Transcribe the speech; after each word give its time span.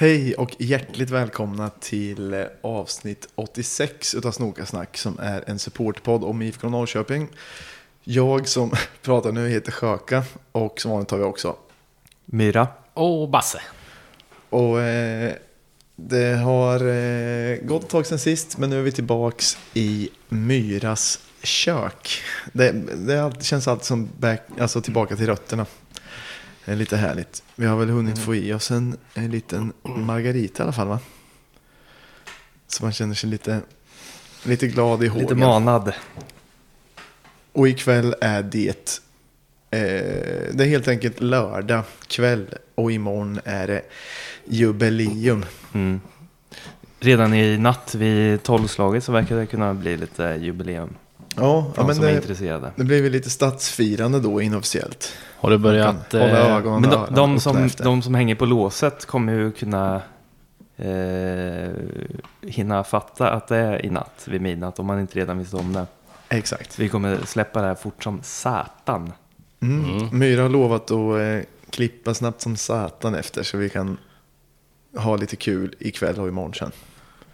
Hej 0.00 0.34
och 0.34 0.56
hjärtligt 0.58 1.10
välkomna 1.10 1.70
till 1.80 2.34
eh, 2.34 2.44
avsnitt 2.60 3.28
86 3.34 4.14
utav 4.14 4.32
Snokasnack 4.32 4.98
som 4.98 5.18
är 5.18 5.44
en 5.46 5.58
supportpodd 5.58 6.24
om 6.24 6.42
IFK 6.42 6.68
Norrköping. 6.68 7.28
Jag 8.04 8.48
som 8.48 8.72
pratar 9.02 9.32
nu 9.32 9.48
heter 9.48 9.72
Sjöka 9.72 10.24
och 10.52 10.80
som 10.80 10.90
vanligt 10.90 11.10
har 11.10 11.18
vi 11.18 11.24
också. 11.24 11.56
Myra. 12.24 12.68
Och 12.94 13.28
Basse. 13.28 13.60
Och 14.50 14.80
eh, 14.80 15.32
det 15.96 16.36
har 16.36 16.86
eh, 16.86 17.56
gått 17.56 17.84
ett 17.84 17.90
tag 17.90 18.06
sedan 18.06 18.18
sist 18.18 18.58
men 18.58 18.70
nu 18.70 18.78
är 18.78 18.82
vi 18.82 18.92
tillbaks 18.92 19.58
i 19.74 20.10
Myras 20.28 21.20
kök. 21.42 22.22
Det, 22.52 22.72
det 22.72 23.44
känns 23.44 23.68
alltid 23.68 23.86
som 23.86 24.08
back, 24.18 24.42
alltså 24.58 24.80
tillbaka 24.80 25.16
till 25.16 25.26
rötterna. 25.26 25.66
Det 26.64 26.72
är 26.72 26.76
lite 26.76 26.96
härligt. 26.96 27.42
Vi 27.56 27.66
har 27.66 27.76
väl 27.76 27.88
hunnit 27.88 28.18
få 28.18 28.34
i 28.34 28.52
oss 28.52 28.70
en, 28.70 28.96
en 29.14 29.30
liten 29.30 29.72
margarita 29.82 30.62
i 30.62 30.64
alla 30.64 30.72
fall 30.72 30.88
va? 30.88 30.98
Så 32.66 32.84
man 32.84 32.92
känner 32.92 33.14
sig 33.14 33.30
lite, 33.30 33.60
lite 34.44 34.66
glad 34.66 35.04
i 35.04 35.08
hågen. 35.08 35.22
Lite 35.22 35.34
manad. 35.34 35.92
Och 37.52 37.68
ikväll 37.68 38.14
är 38.20 38.42
det, 38.42 39.00
eh, 39.70 39.80
det 40.52 40.64
är 40.64 40.66
helt 40.66 40.88
enkelt 40.88 41.20
lördag 41.20 41.84
kväll 42.06 42.46
och 42.74 42.92
imorgon 42.92 43.40
är 43.44 43.66
det 43.66 43.82
jubileum. 44.44 45.44
Mm. 45.72 46.00
Redan 47.00 47.34
i 47.34 47.58
natt 47.58 47.94
vid 47.94 48.42
tolvslaget 48.42 49.04
så 49.04 49.12
verkar 49.12 49.36
det 49.36 49.46
kunna 49.46 49.74
bli 49.74 49.96
lite 49.96 50.38
jubileum. 50.40 50.94
Ja, 51.36 51.72
ja 51.76 51.86
men 51.86 52.00
det, 52.00 52.14
intresserade. 52.16 52.72
det 52.76 52.84
blir 52.84 53.02
väl 53.02 53.12
lite 53.12 53.30
stadsfirande 53.30 54.20
då 54.20 54.42
inofficiellt. 54.42 55.12
Har 55.36 55.50
du 55.50 55.58
börjat... 55.58 56.10
kan 56.10 56.20
hålla 56.20 56.48
Eh, 56.48 56.56
ögonen 56.56 56.80
Men 56.80 56.90
de, 56.90 57.06
de, 57.14 57.30
öppna 57.30 57.40
som, 57.40 57.56
efter. 57.56 57.84
de 57.84 58.02
som 58.02 58.14
hänger 58.14 58.34
på 58.34 58.46
låset 58.46 59.06
kommer 59.06 59.32
ju 59.32 59.52
kunna 59.52 60.02
eh, 60.76 61.70
hinna 62.42 62.84
fatta 62.84 63.30
att 63.30 63.48
det 63.48 63.56
är 63.56 63.86
i 63.86 63.90
natt 63.90 64.24
vid 64.24 64.40
midnatt 64.40 64.78
om 64.78 64.86
man 64.86 65.00
inte 65.00 65.18
redan 65.18 65.38
visste 65.38 65.56
om 65.56 65.72
det. 65.72 65.86
Exakt. 66.28 66.78
Vi 66.78 66.88
kommer 66.88 67.18
släppa 67.26 67.60
det 67.60 67.66
här 67.66 67.74
fort 67.74 68.02
som 68.02 68.20
satan. 68.22 69.12
Mm. 69.60 70.18
Myra 70.18 70.42
har 70.42 70.48
lovat 70.48 70.90
att 70.90 71.20
eh, 71.20 71.48
klippa 71.70 72.14
snabbt 72.14 72.40
som 72.40 72.56
satan 72.56 73.14
efter 73.14 73.42
så 73.42 73.56
vi 73.56 73.68
kan 73.70 73.98
ha 74.96 75.16
lite 75.16 75.36
kul 75.36 75.74
ikväll 75.78 76.18
och 76.20 76.28
imorgon 76.28 76.54
sen. 76.54 76.72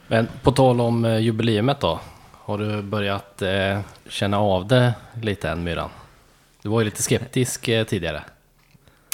men 0.09 0.29
på 0.43 0.53
tal 0.53 0.81
om 0.81 1.05
eh, 1.05 1.19
jubileumet 1.19 1.81
då. 1.81 2.01
Har 2.47 2.59
du 2.59 2.83
börjat 2.83 3.43
eh, 3.43 3.81
känna 4.09 4.39
av 4.39 4.67
det 4.67 4.95
lite 5.23 5.51
än 5.51 5.65
Myran? 5.65 5.91
Du 6.63 6.69
var 6.69 6.81
ju 6.81 6.85
lite 6.85 7.03
skeptisk 7.03 7.69
eh, 7.69 7.85
tidigare. 7.85 8.23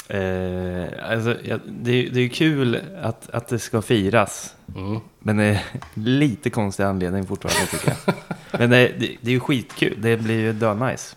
Eh, 0.07 1.11
alltså, 1.11 1.35
ja, 1.43 1.57
det, 1.65 1.91
är- 1.91 2.09
det 2.09 2.19
är 2.19 2.23
ju 2.23 2.29
kul 2.29 2.79
att, 3.01 3.29
att 3.29 3.47
det 3.47 3.59
ska 3.59 3.81
firas. 3.81 4.55
Mm. 4.75 4.99
Men 5.19 5.37
det 5.37 5.43
är 5.45 5.59
lite 5.93 6.49
konstig 6.49 6.83
anledning 6.83 7.25
fortfarande 7.27 7.71
tycker 7.71 7.93
jag. 8.05 8.15
Men 8.59 8.69
det, 8.69 8.77
det, 8.99 9.17
det 9.21 9.29
är 9.29 9.33
ju 9.33 9.39
skitkul. 9.39 9.97
Det 10.01 10.17
blir 10.17 10.39
ju 10.39 10.53
dö-nice. 10.53 11.15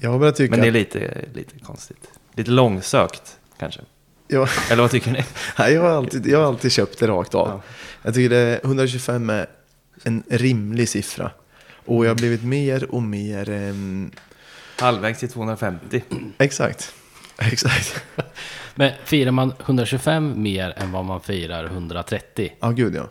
Jag 0.00 0.10
har 0.10 0.18
börjat 0.18 0.36
tycka... 0.36 0.50
Men 0.50 0.60
det 0.60 0.66
är 0.66 0.72
lite, 0.72 1.24
lite 1.34 1.58
konstigt. 1.58 2.10
Lite 2.34 2.50
långsökt 2.50 3.36
kanske. 3.58 3.80
jag, 4.28 4.48
Eller 4.70 4.82
vad 4.82 4.90
tycker 4.90 5.10
ni? 5.12 5.24
nej, 5.58 5.72
jag, 5.74 5.82
har 5.82 5.90
alltid, 5.90 6.26
jag 6.26 6.38
har 6.38 6.46
alltid 6.46 6.72
köpt 6.72 6.98
det 6.98 7.06
rakt 7.06 7.34
av. 7.34 7.48
Ja. 7.48 7.60
Jag 8.02 8.14
tycker 8.14 8.30
det 8.36 8.60
125 8.64 9.30
är 9.30 9.46
en 10.04 10.22
rimlig 10.30 10.88
siffra. 10.88 11.30
Och 11.88 12.04
jag 12.04 12.10
har 12.10 12.14
blivit 12.16 12.44
mer 12.44 12.94
och 12.94 13.02
mer... 13.02 13.50
ehm, 13.50 14.10
Halvvägs 14.80 15.18
till 15.18 15.28
250. 15.28 16.02
exakt. 16.38 16.94
Exakt. 17.38 18.02
Men 18.74 18.92
firar 19.04 19.30
man 19.30 19.52
125 19.60 20.42
mer 20.42 20.74
än 20.76 20.92
vad 20.92 21.04
man 21.04 21.20
firar 21.20 21.64
130? 21.64 22.52
Ja, 22.60 22.70
gud 22.70 22.94
ja. 22.94 23.08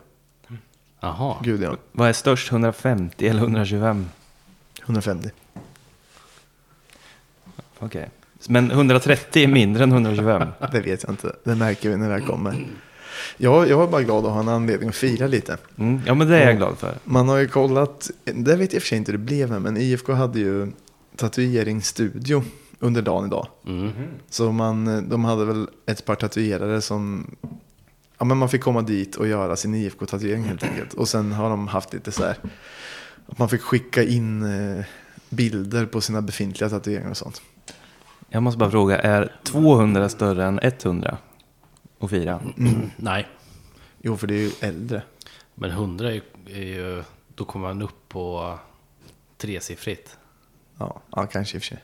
Jaha. 1.00 1.36
Gud 1.44 1.62
ja. 1.62 1.76
Vad 1.92 2.08
är 2.08 2.12
störst, 2.12 2.52
150 2.52 3.28
eller 3.28 3.40
125? 3.40 4.08
150. 4.82 5.30
Okej. 7.78 8.08
Men 8.48 8.70
130 8.70 9.42
är 9.42 9.48
mindre 9.48 9.82
än 9.82 9.92
125. 9.92 10.48
Det 10.72 10.80
vet 10.80 11.02
jag 11.02 11.12
inte. 11.12 11.36
Det 11.44 11.54
märker 11.54 11.90
vi 11.90 11.96
när 11.96 12.08
det 12.08 12.14
här 12.14 12.26
kommer. 12.26 12.66
Jag, 13.36 13.68
jag 13.68 13.82
är 13.82 13.86
bara 13.86 14.02
glad 14.02 14.26
att 14.26 14.32
ha 14.32 14.40
en 14.40 14.48
anledning 14.48 14.88
att 14.88 14.94
fira 14.94 15.26
lite. 15.26 15.56
Mm, 15.78 16.00
ja, 16.06 16.14
men 16.14 16.28
det 16.28 16.36
är 16.36 16.46
jag 16.46 16.56
glad 16.56 16.78
för. 16.78 16.94
Man 17.04 17.28
har 17.28 17.36
ju 17.36 17.48
kollat, 17.48 18.10
det 18.24 18.56
vet 18.56 18.72
jag 18.72 18.74
i 18.74 18.78
och 18.78 18.82
för 18.82 18.88
sig 18.88 18.98
inte 18.98 19.12
hur 19.12 19.18
det 19.18 19.24
blev 19.24 19.60
men 19.60 19.76
IFK 19.76 20.12
hade 20.12 20.38
ju 20.38 20.72
tatueringsstudio 21.16 22.42
under 22.78 23.02
dagen 23.02 23.26
idag. 23.26 23.46
Mm. 23.66 23.90
Så 24.30 24.52
man, 24.52 25.08
de 25.08 25.24
hade 25.24 25.44
väl 25.44 25.68
ett 25.86 26.04
par 26.04 26.14
tatuerare 26.14 26.80
som, 26.80 27.30
ja 28.18 28.24
men 28.24 28.36
man 28.36 28.48
fick 28.48 28.62
komma 28.62 28.82
dit 28.82 29.16
och 29.16 29.28
göra 29.28 29.56
sin 29.56 29.74
IFK-tatuering 29.74 30.44
helt 30.44 30.62
enkelt. 30.62 30.94
Och 30.94 31.08
sen 31.08 31.32
har 31.32 31.50
de 31.50 31.68
haft 31.68 31.92
lite 31.92 32.12
så 32.12 32.22
här, 32.22 32.36
att 33.26 33.38
man 33.38 33.48
fick 33.48 33.60
skicka 33.60 34.02
in 34.02 34.42
eh, 34.42 34.84
bilder 35.28 35.86
på 35.86 36.00
sina 36.00 36.22
befintliga 36.22 36.70
tatueringar 36.70 37.10
och 37.10 37.16
sånt. 37.16 37.42
Jag 38.28 38.42
måste 38.42 38.58
bara 38.58 38.70
fråga, 38.70 38.98
är 38.98 39.32
200 39.44 40.08
större 40.08 40.44
än 40.44 40.60
100? 40.62 41.18
Och 41.98 42.10
fira? 42.10 42.40
Nej, 42.96 43.28
Jo, 44.02 44.16
för 44.16 44.26
det 44.26 44.34
är 44.34 44.38
ju 44.38 44.50
äldre. 44.60 45.02
men 45.54 45.70
100 45.70 46.10
är 46.10 46.14
ju, 46.14 46.22
är 46.46 46.62
ju... 46.64 47.02
Då 47.34 47.44
kommer 47.44 47.68
man 47.68 47.82
upp 47.82 48.08
på 48.08 48.58
tresiffrigt. 49.36 50.16
Ja, 50.78 51.00
ja 51.10 51.26
kanske 51.26 51.56
i 51.56 51.58
och 51.58 51.62
för 51.62 51.68
sig. 51.68 51.78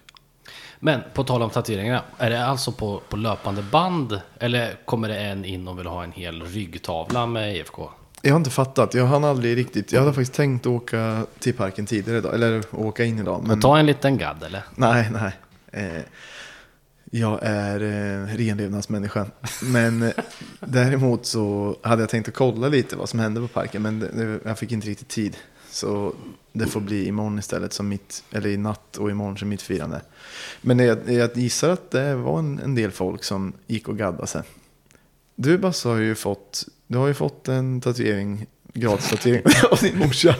Men 0.80 1.00
på 1.14 1.25
tal 1.25 1.42
om 1.42 1.50
tatueringarna, 1.50 2.02
är 2.19 2.30
det 2.30 2.47
alltså 2.47 2.72
på, 2.72 3.00
på 3.08 3.16
löpande 3.16 3.62
band? 3.62 4.20
Eller 4.38 4.76
kommer 4.84 5.08
det 5.08 5.19
en 5.20 5.44
in 5.44 5.69
och 5.69 5.78
vill 5.78 5.86
ha 5.86 6.04
en 6.04 6.12
hel 6.12 6.42
ryggtavla 6.42 7.26
med 7.26 7.56
IFK? 7.56 7.91
Jag 8.22 8.32
har 8.32 8.36
inte 8.38 8.50
fattat. 8.50 8.94
Jag 8.94 9.06
hann 9.06 9.25
aldrig 9.25 9.56
riktigt. 9.56 9.92
Jag 9.92 10.00
hade 10.00 10.12
faktiskt 10.12 10.34
tänkt 10.34 10.66
åka 10.66 11.26
till 11.38 11.54
parken 11.54 11.86
tidigare 11.86 12.19
idag. 12.19 12.34
Eller 12.34 12.62
åka 12.72 13.04
in 13.04 13.19
idag. 13.19 13.38
Men 13.41 13.48
Men... 13.48 13.60
Ta 13.60 13.78
en 13.78 13.86
liten 13.86 14.19
gadd 14.19 14.42
eller? 14.42 14.62
nej, 14.75 15.10
nej. 15.12 15.32
Eh, 15.96 16.02
jag 17.19 17.38
är 17.42 17.80
eh, 17.80 18.26
renlevnadsmänniska. 18.36 19.26
Men 19.62 20.02
eh, 20.02 20.12
däremot 20.60 21.26
så 21.26 21.76
hade 21.82 22.02
jag 22.02 22.08
tänkt 22.08 22.28
att 22.28 22.34
kolla 22.34 22.69
lite 22.69 22.97
vad 22.97 23.08
som 23.08 23.19
hände 23.19 23.41
på 23.41 23.48
parken. 23.48 23.82
Men 23.82 24.00
det, 24.00 24.08
det, 24.08 24.41
jag 24.44 24.58
fick 24.58 24.72
inte 24.72 24.86
riktigt 24.86 25.08
tid. 25.08 25.36
Så 25.70 26.14
det 26.52 26.66
får 26.66 26.80
bli 26.80 27.06
imorgon 27.06 27.38
istället 27.38 27.72
som 27.72 27.88
mitt, 27.88 28.25
eller 28.30 28.48
i 28.48 28.56
natt 28.56 28.97
och 28.97 29.10
imorgon 29.10 29.38
som 29.38 29.48
mitt 29.48 29.62
firande. 29.62 30.00
Men 30.60 30.78
jag, 30.78 31.10
jag 31.10 31.36
gissar 31.36 31.70
att 31.70 31.91
det 31.91 32.14
var 32.14 32.38
en, 32.38 32.58
en 32.58 32.75
del 32.75 32.91
folk 32.91 33.25
som 33.25 33.52
gick 33.66 33.88
och 33.88 33.98
gaddade 33.98 34.26
sig. 34.26 34.42
Du 35.34 35.58
Basse 35.58 35.88
har 35.88 35.96
ju 35.96 36.14
fått, 36.14 36.64
du 36.86 36.98
har 36.98 37.06
ju 37.06 37.14
fått 37.14 37.48
en 37.48 37.81
tatuering, 37.81 38.46
gratis 38.72 39.10
tatuering 39.10 39.42
av 39.70 39.78
din 39.78 39.98
morsa. 39.98 40.36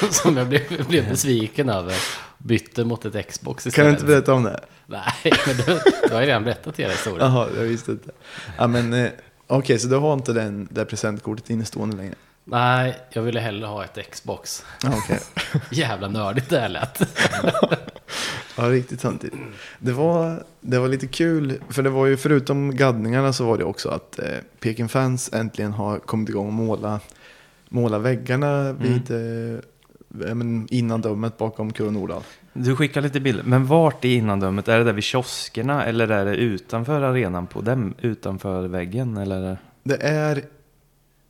Som 0.10 0.36
jag 0.36 0.48
blev, 0.48 0.86
blev 0.88 1.08
besviken 1.08 1.68
över. 1.68 1.94
Bytte 2.38 2.84
mot 2.84 3.04
ett 3.04 3.28
Xbox 3.28 3.64
Kan 3.64 3.68
istället. 3.70 3.88
du 3.88 3.92
inte 3.94 4.04
berätta 4.04 4.32
om 4.34 4.42
det? 4.42 4.60
Nej, 4.86 5.32
men 5.46 5.56
du, 5.56 5.80
du 6.08 6.14
har 6.14 6.20
ju 6.20 6.26
redan 6.26 6.44
berättat 6.44 6.76
hela 6.76 6.92
historien. 6.92 7.32
Jaha, 7.32 7.48
jag 7.56 7.62
visste 7.62 7.90
inte. 7.92 8.10
Ja, 8.58 8.66
men 8.66 8.92
eh, 8.92 9.10
okej, 9.46 9.78
så 9.78 9.88
du 9.88 9.96
har 9.96 10.12
inte 10.14 10.32
den, 10.32 10.68
det 10.70 10.84
presentkortet 10.84 11.50
innestående 11.50 11.96
längre? 11.96 12.14
Nej, 12.44 12.96
jag 13.10 13.22
ville 13.22 13.40
hellre 13.40 13.66
ha 13.66 13.84
ett 13.84 14.10
Xbox. 14.10 14.64
Okej. 14.86 15.20
Jävla 15.70 16.08
nördigt 16.08 16.48
det 16.50 16.60
här 16.60 16.68
lät. 16.68 17.02
Ja, 18.56 18.70
riktigt 18.70 19.00
samtidigt. 19.00 19.40
Det 19.78 19.92
var, 19.92 20.44
det 20.60 20.78
var 20.78 20.88
lite 20.88 21.06
kul, 21.06 21.60
för 21.68 21.82
det 21.82 21.90
var 21.90 22.06
ju 22.06 22.16
förutom 22.16 22.76
gaddningarna 22.76 23.32
så 23.32 23.44
var 23.44 23.58
det 23.58 23.64
också 23.64 23.88
att 23.88 24.18
eh, 24.18 24.24
Peking 24.60 24.88
Fans 24.88 25.30
äntligen 25.32 25.72
har 25.72 25.98
kommit 25.98 26.28
igång 26.28 26.46
och 26.46 26.52
måla, 26.52 27.00
måla 27.68 27.98
väggarna 27.98 28.72
vid 28.72 29.10
eh, 29.10 29.18
ja, 29.18 29.60
men 30.12 30.68
innan 30.70 31.00
dömet 31.00 31.38
bakom 31.38 31.72
Kurre 31.72 31.90
Nordahl. 31.90 32.22
Du 32.52 32.76
skickar 32.76 33.00
lite 33.00 33.20
bilder. 33.20 33.44
Men 33.44 33.66
vart 33.66 34.04
i 34.04 34.14
innandömet? 34.14 34.68
Är 34.68 34.78
det 34.78 34.84
där 34.84 34.92
vid 34.92 35.04
kioskerna 35.04 35.84
eller 35.84 36.08
är 36.08 36.24
det 36.24 36.36
utanför 36.36 37.02
arenan 37.02 37.46
på 37.46 37.60
dem? 37.60 37.94
Utanför 38.00 38.68
väggen 38.68 39.16
eller? 39.16 39.58
Det 39.82 39.96
är 40.02 40.44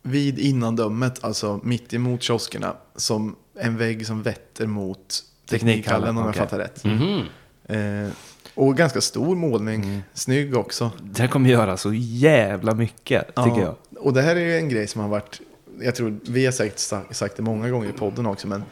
vid 0.01 0.39
innandömet, 0.39 1.23
alltså 1.23 1.59
mitt 1.63 1.93
emot 1.93 2.21
kioskerna, 2.21 2.73
som 2.95 3.35
en 3.59 3.77
vägg 3.77 4.07
som 4.07 4.21
vetter 4.23 4.67
mot 4.67 5.23
Teknikhallen 5.49 6.09
om 6.09 6.17
jag 6.17 6.29
okej. 6.29 6.39
fattar 6.39 6.57
rätt. 6.57 6.83
Mhm. 6.83 7.21
Eh, 7.65 8.09
och 8.55 8.77
ganska 8.77 9.01
stor 9.01 9.35
målning, 9.35 10.03
snygg 10.13 10.55
också. 10.57 10.91
Det 11.01 11.27
kommer 11.27 11.49
göra 11.49 11.77
så 11.77 11.93
jävla 11.93 12.75
mycket 12.75 13.27
tycker 13.27 13.61
jag. 13.61 13.75
Och 13.99 14.13
det 14.13 14.21
här 14.21 14.35
är 14.35 14.39
ju 14.39 14.57
en 14.57 14.69
grej 14.69 14.87
som 14.87 15.01
har 15.01 15.07
varit, 15.09 15.41
jag 15.83 15.95
tror 15.95 16.19
vi 16.23 16.45
har 16.45 16.51
sagt, 16.51 16.79
sagt 17.11 17.37
det 17.37 17.43
många 17.43 17.69
gånger 17.69 17.89
i 17.89 17.93
podden 17.93 18.25
också, 18.25 18.47
men 18.47 18.63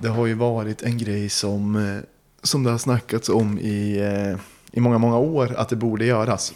det 0.00 0.08
har 0.08 0.26
ju 0.26 0.34
varit 0.34 0.82
en 0.82 0.98
grej 0.98 1.28
som, 1.28 1.76
eh, 1.76 2.02
som 2.42 2.64
det 2.64 2.70
har 2.70 2.78
snackats 2.78 3.28
om 3.28 3.58
i, 3.58 3.98
eh, 3.98 4.38
i 4.72 4.80
många, 4.80 4.98
många 4.98 5.18
år 5.18 5.54
att 5.56 5.68
det 5.68 5.76
borde 5.76 6.04
göras. 6.04 6.54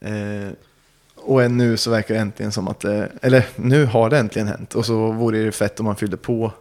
Eh, 0.00 0.52
och 1.16 1.50
nu 1.50 1.76
så 1.76 1.90
verkar 1.90 2.14
det 2.14 2.20
äntligen 2.20 2.52
som 2.52 2.68
att 2.68 2.84
eller 2.84 3.46
nu 3.56 3.84
har 3.84 4.10
det 4.10 4.18
äntligen 4.18 4.48
hänt. 4.48 4.74
Och 4.74 4.86
så 4.86 5.12
vore 5.12 5.38
det 5.38 5.52
fett 5.52 5.80
om 5.80 5.86
man 5.86 5.96
fyllde 5.96 6.16
på. 6.16 6.52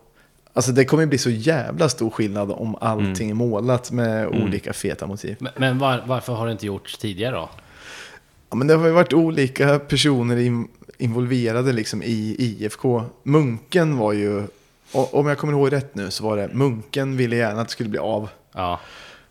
Alltså 0.53 0.71
det 0.71 0.85
kommer 0.85 1.05
bli 1.05 1.17
så 1.17 1.29
jävla 1.29 1.89
stor 1.89 2.09
skillnad 2.09 2.51
om 2.51 2.75
allting 2.81 3.29
är 3.29 3.33
målat 3.33 3.91
med 3.91 4.27
olika 4.27 4.73
feta 4.73 5.07
motiv. 5.07 5.37
Men, 5.39 5.51
men 5.57 5.79
var, 5.79 6.03
varför 6.05 6.33
har 6.33 6.45
det 6.45 6.51
inte 6.51 6.65
gjorts 6.65 6.97
tidigare 6.97 7.35
då? 7.35 7.49
Ja, 8.49 8.55
men 8.55 8.67
det 8.67 8.73
har 8.73 8.87
ju 8.87 8.91
varit 8.91 9.13
olika 9.13 9.79
personer 9.79 10.37
in, 10.37 10.67
involverade 10.97 11.71
liksom 11.71 12.03
i 12.03 12.35
IFK. 12.39 13.03
Munken 13.23 13.97
var 13.97 14.13
ju, 14.13 14.43
om 14.91 15.27
jag 15.27 15.37
kommer 15.37 15.53
ihåg 15.53 15.71
rätt 15.71 15.95
nu, 15.95 16.11
så 16.11 16.23
var 16.23 16.37
det 16.37 16.49
Munken 16.53 17.17
ville 17.17 17.35
gärna 17.35 17.61
att 17.61 17.67
det 17.67 17.71
skulle 17.71 17.89
bli 17.89 17.99
av. 17.99 18.29
Ja. 18.53 18.79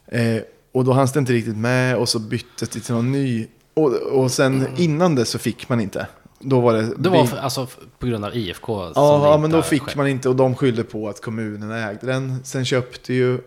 Eh, 0.06 0.43
och 0.73 0.85
då 0.85 0.93
hanns 0.93 1.12
det 1.12 1.19
inte 1.19 1.32
riktigt 1.32 1.56
med 1.56 1.97
och 1.97 2.09
så 2.09 2.19
byttes 2.19 2.69
det 2.69 2.81
till 2.81 2.94
någon 2.94 3.12
ny. 3.12 3.47
Och, 3.75 3.93
och 3.94 4.31
sen 4.31 4.67
innan 4.76 5.14
det 5.14 5.25
så 5.25 5.38
fick 5.38 5.69
man 5.69 5.81
inte. 5.81 6.06
Då 6.38 6.61
var 6.61 6.73
det... 6.75 6.94
Det 6.97 7.09
var 7.09 7.26
för, 7.26 7.37
alltså 7.37 7.67
på 7.99 8.06
grund 8.06 8.25
av 8.25 8.37
IFK 8.37 8.82
Ja, 8.94 9.31
ja 9.31 9.38
men 9.38 9.50
då 9.50 9.62
fick 9.62 9.82
skett. 9.82 9.97
man 9.97 10.08
inte 10.08 10.29
och 10.29 10.37
de 10.37 10.55
skyllde 10.55 10.85
på 10.85 11.08
att 11.08 11.20
kommunen 11.20 11.70
ägde 11.70 12.06
den. 12.06 12.44
Sen 12.44 12.65
köpte 12.65 13.15
ju 13.15 13.38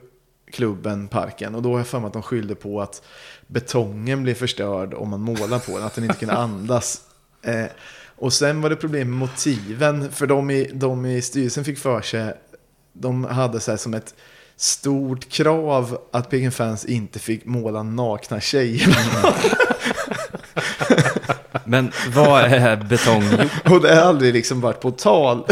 klubben 0.52 1.08
parken 1.08 1.56
och 1.56 1.62
då 1.62 1.72
har 1.72 1.78
jag 1.78 1.88
för 1.88 2.00
mig 2.00 2.08
att 2.08 2.14
de 2.14 2.22
skyllde 2.22 2.56
på 2.56 2.82
att 2.82 3.02
betongen 3.48 4.24
blev 4.24 4.34
förstörd 4.34 4.94
om 4.94 5.10
man 5.10 5.22
målar 5.22 5.60
på 5.60 5.78
den, 5.78 5.84
att 5.88 5.96
den 5.96 6.04
inte 6.04 6.16
kunde 6.18 6.36
andas. 6.38 7.02
Eh, 7.42 7.66
och 8.18 8.34
sen 8.34 8.62
var 8.62 8.70
det 8.70 8.76
problem 8.76 9.10
med 9.10 9.20
motiven, 9.20 10.12
för 10.12 10.28
de 10.28 10.52
i, 10.52 10.70
de 10.74 11.06
i 11.06 11.22
styrelsen 11.22 11.66
fick 11.66 11.80
för 11.80 12.02
sig, 12.02 12.34
de 12.94 13.24
hade 13.24 13.60
så 13.60 13.72
här 13.72 13.78
som 13.78 13.94
ett 13.94 14.14
stort 14.58 15.30
krav 15.30 15.98
att 16.12 16.30
Peking 16.30 16.52
Fans 16.52 16.86
inte 16.86 17.20
fick 17.20 17.46
måla 17.46 17.84
nakna 17.84 18.40
tjejer. 18.42 18.98
Men 21.66 21.92
vad 22.14 22.42
är 22.44 22.76
betong 22.76 23.24
och 23.64 23.82
det 23.82 23.96
har 23.96 24.02
aldrig 24.02 24.34
liksom 24.34 24.62
varit 24.62 24.80
på 24.80 24.92
tal. 24.92 25.38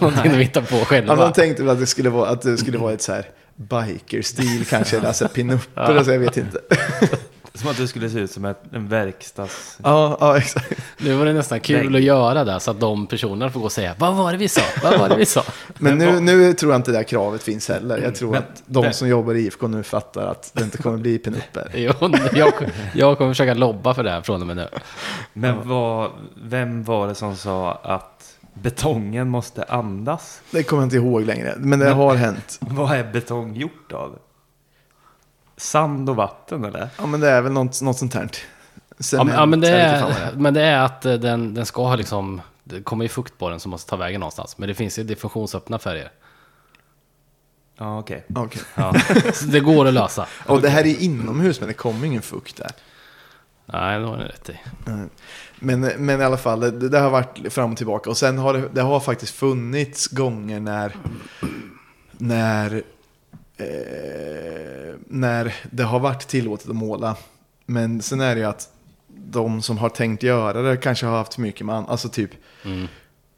Någonting 0.00 0.32
de 0.32 0.38
hittar 0.38 0.62
på 0.62 0.76
Ja, 0.76 0.84
själva. 0.84 1.16
de 1.16 1.32
tänkte 1.32 1.62
väl 1.62 1.72
att 1.72 1.80
det 1.80 1.86
skulle 1.86 2.10
vara, 2.10 2.28
att 2.28 2.42
det 2.42 2.58
skulle 2.58 2.78
vara 2.78 2.92
ett 2.92 3.02
så 3.02 3.12
här 3.12 3.24
biker-stil 3.56 4.64
kanske, 4.68 4.96
eller 4.96 5.08
alltså 5.08 5.28
pinupper, 5.28 5.96
alltså, 5.96 6.12
jag 6.12 6.18
vet 6.18 6.36
inte. 6.36 6.60
Som 7.58 7.70
att 7.70 7.76
det 7.76 7.88
skulle 7.88 8.10
se 8.10 8.18
ut 8.18 8.30
som 8.30 8.44
ett, 8.44 8.62
en 8.72 8.88
verkstads... 8.88 9.78
Ja, 9.82 10.16
ja, 10.20 10.38
exakt. 10.38 10.72
Nu 10.98 11.14
var 11.14 11.24
det 11.26 11.32
nästan 11.32 11.60
kul 11.60 11.96
att 11.96 12.02
göra 12.02 12.44
det 12.44 12.60
så 12.60 12.70
att 12.70 12.80
de 12.80 13.06
personerna 13.06 13.50
får 13.50 13.60
gå 13.60 13.66
och 13.66 13.72
säga 13.72 13.94
Vad 13.98 14.14
var 14.16 14.32
det 14.32 14.38
vi 14.38 14.48
sa? 14.48 14.60
Vad 14.82 14.98
var 14.98 15.08
det 15.08 15.16
vi 15.16 15.26
sa? 15.26 15.42
Men 15.78 15.98
nu, 15.98 16.20
nu 16.20 16.52
tror 16.52 16.72
jag 16.72 16.78
inte 16.78 16.90
det 16.90 16.96
här 16.96 17.04
kravet 17.04 17.42
finns 17.42 17.68
heller. 17.68 17.98
Jag 17.98 18.14
tror 18.14 18.30
Men- 18.30 18.38
att 18.38 18.62
de 18.66 18.84
men- 18.84 18.94
som 18.94 19.08
jobbar 19.08 19.34
i 19.34 19.40
IFK 19.40 19.66
nu 19.68 19.82
fattar 19.82 20.26
att 20.26 20.50
det 20.54 20.62
inte 20.62 20.78
kommer 20.78 20.96
bli 20.98 21.18
pinupper. 21.18 21.70
Jo, 21.74 21.92
jag, 22.34 22.52
jag 22.94 23.18
kommer 23.18 23.30
försöka 23.30 23.54
lobba 23.54 23.94
för 23.94 24.02
det 24.02 24.10
här 24.10 24.22
från 24.22 24.40
och 24.40 24.46
med 24.46 24.56
nu. 24.56 24.68
Men 25.32 25.68
vad, 25.68 26.10
vem 26.42 26.84
var 26.84 27.08
det 27.08 27.14
som 27.14 27.36
sa 27.36 27.72
att 27.82 28.34
betongen 28.54 29.28
måste 29.28 29.62
andas? 29.64 30.40
Det 30.50 30.62
kommer 30.62 30.82
jag 30.82 30.86
inte 30.86 30.96
ihåg 30.96 31.22
längre, 31.22 31.54
men 31.58 31.78
det 31.78 31.84
Men- 31.84 31.94
har 31.96 32.14
hänt. 32.14 32.56
Vad 32.60 32.92
är 32.96 33.04
betong 33.12 33.56
gjort 33.56 33.92
av? 33.92 34.18
Sand 35.58 36.10
och 36.10 36.16
vatten 36.16 36.64
eller? 36.64 36.88
Ja, 36.98 37.06
men 37.06 37.20
det 37.20 37.30
är 37.30 37.40
väl 37.40 37.52
något, 37.52 37.82
något 37.82 37.98
sånt 37.98 38.14
här. 38.14 38.30
Ja, 39.12 39.24
men, 39.24 39.34
ja, 39.34 39.46
men, 39.46 39.60
det 39.60 39.70
är, 39.70 40.32
men 40.36 40.54
det 40.54 40.62
är 40.62 40.84
att 40.84 41.06
eh, 41.06 41.14
den, 41.14 41.54
den 41.54 41.66
ska 41.66 41.86
ha 41.86 41.96
liksom 41.96 42.40
Det 42.64 42.82
kommer 42.82 43.04
ju 43.04 43.08
fukt 43.08 43.38
på 43.38 43.50
den 43.50 43.60
som 43.60 43.70
måste 43.70 43.90
ta 43.90 43.96
vägen 43.96 44.20
någonstans. 44.20 44.58
Men 44.58 44.68
det 44.68 44.74
finns 44.74 44.98
ju 44.98 45.04
diffusionsöppna 45.04 45.78
färger. 45.78 46.10
Ja, 47.78 47.98
okej. 47.98 48.24
är. 48.28 48.38
Okej. 48.38 48.62
Ja, 48.74 48.94
det 49.46 49.60
går 49.60 49.88
att 49.88 49.94
lösa. 49.94 50.26
Och 50.46 50.60
det 50.62 50.68
här 50.68 50.86
är 50.86 51.02
inomhus, 51.02 51.60
men 51.60 51.68
det 51.68 51.74
kommer 51.74 52.06
ingen 52.06 52.22
fukt 52.22 52.56
där. 52.56 52.70
Nej, 53.66 54.00
det 54.00 54.06
har 54.06 54.16
ni 54.16 54.24
rätt 54.24 54.48
i. 54.48 54.58
Men, 55.58 55.80
men 55.80 56.20
i 56.20 56.24
alla 56.24 56.36
fall, 56.36 56.60
det, 56.60 56.88
det 56.88 56.98
har 56.98 57.10
varit 57.10 57.52
fram 57.52 57.72
och 57.72 57.76
tillbaka. 57.76 58.10
Och 58.10 58.16
sen 58.16 58.38
har 58.38 58.54
det, 58.54 58.68
det 58.72 58.80
har 58.80 59.00
faktiskt 59.00 59.34
funnits 59.34 60.06
gånger 60.06 60.60
när, 60.60 60.96
när, 62.12 62.82
eh, 63.58 64.94
när 65.06 65.54
det 65.70 65.82
har 65.82 66.00
varit 66.00 66.28
tillåtet 66.28 66.68
att 66.68 66.76
måla. 66.76 67.16
Men 67.66 68.02
sen 68.02 68.20
är 68.20 68.34
det 68.34 68.40
ju 68.40 68.46
att 68.46 68.72
de 69.08 69.62
som 69.62 69.78
har 69.78 69.88
tänkt 69.88 70.22
göra 70.22 70.62
det 70.62 70.76
kanske 70.76 71.06
har 71.06 71.16
haft 71.18 71.34
för 71.34 71.42
mycket 71.42 71.66
man, 71.66 71.86
alltså 71.86 72.08
typ 72.08 72.30
Mm. 72.64 72.86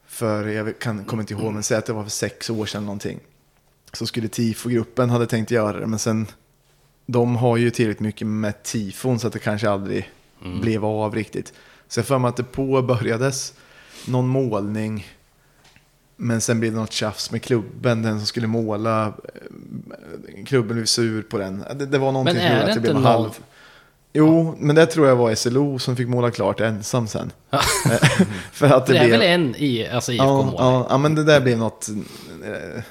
för, 0.07 0.47
jag 0.47 0.79
kan, 0.79 1.05
kommer 1.05 1.23
inte 1.23 1.35
ihåg, 1.35 1.53
men 1.53 1.63
säg 1.63 1.77
att 1.77 1.87
det 1.87 1.93
var 1.93 2.03
för 2.03 2.11
sex 2.11 2.51
år 2.51 2.67
sedan 2.67 2.85
någonting. 2.85 3.21
Så 3.93 4.07
skulle 4.07 4.29
TIFO-gruppen 4.29 5.11
hade 5.11 5.27
tänkt 5.27 5.51
göra 5.51 5.81
det, 5.81 5.87
men 5.87 5.99
sen 5.99 6.27
de 7.07 7.37
har 7.37 7.57
ju 7.57 7.71
tillräckligt 7.71 8.01
mycket 8.01 8.27
med 8.27 8.63
tifon 8.63 9.19
så 9.19 9.27
att 9.27 9.33
det 9.33 9.39
kanske 9.39 9.71
aldrig 9.71 10.11
blev 10.61 10.85
av 10.85 11.15
riktigt. 11.15 11.53
Så 11.89 12.01
jag 12.01 12.07
får 12.07 12.19
mig 12.19 12.29
att 12.29 12.37
det 12.37 12.43
påbörjades 12.43 13.55
någon 14.07 14.29
målning, 14.29 15.07
men 16.23 16.41
sen 16.41 16.61
blev 16.61 16.73
det 16.73 16.79
något 16.79 16.93
tjafs 16.93 17.31
med 17.31 17.43
klubben, 17.43 18.03
den 18.03 18.19
som 18.19 18.27
skulle 18.27 18.47
måla, 18.47 19.07
eh, 19.07 20.45
klubben 20.47 20.77
blev 20.77 20.87
sur 20.87 21.23
på 21.23 21.39
den. 21.39 21.65
Det, 21.77 21.87
det 21.87 21.99
var 21.99 22.13
någonting 22.13 22.37
som 22.37 22.45
gjorde 22.49 22.63
att 22.69 22.75
det 22.75 22.81
blev 22.81 22.97
inte 22.97 23.09
halv... 23.09 23.23
någon- 23.23 23.33
Jo, 24.13 24.55
men 24.59 24.77
det 24.77 24.87
tror 24.87 25.07
jag 25.09 25.17
var 25.17 25.35
SLO 25.35 25.79
som 25.79 25.97
fick 25.97 26.09
måla 26.09 26.31
klart 26.31 26.61
ensam 26.61 27.07
sen. 27.09 27.33
För 28.53 28.67
att 28.67 28.87
Det 28.87 28.93
det, 28.93 28.99
är 28.99 29.05
blev... 29.07 29.19
väl 29.19 29.29
en 29.29 29.55
i, 29.57 29.87
alltså 29.89 30.13
Ja, 30.13 30.25
IFK-mål? 30.25 30.55
ja, 30.59 30.87
ja, 30.91 30.99
men 30.99 31.15
det 31.15 31.25
där 31.25 31.41
blev 31.41 31.59
något 31.59 31.89
eh, 32.45 32.83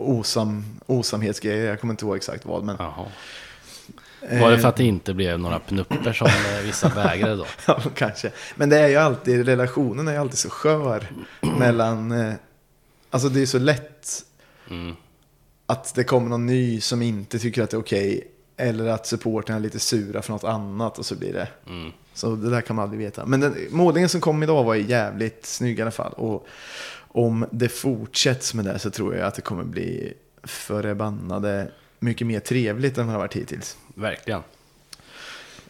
osam, 0.00 0.64
osamhetsgrejer. 0.86 1.66
Jag 1.68 1.80
kommer 1.80 1.92
inte 1.94 2.04
ihåg 2.04 2.16
exakt 2.16 2.44
vad. 2.44 2.64
Men, 2.64 2.76
Jaha. 2.78 3.04
Var 4.22 4.50
det 4.50 4.56
för 4.56 4.64
eh, 4.64 4.68
att 4.68 4.76
det 4.76 4.84
inte 4.84 5.14
blev 5.14 5.38
några 5.38 5.58
pnupper 5.58 6.12
som 6.12 6.26
eh, 6.26 6.64
vissa 6.64 6.88
vägrade 6.88 7.36
då? 7.36 7.46
Ja, 7.66 7.80
kanske. 7.94 8.30
Men 8.54 8.68
det 8.68 8.78
är 8.78 8.88
ju 8.88 8.96
alltid, 8.96 9.46
relationen 9.46 10.08
är 10.08 10.12
ju 10.12 10.18
alltid 10.18 10.38
så 10.38 10.50
skör 10.50 11.06
mellan... 11.58 12.12
Eh, 12.12 12.34
alltså 13.10 13.28
det 13.28 13.42
är 13.42 13.46
så 13.46 13.58
lätt 13.58 14.24
Mm. 14.70 14.94
att 15.66 15.94
det 15.94 16.04
kommer 16.04 16.28
någon 16.28 16.46
ny 16.46 16.80
som 16.80 17.02
inte 17.02 17.38
tycker 17.38 17.62
att 17.62 17.70
det 17.70 17.76
är 17.76 17.80
okej. 17.80 18.30
Eller 18.56 18.86
att 18.86 19.06
supporterna 19.06 19.56
är 19.56 19.60
lite 19.60 19.78
sura 19.78 20.22
för 20.22 20.32
något 20.32 20.44
annat 20.44 20.98
och 20.98 21.06
så 21.06 21.14
blir 21.14 21.32
det. 21.32 21.48
Mm. 21.66 21.92
Så 22.14 22.36
det 22.36 22.50
där 22.50 22.60
kan 22.60 22.76
man 22.76 22.82
aldrig 22.82 23.00
veta. 23.00 23.26
Men 23.26 23.40
den, 23.40 23.56
målningen 23.70 24.08
som 24.08 24.20
kom 24.20 24.42
idag 24.42 24.64
var 24.64 24.74
jävligt 24.74 25.46
snygg 25.46 25.78
i 25.78 25.82
alla 25.82 25.90
fall. 25.90 26.12
Och 26.12 26.46
om 26.98 27.46
det 27.50 27.68
fortsätts 27.68 28.54
med 28.54 28.64
det 28.64 28.78
så 28.78 28.90
tror 28.90 29.16
jag 29.16 29.26
att 29.26 29.34
det 29.34 29.42
kommer 29.42 29.64
bli 29.64 30.12
förbannade 30.44 31.70
mycket 32.00 32.26
mer 32.26 32.40
trevligt 32.40 32.98
än 32.98 33.06
vad 33.06 33.14
det 33.14 33.18
har 33.18 33.24
varit 33.24 33.36
hittills. 33.36 33.76
Verkligen. 33.94 34.42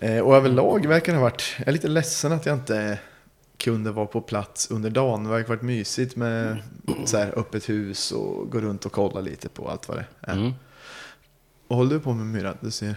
Eh, 0.00 0.18
och 0.18 0.36
överlag 0.36 0.86
verkar 0.86 1.12
det 1.12 1.18
ha 1.18 1.24
varit, 1.24 1.54
jag 1.58 1.68
är 1.68 1.72
lite 1.72 1.88
ledsen 1.88 2.32
att 2.32 2.46
jag 2.46 2.56
inte 2.56 2.98
kunde 3.56 3.92
vara 3.92 4.06
på 4.06 4.20
plats 4.20 4.70
under 4.70 4.90
dagen. 4.90 5.24
Det 5.24 5.30
verkar 5.30 5.48
varit 5.48 5.62
mysigt 5.62 6.16
med 6.16 6.62
så 7.04 7.16
här 7.16 7.38
öppet 7.38 7.68
hus 7.68 8.12
och 8.12 8.50
gå 8.50 8.60
runt 8.60 8.86
och 8.86 8.92
kolla 8.92 9.20
lite 9.20 9.48
på 9.48 9.68
allt 9.68 9.88
vad 9.88 9.96
det 9.96 10.04
är. 10.20 10.32
Mm. 10.32 10.52
Vad 11.68 11.76
håller 11.78 11.94
du 11.94 12.00
på 12.00 12.12
med 12.12 12.26
Myra? 12.26 12.54
Du 12.60 12.70
ser. 12.70 12.94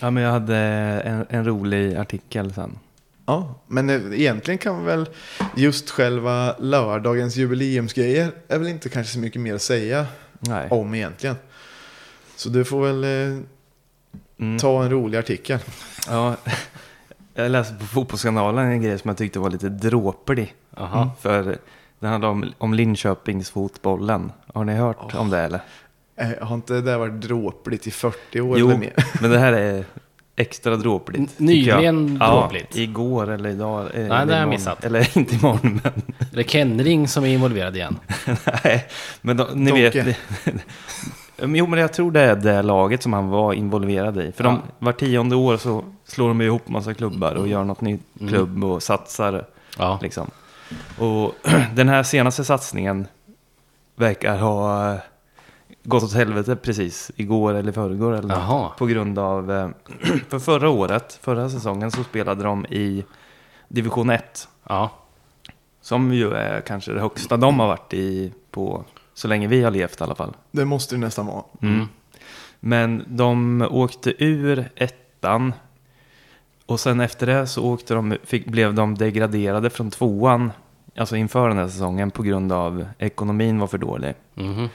Ja, 0.00 0.10
men 0.10 0.22
jag 0.22 0.30
hade 0.30 0.56
en, 0.56 1.26
en 1.28 1.44
rolig 1.44 1.96
artikel 1.96 2.54
sen. 2.54 2.78
Ja, 3.26 3.54
men 3.66 3.90
eh, 3.90 4.20
egentligen 4.20 4.58
kan 4.58 4.84
väl 4.84 5.08
just 5.56 5.90
själva 5.90 6.56
lördagens 6.58 7.36
jubileumsgrejer 7.36 8.32
är 8.48 8.58
väl 8.58 8.68
inte 8.68 8.88
kanske 8.88 9.12
så 9.12 9.18
mycket 9.18 9.40
mer 9.40 9.54
att 9.54 9.62
säga 9.62 10.06
Nej. 10.40 10.68
om 10.70 10.94
egentligen. 10.94 11.36
Så 12.36 12.48
du 12.48 12.64
får 12.64 12.86
väl 12.86 13.04
eh, 13.04 13.38
Mm. 14.40 14.58
ta 14.58 14.82
en 14.84 14.90
rolig 14.90 15.18
artikel. 15.18 15.58
Ja, 16.08 16.34
jag 17.34 17.50
läste 17.50 17.74
på 17.74 17.84
Fotbollskanalen 17.84 18.66
en 18.68 18.82
grej 18.82 18.98
som 18.98 19.08
jag 19.08 19.16
tyckte 19.18 19.38
var 19.38 19.50
lite 19.50 19.68
dråplig. 19.68 20.54
Jaha. 20.76 21.10
För 21.20 21.58
det 21.98 22.06
handlar 22.06 22.28
om, 22.28 22.52
om 22.58 22.74
Linköpingsfotbollen. 22.74 24.32
Har 24.54 24.64
ni 24.64 24.74
hört 24.74 25.14
om 25.14 25.30
det 25.30 25.38
eller? 25.38 25.60
Eh, 26.16 26.28
har 26.40 26.54
inte 26.54 26.72
det 26.74 26.80
där 26.82 26.98
varit 26.98 27.20
dråpligt 27.20 27.86
i 27.86 27.90
40 27.90 28.40
år 28.40 28.58
Jo, 28.58 28.66
eller 28.68 28.78
mer? 28.78 28.92
men 29.20 29.30
det 29.30 29.38
här 29.38 29.52
är 29.52 29.84
extra 30.38 30.76
dråpligt. 30.76 31.38
Nyligen 31.38 32.16
ja, 32.20 32.40
dråpligt. 32.40 32.76
igår 32.76 33.30
eller 33.30 33.50
idag. 33.50 33.80
eh, 33.94 34.00
eller 34.00 34.26
det 34.26 34.32
har 34.32 34.40
jag 34.40 34.48
missat. 34.48 34.84
Eller 34.84 35.18
inte 35.18 35.34
imorgon, 35.34 35.80
men... 35.82 35.92
Det 36.32 36.50
Kenring 36.50 37.08
som 37.08 37.24
är 37.24 37.28
involverad 37.28 37.76
igen? 37.76 37.96
Nej, 38.64 38.86
men 39.20 39.36
då, 39.36 39.48
ni 39.54 39.70
Donke. 39.70 40.02
vet. 40.02 40.16
Jo, 41.42 41.66
men 41.66 41.78
jag 41.78 41.92
tror 41.92 42.10
det 42.10 42.20
är 42.20 42.36
det 42.36 42.62
laget 42.62 43.02
som 43.02 43.12
han 43.12 43.28
var 43.28 43.52
involverad 43.52 44.18
i. 44.18 44.32
För 44.32 44.44
de, 44.44 44.62
var 44.78 44.92
tionde 44.92 45.36
år 45.36 45.56
så 45.56 45.84
slår 46.06 46.28
de 46.28 46.42
ihop 46.42 46.68
massa 46.68 46.94
klubbar 46.94 47.34
och 47.34 47.48
gör 47.48 47.64
något 47.64 47.80
nytt 47.80 48.02
klubb 48.28 48.64
och 48.64 48.82
satsar. 48.82 49.44
Ja. 49.78 49.98
Liksom. 50.02 50.30
Och 50.98 51.34
den 51.74 51.88
här 51.88 52.02
senaste 52.02 52.44
satsningen 52.44 53.06
verkar 53.96 54.38
ha 54.38 54.96
gått 55.84 56.02
åt 56.02 56.12
helvete 56.12 56.56
precis 56.56 57.10
igår 57.16 57.54
eller 57.54 57.72
förrgår 57.72 58.12
eller. 58.12 58.34
På 58.78 58.86
grund 58.86 59.18
av, 59.18 59.52
eh, 59.52 59.68
för 60.28 60.38
förra 60.38 60.68
året, 60.68 61.18
förra 61.22 61.50
säsongen 61.50 61.90
så 61.90 62.04
spelade 62.04 62.42
de 62.42 62.66
i 62.66 63.04
division 63.68 64.10
1. 64.10 64.48
Ja. 64.68 64.90
Som 65.80 66.12
ju 66.12 66.32
är 66.32 66.60
kanske 66.60 66.92
det 66.92 67.00
högsta 67.00 67.36
de 67.36 67.60
har 67.60 67.66
varit 67.66 67.94
i 67.94 68.32
på 68.50 68.84
så 69.14 69.28
länge 69.28 69.46
vi 69.46 69.62
har 69.62 69.70
levt 69.70 70.00
i 70.00 70.04
alla 70.04 70.14
fall. 70.14 70.36
Det 70.50 70.64
måste 70.64 70.94
det 70.94 70.98
nästan 70.98 71.26
vara. 71.26 71.44
Mm. 71.62 71.88
Men 72.60 73.04
de 73.06 73.62
åkte 73.70 74.24
ur 74.24 74.70
ettan. 74.74 75.52
Och 76.66 76.80
sen 76.80 77.00
efter 77.00 77.26
det 77.26 77.46
så 77.46 77.64
åkte 77.64 77.94
de, 77.94 78.16
fick, 78.24 78.46
blev 78.46 78.74
de 78.74 78.94
degraderade 78.94 79.70
från 79.70 79.90
tvåan. 79.90 80.52
Alltså 80.96 81.16
inför 81.16 81.48
den 81.48 81.58
här 81.58 81.68
säsongen 81.68 82.10
på 82.10 82.22
grund 82.22 82.52
av 82.52 82.86
ekonomin 82.98 83.58
var 83.58 83.66
för 83.66 83.78
dålig. 83.78 84.14
Mhm. 84.34 84.68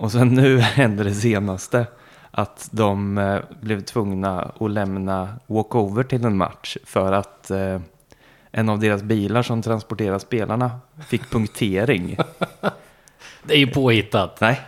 Och 0.00 0.12
sen 0.12 0.28
nu 0.28 0.58
hände 0.60 1.04
det 1.04 1.14
senaste. 1.14 1.86
att 2.30 2.68
de 2.70 3.18
eh, 3.18 3.38
blev 3.60 3.80
tvungna 3.80 4.52
att 4.60 4.70
lämna 4.70 5.28
walkover 5.46 6.02
till 6.02 6.24
en 6.24 6.36
match 6.36 6.76
för 6.84 7.12
att 7.12 7.50
eh, 7.50 7.80
en 8.52 8.68
av 8.68 8.78
deras 8.78 9.02
bilar 9.02 9.42
som 9.42 9.62
transporterar 9.62 10.18
spelarna 10.18 10.80
fick 11.08 11.30
punktering. 11.30 12.16
Det 13.42 13.54
är 13.54 13.58
ju 13.58 13.66
påhittat. 13.66 14.40
Nej. 14.40 14.60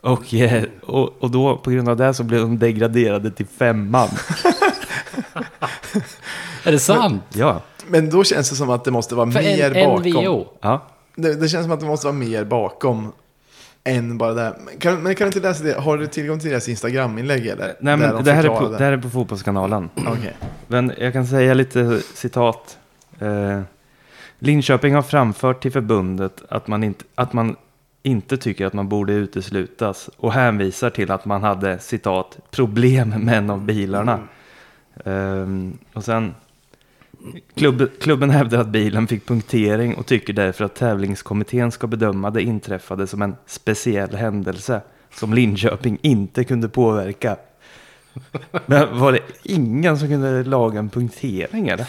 Och, 0.00 0.34
eh, 0.34 0.64
och, 0.82 1.22
och 1.22 1.30
då 1.30 1.56
på 1.56 1.70
grund 1.70 1.88
av 1.88 1.96
det 1.96 2.14
så 2.14 2.24
blev 2.24 2.40
de 2.40 2.58
degraderade 2.58 3.30
till 3.30 3.46
femman. 3.46 4.08
Är 6.64 6.72
det 6.72 6.78
sant? 6.78 7.22
Ja. 7.34 7.60
Men 7.86 8.10
då 8.10 8.24
känns 8.24 8.50
det 8.50 8.56
som 8.56 8.70
att 8.70 8.84
det 8.84 8.90
måste 8.90 9.14
vara 9.14 9.30
För 9.30 9.40
mer 9.42 9.76
en, 9.76 9.88
bakom. 9.88 10.24
NVO? 10.24 10.46
ja. 10.60 10.82
Det, 11.14 11.34
det 11.34 11.48
känns 11.48 11.64
som 11.64 11.72
att 11.72 11.80
det 11.80 11.86
måste 11.86 12.06
vara 12.06 12.16
mer 12.16 12.44
bakom 12.44 13.12
än 13.84 14.18
bara 14.18 14.34
det. 14.34 14.42
här. 14.42 14.54
Kan, 14.78 15.02
men 15.02 15.14
kan 15.14 15.24
du 15.24 15.26
inte 15.26 15.48
läsa 15.48 15.64
det? 15.64 15.80
Har 15.80 15.98
du 15.98 16.06
tillgång 16.06 16.40
till 16.40 16.50
deras 16.50 16.68
Instagram-inlägg 16.68 17.46
eller? 17.46 17.74
Nej, 17.80 17.96
men 17.96 18.14
de 18.14 18.24
det 18.24 18.32
här, 18.32 18.48
på, 18.48 18.68
det 18.68 18.84
här 18.84 18.92
är 18.92 18.96
på 18.96 19.10
Fotbollskanalen. 19.10 19.90
Okej. 20.06 20.36
Men 20.66 20.92
jag 20.98 21.12
kan 21.12 21.26
säga 21.26 21.54
lite 21.54 22.00
citat. 22.14 22.78
Eh, 23.20 23.60
Linköping 24.38 24.94
har 24.94 25.02
framfört 25.02 25.62
till 25.62 25.72
förbundet 25.72 26.42
att 26.48 26.66
man, 26.68 26.84
inte, 26.84 27.04
att 27.14 27.32
man 27.32 27.56
inte 28.02 28.36
tycker 28.36 28.66
att 28.66 28.72
man 28.72 28.88
borde 28.88 29.12
uteslutas 29.12 30.10
och 30.16 30.32
hänvisar 30.32 30.90
till 30.90 31.10
att 31.10 31.24
man 31.24 31.42
hade 31.42 31.78
citat 31.78 32.38
problem 32.50 33.08
med 33.08 33.38
en 33.38 33.50
av 33.50 33.60
bilarna. 33.60 34.20
Ehm, 35.04 35.78
och 35.92 36.04
sen 36.04 36.34
klubb, 37.54 37.90
klubben 38.00 38.30
hävdar 38.30 38.58
att 38.58 38.68
bilen 38.68 39.06
fick 39.06 39.26
punktering 39.26 39.94
och 39.94 40.06
tycker 40.06 40.32
därför 40.32 40.64
att 40.64 40.74
tävlingskommittén 40.74 41.72
ska 41.72 41.86
bedöma 41.86 42.30
det 42.30 42.42
inträffade 42.42 43.06
som 43.06 43.22
en 43.22 43.36
speciell 43.46 44.14
händelse 44.14 44.80
som 45.14 45.34
Linköping 45.34 45.98
inte 46.02 46.44
kunde 46.44 46.68
påverka. 46.68 47.36
Men 48.66 48.98
var 48.98 49.12
det 49.12 49.20
ingen 49.42 49.98
som 49.98 50.08
kunde 50.08 50.44
laga 50.44 50.78
en 50.78 50.90
punktering 50.90 51.68
eller? 51.68 51.88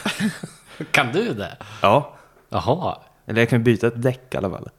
Kan 0.91 1.11
du 1.13 1.33
det? 1.33 1.57
Ja. 1.81 2.15
Jaha. 2.49 2.97
Eller 3.25 3.41
jag 3.41 3.49
kan 3.49 3.63
byta 3.63 3.87
ett 3.87 4.01
däck 4.01 4.33
i 4.33 4.37
alla 4.37 4.49
fall. 4.49 4.69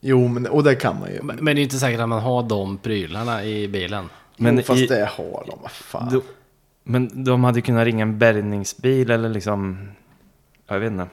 Jo, 0.00 0.28
men, 0.28 0.46
och 0.46 0.64
det 0.64 0.74
kan 0.74 1.00
man 1.00 1.10
ju. 1.12 1.22
Men, 1.22 1.36
men 1.36 1.56
det 1.56 1.60
är 1.60 1.62
inte 1.62 1.78
säkert 1.78 2.00
att 2.00 2.08
man 2.08 2.22
har 2.22 2.42
de 2.42 2.78
prylarna 2.78 3.44
i 3.44 3.68
bilen. 3.68 4.08
Men 4.36 4.54
Men 4.54 4.56
jo, 4.56 4.62
fast 4.62 4.80
i- 4.82 4.86
det 4.86 5.08
har 5.16 5.44
de, 5.46 5.58
vad 5.62 5.70
fan. 5.70 6.08
Då, 6.12 6.22
men 6.82 7.24
de 7.24 7.44
hade 7.44 7.60
kunnat 7.60 7.84
ringa 7.84 8.02
en 8.02 8.18
bärgningsbil 8.18 9.10
eller 9.10 9.28
liksom... 9.28 9.88
Jag 10.66 10.80
vet 10.80 10.92
inte. 10.92 11.06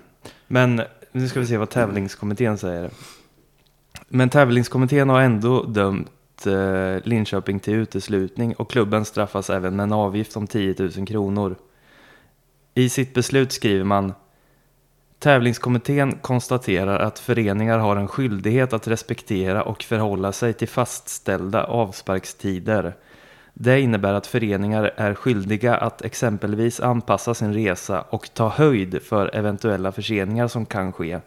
Men 0.48 0.82
nu 1.12 1.28
ska 1.28 1.40
vi 1.40 1.46
se 1.46 1.58
vad 1.58 1.70
tävlingskommittén 1.70 2.58
säger. 2.58 2.90
Men 4.08 4.30
tävlingskommittén 4.30 5.10
har 5.10 5.22
ändå 5.22 5.64
dömt 5.64 6.46
eh, 6.46 7.04
Linköping 7.04 7.60
till 7.60 7.74
uteslutning 7.74 8.56
och 8.56 8.72
klubben 8.72 9.06
straffas 9.06 9.50
även 9.50 9.76
med 9.76 9.84
en 9.84 9.94
avgift 9.94 10.38
om 10.38 10.48
10 10.48 10.76
000 10.80 11.08
kronor. 11.08 11.56
I 12.76 12.90
sitt 12.90 13.14
beslut 13.14 13.52
skriver 13.52 13.84
man 13.84 14.14
Tävlingskommittén 15.20 16.18
konstaterar 16.18 17.00
att 17.00 17.20
föreningar 17.20 17.80
har 17.80 17.96
en 17.96 18.08
skyldighet 18.08 18.74
att 18.74 18.88
respektera 18.88 19.64
och 19.64 19.84
förhålla 19.84 20.32
sig 20.32 20.54
till 20.54 20.68
fastställda 20.68 21.64
avsparkstider. 21.64 22.96
Det 23.62 23.82
innebär 23.82 24.14
att 24.14 24.28
föreningar 24.28 24.92
är 24.96 25.14
skyldiga 25.14 25.76
att 25.76 26.02
exempelvis 26.02 26.80
anpassa 26.80 27.34
sin 27.34 27.54
resa 27.54 28.02
och 28.02 28.34
ta 28.34 28.50
höjd 28.50 29.02
för 29.04 29.36
eventuella 29.36 29.92
förseningar 29.92 30.48
som 30.48 30.66
kan 30.66 30.94
ske. 30.94 31.20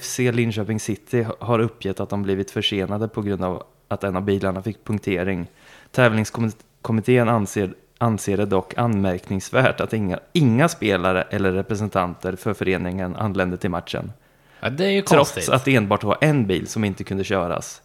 FC 0.00 0.18
Linköping 0.18 0.80
City 0.80 1.26
har 1.40 1.58
uppgett 1.58 2.00
att 2.00 2.08
de 2.08 2.22
blivit 2.22 2.50
försenade 2.50 3.08
på 3.08 3.22
grund 3.22 3.44
av 3.44 3.62
att 3.88 4.04
en 4.04 4.16
av 4.16 4.22
bilarna 4.22 4.62
fick 4.62 4.84
punktering. 4.84 5.46
Tävlingskommittén 5.90 7.28
anser, 7.28 7.74
anser 7.98 8.36
det 8.36 8.46
dock 8.46 8.78
anmärkningsvärt 8.78 9.80
att 9.80 9.92
inga, 9.92 10.20
inga 10.32 10.68
spelare 10.68 11.22
eller 11.22 11.52
representanter 11.52 12.36
för 12.36 12.54
föreningen 12.54 13.16
anlände 13.16 13.56
till 13.56 13.70
matchen. 13.70 14.12
Ja, 14.60 14.70
det 14.70 14.84
är 14.84 14.90
ju 14.90 15.02
Trots 15.02 15.32
konstigt. 15.32 15.54
att 15.54 15.64
det 15.64 15.76
enbart 15.76 16.04
var 16.04 16.18
en 16.20 16.46
bil 16.46 16.66
som 16.66 16.84
inte 16.84 17.04
kunde 17.04 17.24
köras. 17.24 17.82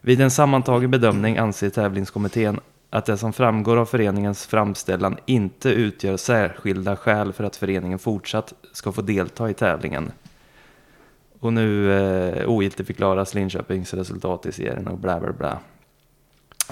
Vid 0.00 0.20
en 0.20 0.30
sammantagen 0.30 0.90
bedömning 0.90 1.36
anser 1.36 1.70
tävlingskommittén 1.70 2.60
att 2.94 3.06
det 3.06 3.16
som 3.16 3.32
framgår 3.32 3.76
av 3.76 3.86
föreningens 3.86 4.46
framställan 4.46 5.18
inte 5.26 5.68
utgör 5.68 6.16
särskilda 6.16 6.96
skäl 6.96 7.32
för 7.32 7.44
att 7.44 7.56
föreningen 7.56 7.98
fortsatt 7.98 8.52
ska 8.72 8.92
få 8.92 9.02
delta 9.02 9.50
i 9.50 9.54
tävlingen. 9.54 10.12
Och 11.40 11.52
nu 11.52 11.92
eh, 11.92 12.48
ogiltigförklaras 12.48 13.34
Linköpings 13.34 13.94
resultat 13.94 14.46
i 14.46 14.52
serien 14.52 14.88
och 14.88 14.98
bla 14.98 15.20
bla 15.20 15.32
bla. 15.32 15.58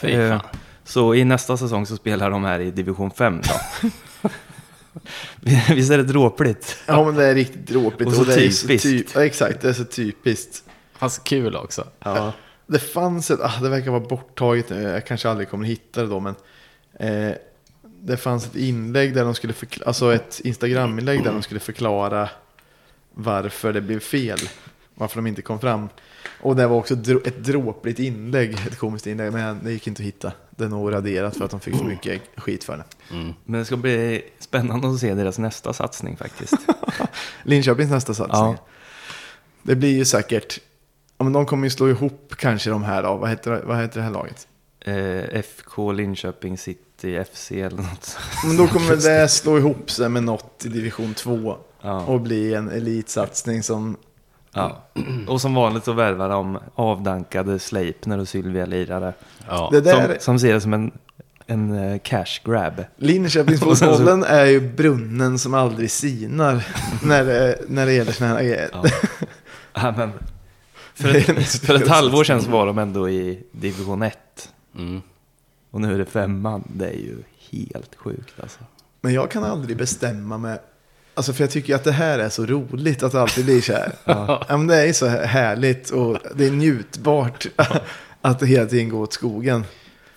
Fy 0.00 0.12
Eh. 0.12 0.42
Så 0.84 1.14
i 1.14 1.24
nästa 1.24 1.56
säsong 1.56 1.86
så 1.86 1.96
spelar 1.96 2.30
de 2.30 2.44
här 2.44 2.60
i 2.60 2.70
division 2.70 3.10
5 3.10 3.40
då. 3.42 3.88
Visst 5.74 5.90
är 5.90 5.96
det 5.96 6.04
dråpligt? 6.04 6.78
Ja, 6.86 7.04
men 7.04 7.14
det 7.14 7.24
är 7.24 7.34
riktigt 7.34 7.66
dråpligt. 7.66 8.10
Och 8.10 8.16
så 8.16 8.24
det 8.24 8.34
är 8.34 8.50
så 8.50 8.66
typiskt. 8.66 8.88
typ, 8.88 9.06
ja, 9.14 9.24
exakt, 9.24 9.60
det 9.60 9.68
är 9.68 9.72
så 9.72 9.84
typiskt. 9.84 10.62
Fast 10.92 11.24
kul 11.24 11.56
också. 11.56 11.86
Ja. 11.98 12.32
Det 12.72 12.78
fanns 12.78 13.30
ett, 13.30 13.40
ah, 13.40 13.60
det 13.62 13.68
verkar 13.68 13.90
vara 13.90 14.00
borttaget 14.00 14.70
nu, 14.70 14.82
jag 14.82 15.06
kanske 15.06 15.28
aldrig 15.28 15.48
kommer 15.48 15.66
hitta 15.66 16.02
det 16.02 16.08
då, 16.08 16.20
men 16.20 16.34
eh, 16.98 17.36
det 17.82 18.16
fanns 18.16 18.46
ett 18.46 18.56
inlägg 18.56 19.14
där 19.14 19.24
de 19.24 19.34
skulle 19.34 19.52
förklara, 19.52 19.88
alltså 19.88 20.14
ett 20.14 20.40
Instagram-inlägg 20.44 21.24
där 21.24 21.32
de 21.32 21.42
skulle 21.42 21.60
förklara 21.60 22.28
varför 23.14 23.72
det 23.72 23.80
blev 23.80 24.00
fel, 24.00 24.38
varför 24.94 25.16
de 25.16 25.26
inte 25.26 25.42
kom 25.42 25.60
fram. 25.60 25.88
Och 26.40 26.56
det 26.56 26.66
var 26.66 26.76
också 26.76 26.94
ett 26.94 27.44
dråpligt 27.44 27.98
inlägg, 27.98 28.52
ett 28.52 28.78
komiskt 28.78 29.06
inlägg, 29.06 29.32
men 29.32 29.64
det 29.64 29.72
gick 29.72 29.86
inte 29.86 30.02
att 30.02 30.06
hitta. 30.06 30.32
Det 30.50 30.64
är 30.64 30.68
nog 30.68 30.92
raderat 30.92 31.36
för 31.36 31.44
att 31.44 31.50
de 31.50 31.60
fick 31.60 31.76
så 31.76 31.84
mycket 31.84 32.22
skit 32.36 32.64
för 32.64 32.76
det. 32.76 33.14
Mm. 33.14 33.34
Men 33.44 33.60
det 33.60 33.64
ska 33.64 33.76
bli 33.76 34.22
spännande 34.38 34.88
att 34.88 34.98
se 34.98 35.14
deras 35.14 35.38
nästa 35.38 35.72
satsning 35.72 36.16
faktiskt. 36.16 36.54
Linköpings 37.42 37.90
nästa 37.90 38.14
satsning. 38.14 38.52
Ja. 38.52 38.56
Det 39.62 39.74
blir 39.74 39.96
ju 39.96 40.04
säkert, 40.04 40.58
ja, 41.22 41.24
men 41.24 41.32
de 41.32 41.46
kommer 41.46 41.66
ju 41.66 41.70
slå 41.70 41.88
ihop 41.88 42.34
kanske 42.36 42.70
de 42.70 42.82
här 42.82 43.02
då, 43.02 43.16
vad 43.16 43.30
heter, 43.30 43.62
vad 43.64 43.76
heter 43.80 43.96
det 44.00 44.04
här 44.04 44.12
laget? 44.12 44.46
eh, 44.84 45.38
FK 45.38 45.92
Linköping 45.92 46.58
City 46.58 47.24
FC 47.32 47.50
eller 47.52 47.76
något. 47.76 48.18
Men 48.46 48.56
då 48.56 48.66
kommer 48.66 48.96
det 49.22 49.28
slå 49.28 49.58
ihop 49.58 49.90
sig 49.90 50.08
med 50.08 50.22
något 50.24 50.64
i 50.64 50.68
division 50.68 51.14
2 51.14 51.56
Ja. 51.82 52.00
och 52.00 52.20
bli 52.20 52.54
en 52.54 52.70
elitsatsning 52.70 53.62
som... 53.62 53.96
ja. 54.54 54.82
Och 55.28 55.40
som 55.40 55.54
vanligt 55.54 55.84
så 55.84 55.92
värvar 55.92 56.28
de 56.28 56.58
avdankade 56.74 57.58
Sleipner 57.58 58.18
och 58.18 58.28
Sylvia 58.28 58.66
Lirare. 58.66 59.12
Ja. 59.48 59.68
Det 59.72 59.80
där, 59.80 60.06
Som, 60.06 60.18
som 60.20 60.38
ser 60.38 60.54
det 60.54 60.60
som 60.60 60.72
en, 60.74 60.90
en 61.46 61.78
eh, 61.92 61.98
cash 61.98 62.40
grab. 62.44 62.84
Linköpingsfotbollen 62.96 64.24
är 64.28 64.44
ju 64.44 64.60
brunnen 64.60 65.38
som 65.38 65.54
aldrig 65.54 65.90
sinar 65.90 66.66
när 67.04 67.24
det, 67.24 67.58
när 67.68 67.86
det 67.86 67.92
gäller 67.92 68.12
sådana 68.12 68.34
här. 68.34 68.68
Ja. 68.72 68.84
ja, 69.74 69.94
men 69.96 70.12
för, 70.94 71.14
ett, 71.14 71.48
för 71.66 71.74
ett 71.74 71.88
halvår 71.88 72.24
sedan 72.24 72.42
så 72.42 72.50
var 72.50 72.66
de 72.66 72.78
ändå 72.78 73.10
i 73.10 73.42
division 73.52 74.02
1. 74.02 74.48
Mm. 74.78 75.02
Och 75.70 75.80
nu 75.80 75.94
är 75.94 75.98
det 75.98 76.06
femman. 76.06 76.64
Det 76.76 76.86
är 76.88 76.98
ju 76.98 77.16
helt 77.50 77.94
sjukt 77.94 78.40
alltså. 78.40 78.58
Men 79.00 79.14
jag 79.14 79.30
kan 79.30 79.44
aldrig 79.44 79.76
bestämma 79.76 80.38
mig. 80.38 80.58
Alltså 81.14 81.32
för 81.32 81.44
jag 81.44 81.50
tycker 81.50 81.74
att 81.74 81.84
det 81.84 81.92
här 81.92 82.18
är 82.18 82.28
så 82.28 82.46
roligt 82.46 83.02
att 83.02 83.12
det 83.12 83.22
alltid 83.22 83.44
blir 83.44 83.60
så 83.60 83.72
här. 83.72 83.92
Ja. 84.04 84.44
Men 84.48 84.66
det 84.66 84.88
är 84.88 84.92
så 84.92 85.06
här 85.06 85.26
härligt 85.26 85.90
och 85.90 86.18
det 86.34 86.46
är 86.46 86.50
njutbart 86.50 87.46
att 88.20 88.38
det 88.38 88.46
hela 88.46 88.66
tiden 88.66 88.88
går 88.88 89.00
åt 89.00 89.12
skogen. 89.12 89.64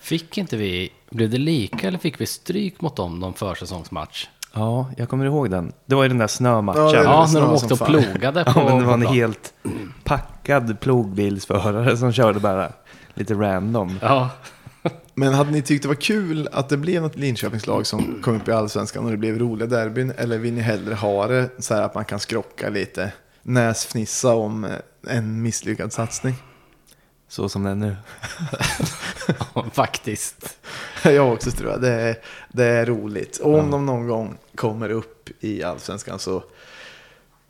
Fick 0.00 0.38
inte 0.38 0.56
vi, 0.56 0.92
blev 1.10 1.30
det 1.30 1.38
lika 1.38 1.88
eller 1.88 1.98
fick 1.98 2.20
vi 2.20 2.26
stryk 2.26 2.80
mot 2.80 2.96
dem 2.96 3.18
någon 3.18 3.34
försäsongsmatch? 3.34 4.28
Ja, 4.56 4.90
jag 4.96 5.08
kommer 5.08 5.24
ihåg 5.24 5.50
den. 5.50 5.72
Det 5.86 5.94
var 5.94 6.02
ju 6.02 6.08
den 6.08 6.18
där 6.18 6.26
snömatchen. 6.26 6.82
Ja, 6.82 6.92
det 6.92 6.98
är 6.98 7.02
Ja, 7.04 7.20
när 7.20 7.26
snö 7.26 7.40
de 7.40 7.46
som 7.46 7.54
åkte 7.54 7.72
och 7.72 7.78
fan. 7.78 7.88
plogade 7.88 8.44
på 8.44 8.52
Ja, 8.60 8.64
men 8.68 8.78
det 8.78 8.84
var 8.84 8.94
en 8.94 9.00
på 9.00 9.06
plan. 9.06 9.14
helt 9.14 9.54
packad 10.04 10.80
plogbilsförare 10.80 11.96
som 11.96 12.12
körde 12.12 12.40
bara 12.40 12.72
lite 13.14 13.34
random. 13.34 13.98
Ja, 14.02 14.30
Men 15.14 15.34
hade 15.34 15.50
ni 15.50 15.62
tyckt 15.62 15.82
det 15.82 15.88
var 15.88 15.94
kul 15.94 16.48
att 16.52 16.68
det 16.68 16.76
blev 16.76 17.02
något 17.02 17.16
Linköpingslag 17.16 17.86
som 17.86 18.18
kom 18.22 18.36
upp 18.36 18.48
i 18.48 18.52
allsvenskan 18.52 19.04
och 19.04 19.10
det 19.10 19.16
blev 19.16 19.38
roliga 19.38 19.68
derbyn? 19.68 20.12
Eller 20.18 20.38
vill 20.38 20.54
ni 20.54 20.60
hellre 20.60 20.94
ha 20.94 21.26
det 21.26 21.50
så 21.58 21.74
här 21.74 21.82
att 21.82 21.94
man 21.94 22.04
kan 22.04 22.20
skrocka 22.20 22.68
lite, 22.68 23.12
näsfnissa 23.42 24.34
om 24.34 24.64
eh, 24.64 24.70
en 25.16 25.42
misslyckad 25.42 25.92
satsning? 25.92 26.34
Så 27.28 27.48
som 27.48 27.62
det 27.64 27.70
är 27.70 27.74
nu. 27.74 27.96
faktiskt. 29.72 30.56
Jag 31.04 31.32
också 31.32 31.50
tror 31.50 31.70
jag. 31.70 31.80
Det 31.80 31.90
är, 31.92 32.16
det 32.48 32.64
är 32.64 32.86
roligt. 32.86 33.38
Och 33.38 33.50
om 33.50 33.64
Ja. 33.66 33.70
de 33.70 33.86
någon 33.86 34.08
gång 34.08 34.34
kommer 34.54 34.90
upp 34.90 35.28
i 35.40 35.62
allsvenskan 35.62 36.18
så 36.18 36.42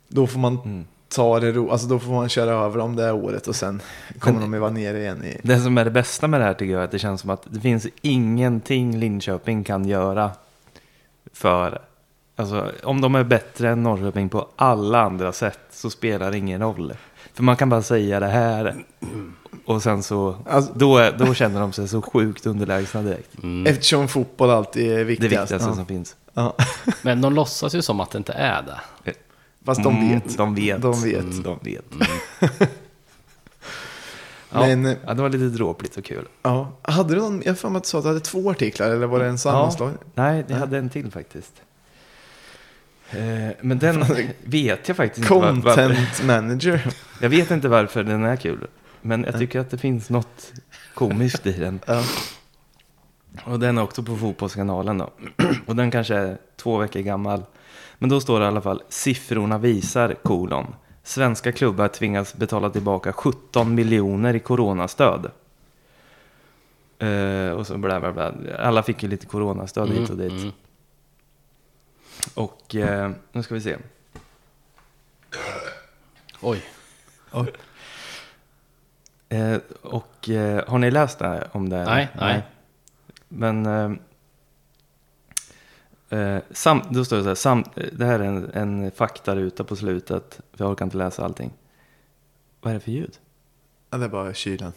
då 0.07 0.27
får 0.27 0.39
man 0.39 0.57
Mm. 0.65 0.85
ta 1.09 1.39
det 1.39 1.51
ro, 1.51 1.71
alltså 1.71 1.87
då 1.87 1.99
får 1.99 2.11
man 2.11 2.29
köra 2.29 2.51
över 2.51 2.77
dem 2.77 2.95
det 2.95 3.03
här 3.03 3.13
året 3.13 3.47
och 3.47 3.55
sen 3.55 3.81
kommer 4.19 4.39
Men- 4.39 4.49
de 4.51 4.53
ju 4.53 4.59
vara 4.59 4.71
nere 4.71 4.99
igen 4.99 5.23
i... 5.23 5.39
Det 5.43 5.59
som 5.59 5.77
är 5.77 5.85
det 5.85 5.91
bästa 5.91 6.27
med 6.27 6.39
det 6.41 6.43
här 6.45 6.53
tycker 6.53 6.73
jag 6.73 6.79
är 6.81 6.85
att 6.85 6.91
det 6.91 6.99
känns 6.99 7.21
som 7.21 7.29
att 7.29 7.41
det 7.49 7.59
finns 7.59 7.87
ingenting 8.01 8.97
Linköping 8.99 9.63
kan 9.63 9.85
göra 9.87 10.31
för 11.33 11.81
Alltså, 12.39 12.71
om 12.83 13.01
de 13.01 13.15
är 13.15 13.23
bättre 13.23 13.69
än 13.69 13.83
Norrköping 13.83 14.29
på 14.29 14.47
alla 14.55 15.01
andra 15.01 15.31
sätt 15.31 15.59
så 15.71 15.89
spelar 15.89 16.31
det 16.31 16.37
ingen 16.37 16.61
roll. 16.61 16.93
För 17.37 17.43
man 17.43 17.55
kan 17.57 17.69
bara 17.69 17.81
säga 17.81 18.19
det 18.19 18.27
här. 18.27 18.75
Och 19.65 19.83
sen 19.83 20.03
så, 20.03 20.35
Alltså- 20.49 20.73
då, 20.75 21.09
då 21.17 21.33
känner 21.33 21.59
de 21.59 21.71
sig 21.73 21.87
så 21.87 22.01
sjukt 22.01 22.45
underlägsna 22.45 23.01
direkt. 23.01 23.43
Mm. 23.43 23.67
Eftersom 23.67 24.07
fotboll 24.07 24.49
alltid 24.49 24.91
är 24.91 24.97
Det 24.97 25.03
viktigast. 25.03 25.31
viktigaste 25.51 25.69
ja. 25.69 25.75
som 25.75 25.85
finns. 25.85 26.15
Ja. 26.33 26.55
Men 27.01 27.21
de 27.21 27.33
låtsas 27.33 27.75
ju 27.75 27.81
som 27.81 27.99
att 27.99 28.11
det 28.11 28.17
inte 28.17 28.33
är 28.33 28.61
det. 28.61 28.79
Fast 29.65 29.83
de 29.83 29.95
Mm, 29.97 30.09
vet. 30.09 30.37
De 30.37 30.55
vet. 30.55 30.81
De 30.81 31.01
vet. 31.03 31.19
Mm, 31.23 31.43
de 31.43 31.59
vet. 31.61 31.85
Ja, 34.51 34.59
Men 34.59 34.85
eh, 34.85 34.93
ja, 35.05 35.13
det 35.13 35.21
var 35.21 35.29
lite 35.29 35.45
dråpligt 35.45 35.97
och 35.97 36.03
kul. 36.05 36.27
ja. 36.43 36.71
hade 36.81 37.15
du 37.15 37.21
någon, 37.21 37.41
jag 37.45 37.51
har 37.51 37.55
för 37.55 37.69
mig 37.69 37.77
att 37.77 37.83
du 37.83 37.87
sa 37.89 37.97
att 37.97 38.03
du 38.03 38.07
hade 38.07 38.19
två 38.19 38.51
artiklar 38.51 38.89
eller 38.89 39.07
var 39.07 39.19
det 39.19 39.25
en 39.25 39.37
sammanslagning? 39.37 39.97
Nej, 40.15 40.45
jag 40.47 40.57
hade 40.57 40.77
en 40.77 40.89
till 40.89 41.11
faktiskt. 41.11 41.53
Eh, 43.11 43.49
Men 43.61 43.79
den 43.79 44.05
vet 44.43 44.87
jag 44.87 44.97
faktiskt 44.97 45.17
inte. 45.31 45.33
var- 45.33 45.51
varför- 45.51 45.87
Content 45.87 46.23
manager. 46.25 46.87
Jag 47.21 47.29
vet 47.29 47.51
inte 47.51 47.67
varför 47.67 48.03
den 48.03 48.23
är 48.25 48.35
kul. 48.35 48.67
Men 49.01 49.23
jag 49.23 49.39
tycker 49.39 49.59
att 49.59 49.69
det 49.69 49.77
finns 49.77 50.09
något 50.09 50.53
komiskt 50.93 51.45
i 51.45 51.51
den. 51.51 51.79
Ja. 51.85 52.03
Och 53.43 53.59
den 53.59 53.77
är 53.77 53.81
också 53.83 54.03
på 54.03 54.15
Fotbollskanalen 54.15 54.97
då. 54.97 55.09
Och 55.65 55.75
den 55.75 55.91
kanske 55.91 56.15
är 56.15 56.37
två 56.55 56.77
veckor 56.77 56.99
gammal. 56.99 57.43
Men 57.99 58.09
då 58.09 58.19
står 58.21 58.39
det 58.39 58.45
i 58.45 58.47
alla 58.47 58.61
fall, 58.61 58.81
siffrorna 58.89 59.57
visar, 59.57 60.15
kolon. 60.23 60.75
Svenska 61.03 61.51
klubbar 61.51 61.87
tvingas 61.87 62.35
betala 62.35 62.69
tillbaka 62.69 63.13
17 63.13 63.75
miljoner 63.75 64.33
i 64.33 64.39
coronastöd. 64.39 65.31
Eh, 66.99 67.51
och 67.51 67.67
så 67.67 67.77
bla 67.77 67.99
bla 67.99 68.11
bla. 68.13 68.33
Alla 68.59 68.83
fick 68.83 69.03
ju 69.03 69.09
lite 69.09 69.25
coronastöd 69.25 69.89
hit 69.89 70.09
och 70.09 70.17
dit. 70.17 70.31
Mm. 70.31 70.51
Och 72.35 72.75
eh, 72.75 73.11
nu 73.31 73.43
ska 73.43 73.53
vi 73.53 73.61
se. 73.61 73.77
Oj. 76.41 76.63
Eh, 79.29 79.57
och 79.81 80.29
eh, 80.29 80.69
har 80.69 80.77
ni 80.77 80.91
läst 80.91 81.19
det 81.19 81.27
här 81.27 81.47
om 81.51 81.69
det? 81.69 81.85
Nej, 81.85 82.09
nej. 82.19 82.43
Men 83.27 83.65
eh, 83.65 83.91
eh, 86.19 86.41
sam, 86.51 86.81
då 86.89 87.05
står 87.05 87.17
det 87.17 87.23
så 87.23 87.29
här, 87.29 87.35
sam, 87.35 87.63
det 87.91 88.05
här 88.05 88.19
är 88.19 88.23
en, 88.23 88.51
en 88.53 88.91
faktaruta 88.91 89.63
på 89.63 89.75
slutet, 89.75 90.39
för 90.53 90.65
jag 90.65 90.71
orkar 90.71 90.85
inte 90.85 90.97
läsa 90.97 91.23
allting. 91.25 91.53
Vad 92.61 92.71
är 92.71 92.73
det 92.73 92.79
för 92.79 92.91
ljud? 92.91 93.17
ja, 93.89 93.97
det 93.97 94.05
är 94.05 94.09
bara 94.09 94.33
kylen. 94.33 94.73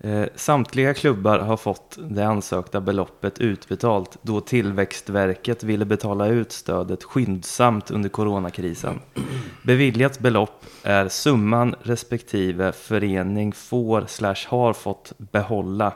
Eh, 0.00 0.24
samtliga 0.34 0.94
klubbar 0.94 1.38
har 1.38 1.56
fått 1.56 1.98
det 1.98 2.26
ansökta 2.26 2.80
beloppet 2.80 3.38
utbetalt 3.38 4.18
då 4.22 4.40
Tillväxtverket 4.40 5.62
ville 5.62 5.84
betala 5.84 6.26
ut 6.26 6.52
stödet 6.52 7.04
skyndsamt 7.04 7.90
under 7.90 8.08
coronakrisen. 8.08 9.00
Beviljat 9.62 10.18
belopp 10.18 10.64
är 10.82 11.08
summan 11.08 11.74
respektive 11.82 12.72
förening 12.72 13.52
får 13.52 14.04
slash 14.06 14.46
har 14.48 14.72
fått 14.72 15.12
behålla. 15.18 15.92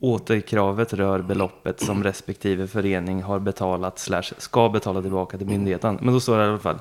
Återkravet 0.00 0.92
rör 0.92 1.22
beloppet 1.22 1.80
som 1.80 2.04
respektive 2.04 2.66
förening 2.66 3.22
har 3.22 3.38
betalat 3.38 3.98
slash 3.98 4.32
ska 4.38 4.68
betala 4.68 5.02
tillbaka 5.02 5.38
till 5.38 5.46
myndigheten. 5.46 5.98
Men 6.02 6.14
då 6.14 6.20
står 6.20 6.38
det 6.38 6.44
i 6.44 6.48
alla 6.48 6.58
fall. 6.58 6.78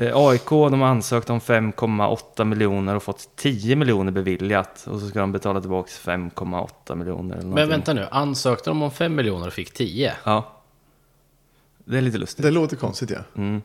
Eh, 0.00 0.16
AIK 0.16 0.48
de 0.48 0.80
har 0.80 0.88
ansökt 0.88 1.30
om 1.30 1.40
5,8 1.40 2.44
miljoner 2.44 2.96
och 2.96 3.02
fått 3.02 3.36
10 3.36 3.76
miljoner 3.76 4.12
beviljat. 4.12 4.86
Och 4.86 5.00
så 5.00 5.08
ska 5.08 5.20
de 5.20 5.32
betala 5.32 5.60
tillbaka 5.60 5.90
5,8 5.90 6.94
miljoner. 6.94 7.36
Eller 7.36 7.48
Men 7.48 7.68
vänta 7.68 7.92
nu, 7.92 8.06
ansökte 8.10 8.70
de 8.70 8.82
om 8.82 8.90
5 8.90 9.14
miljoner 9.14 9.46
och 9.46 9.52
fick 9.52 9.74
10? 9.74 10.12
Ja. 10.24 10.62
Det 11.84 11.98
är 11.98 12.02
lite 12.02 12.18
lustigt. 12.18 12.42
Det 12.42 12.50
låter 12.50 12.76
konstigt 12.76 13.10
ja. 13.10 13.18
Mm. 13.36 13.62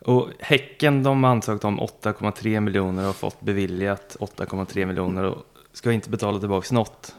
Och 0.00 0.28
Häcken 0.40 1.02
de 1.02 1.24
har 1.24 1.30
ansökt 1.30 1.64
om 1.64 1.80
8,3 1.80 2.60
miljoner 2.60 3.08
och 3.08 3.16
fått 3.16 3.40
beviljat 3.40 4.16
8,3 4.20 4.86
miljoner 4.86 5.24
och 5.24 5.38
ska 5.72 5.92
inte 5.92 6.10
betala 6.10 6.38
tillbaka 6.38 6.74
något. 6.74 7.14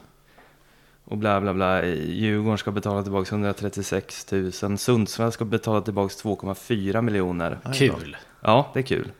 Och 1.04 1.18
bla 1.18 1.40
bla 1.40 1.54
bla. 1.54 1.86
Djurgården 1.86 2.58
ska 2.58 2.70
betala 2.70 3.02
tillbaka 3.02 3.34
136 3.34 4.32
000. 4.32 4.78
Sundsvall 4.78 5.32
ska 5.32 5.44
betala 5.44 5.80
tillbaka 5.80 6.14
2,4 6.14 7.02
miljoner. 7.02 7.58
Kul. 7.74 8.16
Ja, 8.40 8.70
det 8.74 8.80
är 8.80 8.82
kul. 8.82 9.10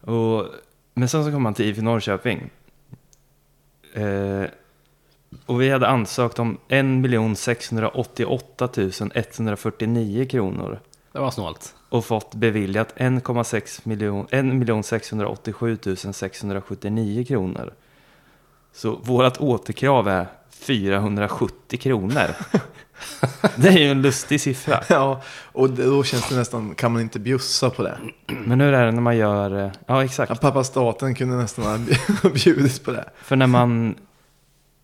Och, 0.00 0.46
men 0.94 1.08
sen 1.08 1.24
så 1.24 1.32
kom 1.32 1.42
man 1.42 1.54
till 1.54 1.66
IFK 1.66 1.82
Norrköping. 1.82 2.50
Eh, 3.92 4.44
och 5.46 5.60
vi 5.62 5.70
hade 5.70 5.88
ansökt 5.88 6.38
om 6.38 6.58
1 6.68 7.38
688 7.38 8.68
149 9.12 10.26
kronor. 10.26 10.80
Det 11.12 11.18
var 11.18 11.30
snålt. 11.30 11.74
Och 11.88 12.04
fått 12.04 12.34
beviljat 12.34 12.94
1,6 12.96 13.80
miljon, 13.84 14.26
1 14.80 14.86
687 14.86 15.78
679 16.12 17.24
kronor. 17.24 17.72
Så 18.72 18.96
vårt 18.96 19.40
återkrav 19.40 20.08
är 20.08 20.26
470 20.58 21.78
kronor. 21.78 22.26
det 23.56 23.68
är 23.68 23.78
ju 23.78 23.90
en 23.90 24.02
lustig 24.02 24.40
siffra. 24.40 24.80
Ja, 24.88 25.22
och 25.52 25.70
då 25.70 26.04
känns 26.04 26.28
det 26.28 26.36
nästan, 26.36 26.74
kan 26.74 26.92
man 26.92 27.02
inte 27.02 27.18
bjussa 27.18 27.70
på 27.70 27.82
det? 27.82 27.98
Men 28.26 28.60
hur 28.60 28.72
är 28.72 28.86
det 28.86 28.92
när 28.92 29.00
man 29.00 29.16
gör... 29.16 29.64
eh, 29.64 29.70
Ja, 29.86 30.04
exakt. 30.04 30.30
Ja, 30.30 30.36
pappa 30.36 30.64
staten 30.64 31.14
kunde 31.14 31.36
nästan 31.36 31.64
ha 31.64 32.30
bjudit 32.34 32.84
på 32.84 32.90
det. 32.90 33.04
För 33.22 33.36
när 33.36 33.46
man 33.46 33.94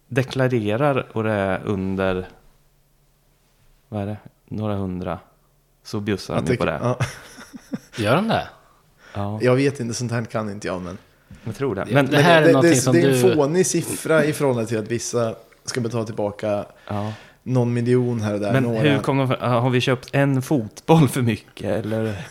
deklarerar 0.09 1.07
och 1.13 1.23
det 1.25 1.31
är 1.33 1.61
under, 1.65 2.29
vad 3.89 4.03
är 4.03 4.07
det, 4.07 4.17
några 4.49 4.75
hundra, 4.75 5.19
så 5.85 6.01
bjussar 6.01 6.41
de 6.43 6.51
ju 6.53 6.57
på 6.57 6.65
det. 6.65 6.79
Ja, 6.83 6.99
Gör 7.97 8.17
de 8.17 8.29
det? 8.29 8.49
Ja, 9.15 9.39
jag 9.43 9.55
vet 9.57 9.81
inte, 9.81 9.95
sånt 9.95 10.13
här 10.13 10.25
kan 10.25 10.51
inte 10.51 10.67
jag. 10.67 10.83
Men, 10.83 10.99
jag 11.45 11.57
tror 11.57 11.75
det. 11.75 11.87
Men, 11.91 12.07
det 12.07 12.23
här 12.23 12.43
är 12.43 12.47
det, 12.47 12.53
någonting 12.53 12.71
det, 12.75 12.81
som 12.81 12.93
det 12.95 13.01
är 13.03 13.07
en 13.07 13.29
du- 13.29 13.35
fånig 13.35 13.67
siffra 13.67 14.25
i 14.25 14.33
förhållande 14.33 14.69
till 14.69 14.79
att 14.79 14.91
vissa 14.91 15.35
ska 15.65 15.81
betala 15.81 16.05
tillbaka 16.05 16.65
ja. 16.89 17.13
någon 17.43 17.73
miljon 17.73 18.21
här 18.21 18.35
och 18.35 18.41
där. 18.41 18.53
Men 18.53 18.63
några. 18.63 18.81
hur 18.81 18.99
kom 18.99 19.19
de, 19.19 19.29
fram- 19.29 19.63
har 19.63 19.71
vi 19.71 19.81
köpt 19.81 20.09
en 20.13 20.43
fotboll 20.43 21.09
för 21.09 21.23
mycket 21.23 21.67
eller 21.67 22.03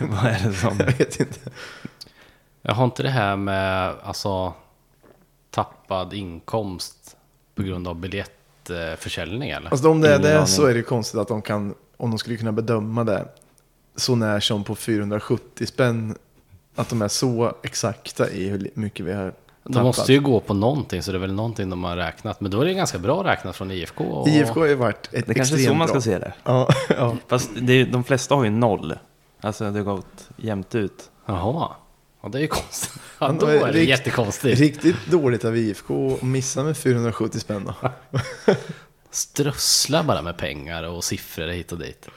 vad 0.00 0.24
är 0.24 0.48
det 0.48 0.54
som? 0.54 0.76
Jag 0.78 0.86
vet 0.86 1.20
inte. 1.20 1.40
Jag 2.62 2.74
har 2.74 2.84
inte 2.84 3.02
det 3.02 3.10
här 3.10 3.36
med 3.36 3.94
alltså 4.02 4.54
tappad 5.50 6.14
inkomst 6.14 7.16
på 7.54 7.62
grund 7.62 7.88
av 7.88 7.96
biljettförsäljning 7.96 9.50
eller? 9.50 9.70
Alltså 9.70 9.90
om 9.90 10.00
det 10.00 10.14
är 10.14 10.18
det 10.18 10.46
så 10.46 10.66
är 10.66 10.74
det 10.74 10.82
konstigt 10.82 11.20
att 11.20 11.28
de 11.28 11.42
kan, 11.42 11.74
om 11.96 12.10
de 12.10 12.18
skulle 12.18 12.36
kunna 12.36 12.52
bedöma 12.52 13.04
det 13.04 13.28
så 13.96 14.14
när 14.14 14.40
som 14.40 14.64
på 14.64 14.74
470 14.74 15.66
spänn, 15.66 16.14
att 16.74 16.88
de 16.88 17.02
är 17.02 17.08
så 17.08 17.56
exakta 17.62 18.30
i 18.30 18.48
hur 18.48 18.70
mycket 18.74 19.06
vi 19.06 19.12
har 19.12 19.32
De 19.64 19.72
tappat. 19.72 19.84
måste 19.84 20.12
ju 20.12 20.20
gå 20.20 20.40
på 20.40 20.54
någonting 20.54 21.02
så 21.02 21.12
det 21.12 21.18
är 21.18 21.20
väl 21.20 21.32
någonting 21.32 21.70
de 21.70 21.84
har 21.84 21.96
räknat. 21.96 22.40
Men 22.40 22.50
då 22.50 22.60
är 22.60 22.64
det 22.64 22.74
ganska 22.74 22.98
bra 22.98 23.24
räknat 23.24 23.56
från 23.56 23.70
IFK. 23.70 24.04
Och... 24.04 24.28
IFK 24.28 24.60
har 24.60 24.66
ju 24.66 24.74
varit 24.74 25.08
ett 25.12 25.26
Det 25.26 25.34
kanske 25.34 25.40
är 25.40 25.44
så 25.44 25.54
extremt 25.54 25.78
man 25.78 25.88
ska 25.88 25.94
bra. 25.94 26.00
se 26.02 26.18
det. 26.18 26.32
Ja, 26.44 26.68
ja. 26.88 27.16
Fast 27.28 27.50
det 27.60 27.72
är, 27.72 27.86
de 27.86 28.04
flesta 28.04 28.34
har 28.34 28.44
ju 28.44 28.50
noll. 28.50 28.94
Alltså 29.40 29.70
det 29.70 29.78
har 29.78 29.84
gått 29.96 30.28
jämnt 30.36 30.74
ut. 30.74 31.10
Jaha. 31.26 31.68
Ja, 32.22 32.28
det 32.28 32.38
är 32.38 32.42
ju 32.42 32.48
konstigt. 32.48 33.00
Ja, 33.18 33.34
då 33.40 33.46
är 33.46 33.58
det 33.66 33.72
rikt- 33.72 33.88
jättekonstigt. 33.88 34.60
Riktigt 34.60 34.96
dåligt 35.10 35.44
av 35.44 35.56
IFK 35.56 36.14
att 36.14 36.22
missa 36.22 36.62
med 36.62 36.76
470 36.76 37.38
spänn 37.40 37.64
då. 37.82 37.90
Strössla 39.14 40.02
bara 40.02 40.22
med 40.22 40.36
pengar 40.36 40.82
och 40.82 41.04
siffror 41.04 41.46
hit 41.48 41.72
och 41.72 41.78
dit. 41.78 42.08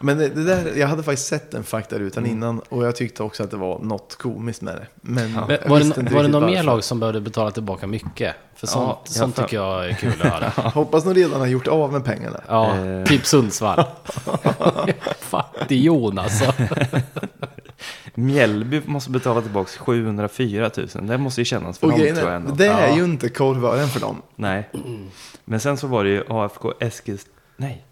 Men 0.00 0.18
det, 0.18 0.28
det 0.28 0.44
där, 0.44 0.72
jag 0.76 0.88
hade 0.88 1.02
faktiskt 1.02 1.28
sett 1.28 1.50
den 1.50 1.64
faktarutan 1.64 2.24
Mm. 2.24 2.36
innan 2.36 2.58
och 2.60 2.86
jag 2.86 2.96
tyckte 2.96 3.22
också 3.22 3.42
att 3.42 3.50
det 3.50 3.56
var 3.56 3.78
något 3.78 4.16
komiskt 4.18 4.62
med 4.62 4.74
det. 4.74 4.86
Men 5.00 5.32
Men 5.32 5.50
jag 5.62 5.68
var 5.68 5.78
det, 5.80 6.10
var 6.14 6.22
det 6.22 6.28
något 6.28 6.50
mer 6.50 6.62
lag 6.62 6.84
som 6.84 7.00
behövde 7.00 7.20
betala 7.20 7.50
tillbaka 7.50 7.86
mycket? 7.86 8.34
För 8.62 8.66
sånt, 8.66 8.84
Ja, 8.88 9.00
jag 9.04 9.12
sånt 9.14 9.36
tycker 9.36 9.56
jag 9.56 9.88
är 9.88 9.92
kul 9.94 10.12
att 10.22 10.32
höra. 10.32 10.48
Hoppas 10.70 11.04
de 11.04 11.14
redan 11.14 11.40
har 11.40 11.46
gjort 11.46 11.66
av 11.68 11.92
med 11.92 12.04
pengarna. 12.04 12.40
Ja, 12.48 12.76
Eh. 12.76 13.04
typ 13.04 13.26
Sundsvall. 13.26 13.84
Fattig-Jon 15.20 16.18
alltså. 16.18 16.52
Mjällby 18.14 18.82
måste 18.86 19.10
betala 19.10 19.42
tillbaka 19.42 19.70
704 19.78 20.70
000. 20.76 20.88
Det 21.06 21.18
måste 21.18 21.40
ju 21.40 21.44
kännas 21.44 21.78
för 21.78 21.86
dem 21.86 21.96
tror 21.98 22.10
jag 22.18 22.34
ändå. 22.34 22.54
det 22.54 22.66
är 22.66 22.88
Ja. 22.88 22.96
ju 22.96 23.04
inte 23.04 23.28
korvören 23.28 23.88
för 23.88 24.00
dem. 24.00 24.22
Nej. 24.36 24.70
Men 25.44 25.60
sen 25.60 25.76
så 25.76 25.86
var 25.86 26.04
det 26.04 26.10
ju 26.10 26.24
AFK 26.28 26.72
Eskils... 26.80 27.26
Nej. 27.56 27.84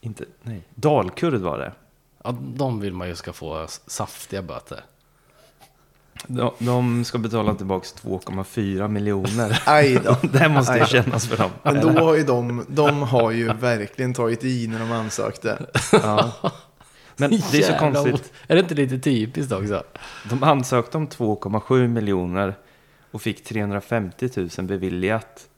Inte... 0.00 0.24
Nej. 0.42 0.62
Dalkurd 0.74 1.34
var 1.34 1.58
det. 1.58 1.72
Ja, 2.24 2.34
de 2.40 2.80
vill 2.80 2.92
man 2.94 3.08
ju 3.08 3.14
ska 3.16 3.32
få 3.32 3.66
saftiga 3.86 4.42
böter. 4.42 4.80
De, 6.26 6.52
de 6.58 7.04
ska 7.04 7.18
betala 7.18 7.54
tillbaka 7.54 7.86
2,4 8.02 8.88
miljoner. 8.88 9.62
Aj 9.66 10.00
då. 10.04 10.16
Det 10.28 10.48
måste 10.48 10.78
ju 10.78 10.86
kännas 10.86 11.26
för 11.26 11.36
dem. 11.36 11.50
Men 11.62 11.80
då 11.80 11.88
har 11.88 12.14
ju 12.16 12.22
de, 12.24 12.66
de 12.68 13.02
har 13.02 13.30
ju 13.30 13.52
verkligen 13.52 14.14
tagit 14.14 14.44
i 14.44 14.66
när 14.66 14.78
de 14.78 14.92
ansökte. 14.92 15.58
Ja. 15.92 16.32
Men 17.16 17.30
det 17.30 17.58
är 17.58 17.72
så 17.72 17.78
konstigt. 17.78 18.32
Är 18.46 18.54
det 18.54 18.60
inte 18.60 18.74
lite 18.74 18.98
typiskt 18.98 19.52
också? 19.52 19.82
De 20.30 20.42
ansökte 20.42 20.96
om 20.96 21.08
2,7 21.08 21.88
miljoner 21.88 22.54
och 23.10 23.22
fick 23.22 23.44
350 23.44 24.28
000 24.36 24.48
beviljat. 24.66 25.48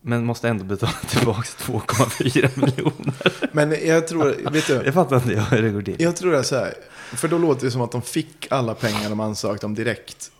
Men 0.00 0.24
måste 0.24 0.48
ändå 0.48 0.64
betala 0.64 0.92
tillbaka 1.08 1.42
2,4 1.42 2.60
miljoner. 2.60 3.14
Men 3.52 3.74
jag 3.86 4.08
tror, 4.08 4.50
vet 4.50 4.66
du, 4.66 4.82
Jag 4.84 4.94
fattar 4.94 5.16
inte 5.16 5.40
hur 5.50 5.62
det 5.62 5.70
går 5.70 5.82
till. 5.82 5.96
jag 5.98 6.16
tror 6.16 6.32
det 6.32 6.38
är 6.38 6.42
så 6.42 6.56
här. 6.56 6.74
För 7.12 7.28
då 7.28 7.38
låter 7.38 7.64
det 7.64 7.70
som 7.70 7.80
att 7.80 7.92
de 7.92 8.02
fick 8.02 8.46
alla 8.50 8.74
pengar 8.74 9.08
de 9.08 9.20
ansökt 9.20 9.64
om 9.64 9.74
direkt. 9.74 10.30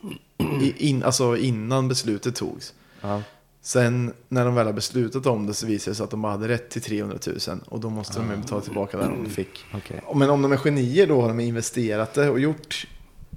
I, 0.62 0.88
in, 0.88 1.02
alltså 1.02 1.36
innan 1.36 1.88
beslutet 1.88 2.36
togs. 2.36 2.74
Ja. 3.00 3.22
Sen 3.62 4.12
när 4.28 4.44
de 4.44 4.54
väl 4.54 4.66
har 4.66 4.72
beslutat 4.72 5.26
om 5.26 5.46
det 5.46 5.54
så 5.54 5.66
visar 5.66 5.92
det 5.92 5.96
sig 5.96 6.04
att 6.04 6.10
de 6.10 6.22
bara 6.22 6.32
hade 6.32 6.48
rätt 6.48 6.70
till 6.70 6.82
300 6.82 7.18
000. 7.48 7.60
Och 7.66 7.80
då 7.80 7.90
måste 7.90 8.18
de 8.18 8.30
ju 8.30 8.36
betala 8.36 8.62
tillbaka 8.62 9.00
om 9.00 9.24
de 9.24 9.30
fick. 9.30 9.64
Okej. 9.74 10.02
Men 10.14 10.30
om 10.30 10.42
de 10.42 10.52
är 10.52 10.56
genier 10.56 11.06
då 11.06 11.20
har 11.20 11.28
de 11.28 11.40
investerat 11.40 12.14
det 12.14 12.30
och 12.30 12.40
gjort, 12.40 12.86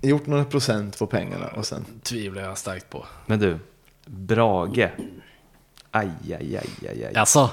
gjort 0.02 0.28
några 0.28 0.46
procent 0.46 1.00
på 1.00 1.08
pengarna. 1.08 1.48
Och 1.48 1.66
sen, 1.66 1.86
Tvivlar 2.04 2.42
jag 2.42 2.58
starkt 2.58 2.90
på. 2.90 3.06
Men 3.26 3.40
du, 3.40 3.60
Brage. 4.06 4.92
Aj, 5.92 6.12
aj, 6.28 6.58
aj, 6.58 6.70
aj, 6.90 7.06
aj. 7.06 7.16
Alltså, 7.16 7.50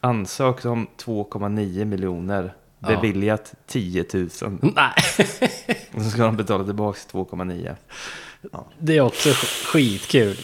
Ansökt 0.00 0.64
om 0.64 0.86
2,9 0.96 1.84
miljoner. 1.84 2.54
Ja. 2.80 2.88
Beviljat 2.88 3.54
10 3.66 4.04
000. 4.12 4.28
nej. 4.60 4.92
Och 5.94 6.02
så 6.02 6.10
ska 6.10 6.22
de 6.24 6.36
betala 6.36 6.64
tillbaka 6.64 6.98
2,9. 7.12 7.76
Det 8.78 8.96
är 8.96 9.00
också 9.00 9.28
skitkul. 9.66 10.36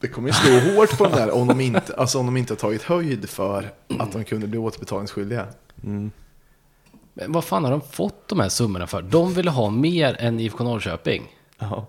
det 0.00 0.08
kommer 0.08 0.28
ju 0.28 0.34
slå 0.34 0.74
hårt 0.74 0.98
på 0.98 1.04
den 1.04 1.12
där 1.12 1.30
om 1.30 1.46
de, 1.48 1.60
inte, 1.60 1.94
alltså 1.94 2.18
om 2.18 2.26
de 2.26 2.36
inte 2.36 2.52
har 2.52 2.58
tagit 2.58 2.82
höjd 2.82 3.28
för 3.28 3.70
att 3.98 4.12
de 4.12 4.24
kunde 4.24 4.46
bli 4.46 4.58
återbetalningsskyldiga. 4.58 5.46
Mm. 5.84 6.10
Men 7.14 7.32
vad 7.32 7.44
fan 7.44 7.64
har 7.64 7.70
de 7.70 7.80
fått 7.80 8.28
de 8.28 8.40
här 8.40 8.48
summorna 8.48 8.86
för? 8.86 9.02
De 9.02 9.34
ville 9.34 9.50
ha 9.50 9.70
mer 9.70 10.16
än 10.20 10.40
IFK 10.40 10.64
Norrköping. 10.64 11.22
Ja. 11.58 11.86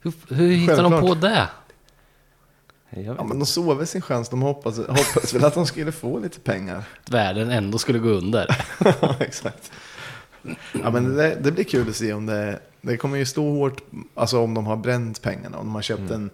Hur, 0.00 0.12
hur 0.34 0.50
hittar 0.50 0.82
de 0.82 0.92
på 0.92 0.98
Självklart. 0.98 1.20
det? 1.20 1.48
Ja, 2.96 3.24
men 3.24 3.38
de 3.38 3.46
väl 3.74 3.86
sin 3.86 4.02
chans. 4.02 4.28
De 4.28 4.42
hoppas, 4.42 4.78
hoppas 4.78 5.34
väl 5.34 5.44
att 5.44 5.54
de 5.54 5.66
skulle 5.66 5.92
få 5.92 6.18
lite 6.18 6.40
pengar. 6.40 6.84
Att 7.04 7.10
världen 7.10 7.50
ändå 7.50 7.78
skulle 7.78 7.98
gå 7.98 8.08
under. 8.08 8.56
Ja, 8.84 9.16
exakt. 9.20 9.72
Ja, 10.72 10.90
men 10.90 11.16
det, 11.16 11.36
det 11.40 11.52
blir 11.52 11.64
kul 11.64 11.88
att 11.88 11.96
se 11.96 12.12
om 12.12 12.26
det... 12.26 12.60
Det 12.80 12.96
kommer 12.96 13.18
ju 13.18 13.26
stå 13.26 13.50
hårt, 13.50 13.82
alltså 14.14 14.40
om 14.40 14.54
de 14.54 14.66
har 14.66 14.76
bränt 14.76 15.22
pengarna. 15.22 15.58
Om 15.58 15.66
de 15.66 15.74
har 15.74 15.82
köpt 15.82 16.10
en, 16.10 16.30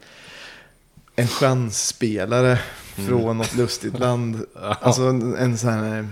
en 1.17 1.29
chansspelare 1.29 2.59
från 2.95 3.39
något 3.39 3.55
lustigt 3.55 3.99
land. 3.99 4.45
Alltså 4.81 5.03
en, 5.03 5.37
en 5.37 5.59
sån 5.59 5.71
här 5.71 6.09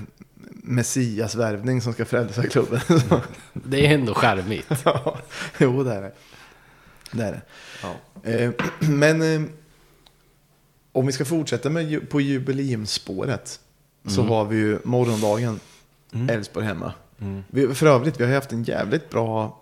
messiasvärvning 0.63 1.83
som 1.83 1.93
ska 1.93 2.05
frälsa 2.05 2.47
klubben. 2.47 2.81
Det 3.53 3.87
är 3.87 3.95
ändå 3.95 4.15
charmigt. 4.15 4.73
Ja, 4.85 5.19
jo, 5.59 5.85
det 5.85 5.95
är 5.95 6.03
det. 6.03 6.13
Det 7.13 7.23
är 7.25 7.33
det. 7.33 7.41
Ja. 7.83 8.31
Eh, 8.31 8.51
men 8.89 9.23
eh, 9.23 9.49
om 10.99 11.07
vi 11.07 11.13
ska 11.13 11.25
fortsätta 11.25 11.71
med, 11.71 12.11
på 12.11 12.21
jubileumsspåret 12.21 13.61
så 14.07 14.23
har 14.23 14.45
vi 14.45 14.57
ju 14.57 14.79
morgondagen 14.85 15.61
Elfsborg 16.29 16.67
hemma. 16.67 16.93
Mm. 17.21 17.45
Vi, 17.49 17.75
för 17.75 17.87
övrigt, 17.87 18.21
vi 18.21 18.25
har 18.25 18.35
haft 18.35 18.53
en 18.53 18.63
jävligt 18.63 19.11
bra, 19.11 19.61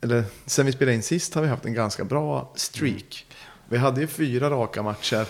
eller 0.00 0.24
sen 0.46 0.66
vi 0.66 0.72
spelade 0.72 0.94
in 0.94 1.02
sist 1.02 1.34
har 1.34 1.42
vi 1.42 1.48
haft 1.48 1.64
en 1.66 1.74
ganska 1.74 2.04
bra 2.04 2.52
streak. 2.54 3.26
Vi 3.68 3.78
hade 3.78 4.00
ju 4.00 4.06
fyra 4.06 4.50
raka 4.50 4.82
matcher, 4.82 5.26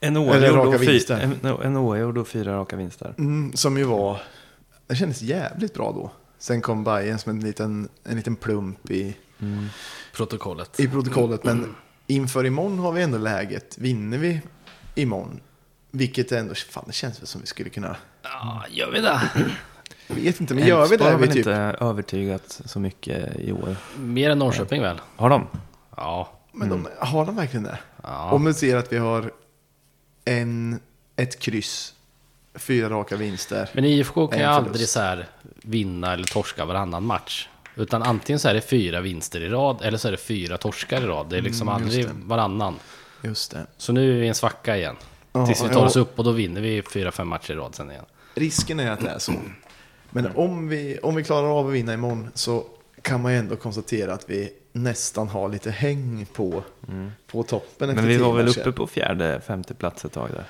En 0.00 0.16
oavgjord 0.16 0.74
och, 0.74 0.80
fy, 0.80 0.86
vinster. 0.86 1.36
en, 1.42 1.56
en 1.62 1.76
oavgjord 1.76 2.18
och 2.18 2.28
fyra 2.28 2.56
raka 2.56 2.76
vinster. 2.76 3.14
mm, 3.18 3.52
som 3.52 3.78
ju 3.78 3.84
var, 3.84 4.22
det 4.86 4.96
kändes 4.96 5.22
jävligt 5.22 5.74
bra 5.74 5.92
då. 5.92 6.10
Sen 6.38 6.60
kom 6.60 6.84
Bayern 6.84 7.18
som 7.18 7.30
en 7.30 7.40
liten, 7.40 7.88
en 8.04 8.16
liten 8.16 8.36
plump 8.36 8.90
i, 8.90 9.16
Protokollet. 10.14 10.80
i 10.80 10.88
protokollet. 10.88 11.44
Men 11.44 11.74
inför 12.06 12.46
imorgon 12.46 12.78
har 12.78 12.92
vi 12.92 13.02
ändå 13.02 13.18
läget. 13.18 13.78
Vinner 13.78 14.18
vi 14.18 14.40
imorgon, 14.94 15.40
vilket 15.90 16.32
ändå, 16.32 16.54
fan 16.54 16.84
det 16.86 16.92
känns 16.92 17.20
väl 17.20 17.26
som 17.26 17.40
vi 17.40 17.46
skulle 17.46 17.70
kunna, 17.70 17.96
Ja, 18.22 18.64
gör 18.70 18.90
vi 18.90 19.00
det? 19.00 19.20
jag 20.06 20.16
vet 20.16 20.40
inte, 20.40 20.54
men 20.54 20.66
gör 20.66 20.86
vi 20.86 20.96
det 20.96 21.04
har 21.04 21.10
vi 21.10 21.16
väl 21.16 21.28
typ, 21.28 21.36
inte 21.36 21.52
övertygat 21.80 22.60
så 22.64 22.80
mycket 22.80 23.36
i 23.36 23.52
år. 23.52 23.76
Mer 23.96 24.30
än 24.30 24.38
Norrköping 24.38 24.82
väl? 24.82 25.00
Har 25.16 25.30
de? 25.30 25.46
Ja. 25.96 26.30
men 26.52 26.68
de, 26.68 26.88
har 26.98 27.26
de 27.26 27.36
verkligen 27.36 27.64
det? 27.64 27.78
ja. 28.02 28.30
Om 28.32 28.44
vi 28.44 28.54
ser 28.54 28.76
att 28.76 28.92
vi 28.92 28.98
har 28.98 29.32
en, 30.24 30.80
ett 31.16 31.38
kryss, 31.40 31.94
fyra 32.54 32.88
raka 32.88 33.16
vinster. 33.16 33.70
Men 33.72 33.84
IFK 33.84 34.26
kan 34.26 34.38
ju 34.38 34.44
aldrig 34.44 34.88
så 34.88 35.00
här 35.00 35.26
vinna 35.62 36.12
eller 36.12 36.24
torska 36.24 36.64
varannan 36.64 37.04
match. 37.04 37.48
Utan 37.76 38.02
antingen 38.02 38.38
så 38.40 38.48
är 38.48 38.54
det 38.54 38.60
fyra 38.60 39.00
vinster 39.00 39.40
i 39.40 39.48
rad 39.48 39.78
eller 39.82 39.98
så 39.98 40.08
är 40.08 40.12
det 40.12 40.18
fyra 40.18 40.58
torskar 40.58 41.02
i 41.02 41.06
rad. 41.06 41.26
Det 41.30 41.36
är 41.36 41.42
liksom 41.42 41.68
Mm, 41.68 41.82
aldrig 41.82 42.04
det. 42.06 42.10
varannan. 42.24 42.74
Just 43.22 43.50
det. 43.50 43.66
Så 43.76 43.92
nu 43.92 44.10
är 44.16 44.20
vi 44.20 44.24
i 44.24 44.28
en 44.28 44.34
svacka 44.34 44.76
igen. 44.76 44.96
Ja, 45.32 45.46
Tills 45.46 45.62
vi 45.62 45.66
ja. 45.66 45.72
tar 45.72 45.84
oss 45.86 45.96
upp 45.96 46.18
och 46.18 46.24
då 46.24 46.30
vinner 46.30 46.60
vi 46.60 46.82
fyra, 46.82 47.12
fem 47.12 47.28
matcher 47.28 47.52
i 47.52 47.56
rad 47.56 47.74
sen 47.74 47.90
igen. 47.90 48.04
Risken 48.34 48.80
är 48.80 48.90
att 48.90 49.00
det 49.00 49.08
är 49.10 49.18
så. 49.18 49.32
Men 50.10 50.26
om 50.36 50.68
vi, 50.68 50.98
om 51.02 51.14
vi 51.14 51.24
klarar 51.24 51.58
av 51.60 51.66
att 51.68 51.72
vinna 51.74 51.94
imorgon 51.94 52.28
så 52.34 52.64
kan 53.02 53.22
man 53.22 53.32
ju 53.32 53.38
ändå 53.38 53.56
konstatera 53.56 54.14
att 54.14 54.30
vi 54.30 54.52
nästan 54.72 55.28
har 55.28 55.48
lite 55.48 55.70
häng 55.70 56.26
på, 56.32 56.62
på 57.26 57.42
toppen. 57.42 57.88
Men 57.94 58.06
vi 58.06 58.16
var 58.16 58.32
väl 58.32 58.48
uppe 58.48 58.72
på 58.72 58.86
fjärde, 58.86 59.40
femte 59.46 59.74
plats 59.74 60.04
ett 60.04 60.12
tag 60.12 60.30
där. 60.30 60.44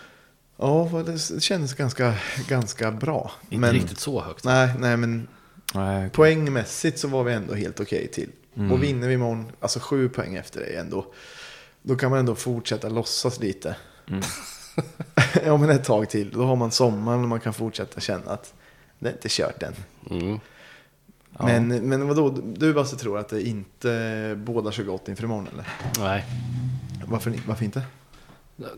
Ja, 0.59 1.03
det 1.07 1.43
kändes 1.43 1.75
ganska, 1.75 2.15
ganska 2.49 2.91
bra. 2.91 3.31
Inte 3.43 3.57
men, 3.57 3.73
riktigt 3.73 3.99
så 3.99 4.21
högt. 4.23 4.45
Nej, 4.45 4.71
nej, 4.79 4.97
men 4.97 5.29
Nej, 5.77 6.11
poängmässigt 6.11 6.99
så 6.99 7.09
var 7.09 7.25
vi 7.25 7.33
ändå 7.33 7.55
helt 7.55 7.81
okej 7.81 8.09
till. 8.09 8.31
Mm. 8.57 8.73
Och 8.73 8.83
vinner 8.83 9.09
vi 9.09 9.15
imorgon, 9.15 9.47
alltså 9.61 9.81
sju 9.81 10.09
poäng 10.09 10.35
efter 10.35 10.61
det 10.61 10.67
ändå, 10.67 11.07
då 11.83 11.97
kan 11.97 12.11
man 12.11 12.19
ändå 12.19 12.35
fortsätta 12.35 12.89
låtsas 12.89 13.41
lite. 13.41 13.77
Mm. 14.09 14.23
ja, 15.45 15.57
men 15.57 15.71
ett 15.71 15.85
tag 15.85 16.09
till. 16.09 16.31
Då 16.31 16.45
har 16.45 16.57
man 16.57 16.71
sommaren 16.71 17.23
och 17.23 17.29
man 17.29 17.41
kan 17.41 17.55
fortsätta 17.55 18.01
känna 18.01 18.31
att 18.31 18.55
det 18.99 19.09
är 19.09 19.13
inte 19.13 19.29
kört 19.31 19.63
än. 19.63 19.75
Mm. 20.11 20.41
Ja. 21.39 21.47
Men, 21.47 21.69
men 21.69 22.09
vadå, 22.09 22.31
du 22.31 22.75
Basse 22.75 22.97
tror 22.97 23.19
att 23.19 23.29
det 23.29 23.43
inte 23.43 24.35
bådar 24.45 24.71
så 24.71 24.85
gott 24.85 25.09
inför 25.09 25.25
imorgon 25.25 25.49
eller? 25.53 25.67
Nej. 25.99 26.25
Varför, 27.07 27.35
varför 27.47 27.65
inte? 27.65 27.83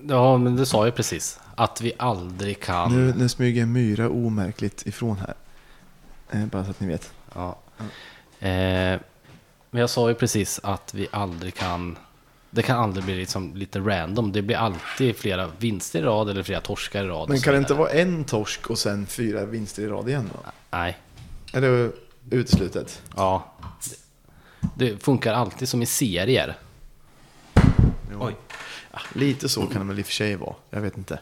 Ja, 0.09 0.37
men 0.37 0.57
du 0.57 0.67
sa 0.67 0.87
ju 0.87 0.93
precis. 0.93 1.41
Att 1.55 1.81
vi 1.81 1.93
aldrig 1.97 2.61
kan... 2.61 2.97
Nu, 2.97 3.15
nu 3.17 3.29
smyger 3.29 3.63
en 3.63 3.73
myra 3.73 4.11
omärkligt 4.11 4.87
ifrån 4.87 5.17
här. 5.17 5.35
Eh, 6.31 6.47
bara 6.47 6.65
så 6.65 6.71
att 6.71 6.81
ni 6.81 6.87
vet. 6.87 7.13
Ja. 7.35 7.59
Eh, 8.41 9.01
men 9.71 9.81
jag 9.81 9.91
sa 9.91 10.09
ju 10.09 10.15
precis 10.15 10.61
att 10.63 10.95
vi 10.95 11.09
aldrig 11.11 11.55
kan... 11.55 11.99
Det 12.51 12.63
kan 12.63 12.79
aldrig 12.79 13.05
bli 13.05 13.17
liksom 13.17 13.55
lite 13.57 13.79
random. 13.81 14.33
Det 14.33 14.43
blir 14.43 14.57
alltid 14.57 15.17
flera 15.17 15.51
vinster 15.59 15.99
i 15.99 16.03
rad 16.03 16.31
eller 16.31 16.43
flera 16.43 16.61
torskar 16.61 17.05
i 17.05 17.09
rad. 17.09 17.29
Men 17.29 17.41
kan 17.41 17.53
det 17.53 17.59
inte 17.59 17.75
vara 17.75 17.91
en 17.91 18.25
torsk 18.25 18.71
och 18.71 18.79
sen 18.79 19.07
fyra 19.07 19.45
vinster 19.45 19.83
i 19.83 19.87
rad 19.87 20.09
igen 20.09 20.31
då? 20.35 20.51
Nej. 20.71 20.99
Är 21.53 21.61
det 21.61 21.93
uteslutet? 22.31 23.03
Ja. 23.17 23.53
Det 24.75 25.03
funkar 25.03 25.35
alltid 25.35 25.69
som 25.69 25.83
i 25.83 25.87
serier. 25.87 26.57
Oj. 28.21 28.37
Ja, 28.93 29.01
lite 29.13 29.49
så 29.49 29.67
kan 29.67 29.81
det 29.81 29.89
väl 29.89 29.99
i 29.99 30.03
och 30.03 30.07
för 30.07 30.13
sig 30.13 30.37
vara. 30.37 30.55
Jag 30.71 30.81
vet 30.81 30.97
inte. 30.97 31.21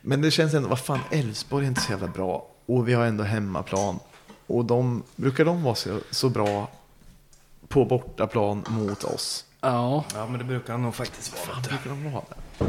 Men 0.00 0.22
det 0.22 0.30
känns 0.30 0.54
ändå, 0.54 0.68
vad 0.68 0.80
fan, 0.80 1.00
Elfsborg 1.10 1.64
är 1.64 1.68
inte 1.68 1.80
så 1.80 1.92
jävla 1.92 2.08
bra. 2.08 2.46
Och 2.66 2.88
vi 2.88 2.92
har 2.92 3.06
ändå 3.06 3.24
hemmaplan. 3.24 3.98
Och 4.50 4.64
de, 4.64 5.02
brukar 5.16 5.44
de 5.44 5.62
vara 5.62 5.74
så, 5.74 5.98
så 6.10 6.28
bra 6.28 6.70
på 7.68 7.84
bortaplan 7.84 8.64
mot 8.68 9.04
oss? 9.04 9.44
Ja. 9.60 10.04
Ja, 10.14 10.26
men 10.26 10.38
det 10.38 10.44
brukar 10.44 10.78
nog 10.78 10.94
faktiskt 10.94 11.32
vara. 11.32 11.42
Fan, 11.56 11.62
brukar 11.68 11.90
de 11.90 12.12
vara 12.12 12.24
det? 12.28 12.64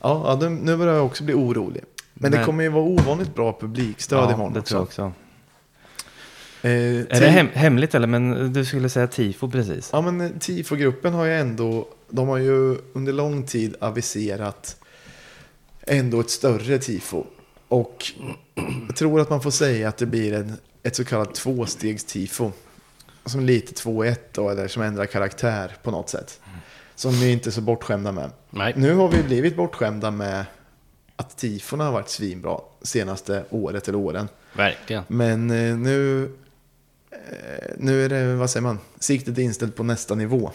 Ja, 0.00 0.22
ja 0.26 0.36
nu, 0.40 0.48
nu 0.48 0.76
börjar 0.76 0.94
jag 0.94 1.06
också 1.06 1.24
bli 1.24 1.34
orolig. 1.34 1.84
Men, 2.14 2.30
det 2.30 2.36
Men- 2.36 2.46
kommer 2.46 2.62
ju 2.64 2.68
vara 2.70 2.84
ovanligt 2.84 3.34
bra 3.34 3.58
publikstöd 3.60 4.18
Ja, 4.18 4.32
imorgon 4.32 4.52
det 4.52 4.62
tror 4.62 4.78
jag 4.78 4.82
också. 4.84 5.12
Eh, 6.62 6.70
Är 6.70 7.20
det 7.20 7.28
hem, 7.28 7.48
hemligt 7.52 7.94
eller? 7.94 8.06
Men 8.06 8.52
du 8.52 8.64
skulle 8.64 8.88
säga 8.88 9.06
tifo 9.06 9.50
precis. 9.50 9.90
Ja, 9.92 10.00
men 10.00 10.20
eh, 10.20 10.30
TIFO-gruppen 10.40 11.14
har 11.14 11.24
ju 11.24 11.34
ändå, 11.34 11.88
de 12.10 12.28
har 12.28 12.36
ju 12.38 12.78
under 12.92 13.12
lång 13.12 13.42
tid 13.46 13.76
aviserat 13.80 14.76
ändå 15.86 16.20
ett 16.20 16.30
större 16.30 16.78
TIFO. 16.78 17.24
Och 17.68 18.04
jag 18.88 18.96
tror 18.96 19.20
att 19.20 19.30
man 19.30 19.40
får 19.40 19.50
säga 19.50 19.88
att 19.88 19.96
det 19.96 20.06
blir 20.06 20.32
en, 20.32 20.56
ett 20.84 20.96
så 20.96 21.04
kallat 21.04 21.34
tvåstegs-TIFO. 21.34 22.52
Som 23.24 23.40
lite 23.40 23.72
2-1 23.72 24.16
då, 24.32 24.50
eller 24.50 24.68
som 24.68 24.82
ändrar 24.82 25.06
karaktär 25.06 25.76
på 25.82 25.90
något 25.90 26.08
sätt. 26.10 26.40
Som 26.94 27.12
vi 27.12 27.32
inte 27.32 27.48
är 27.48 27.52
så 27.52 27.60
bortskämda 27.60 28.12
med. 28.12 28.30
Nej. 28.50 28.72
Nu 28.76 28.94
har 28.94 29.08
vi 29.08 29.22
blivit 29.22 29.56
bortskämda 29.56 30.10
med 30.10 30.44
att 31.16 31.36
tifona 31.36 31.84
har 31.84 31.92
varit 31.92 32.08
svinbra 32.08 32.60
senaste 32.82 33.44
året 33.50 33.88
eller 33.88 33.98
åren. 33.98 34.28
Verkligen. 34.52 35.04
Men 35.08 35.50
eh, 35.50 35.76
nu, 35.76 36.24
eh, 37.10 37.74
nu 37.78 38.04
är 38.04 38.08
det, 38.08 38.34
vad 38.34 38.50
säger 38.50 38.62
man, 38.62 38.78
siktet 38.98 39.38
är 39.38 39.42
inställt 39.42 39.76
på 39.76 39.82
nästa 39.82 40.14
nivå. 40.14 40.50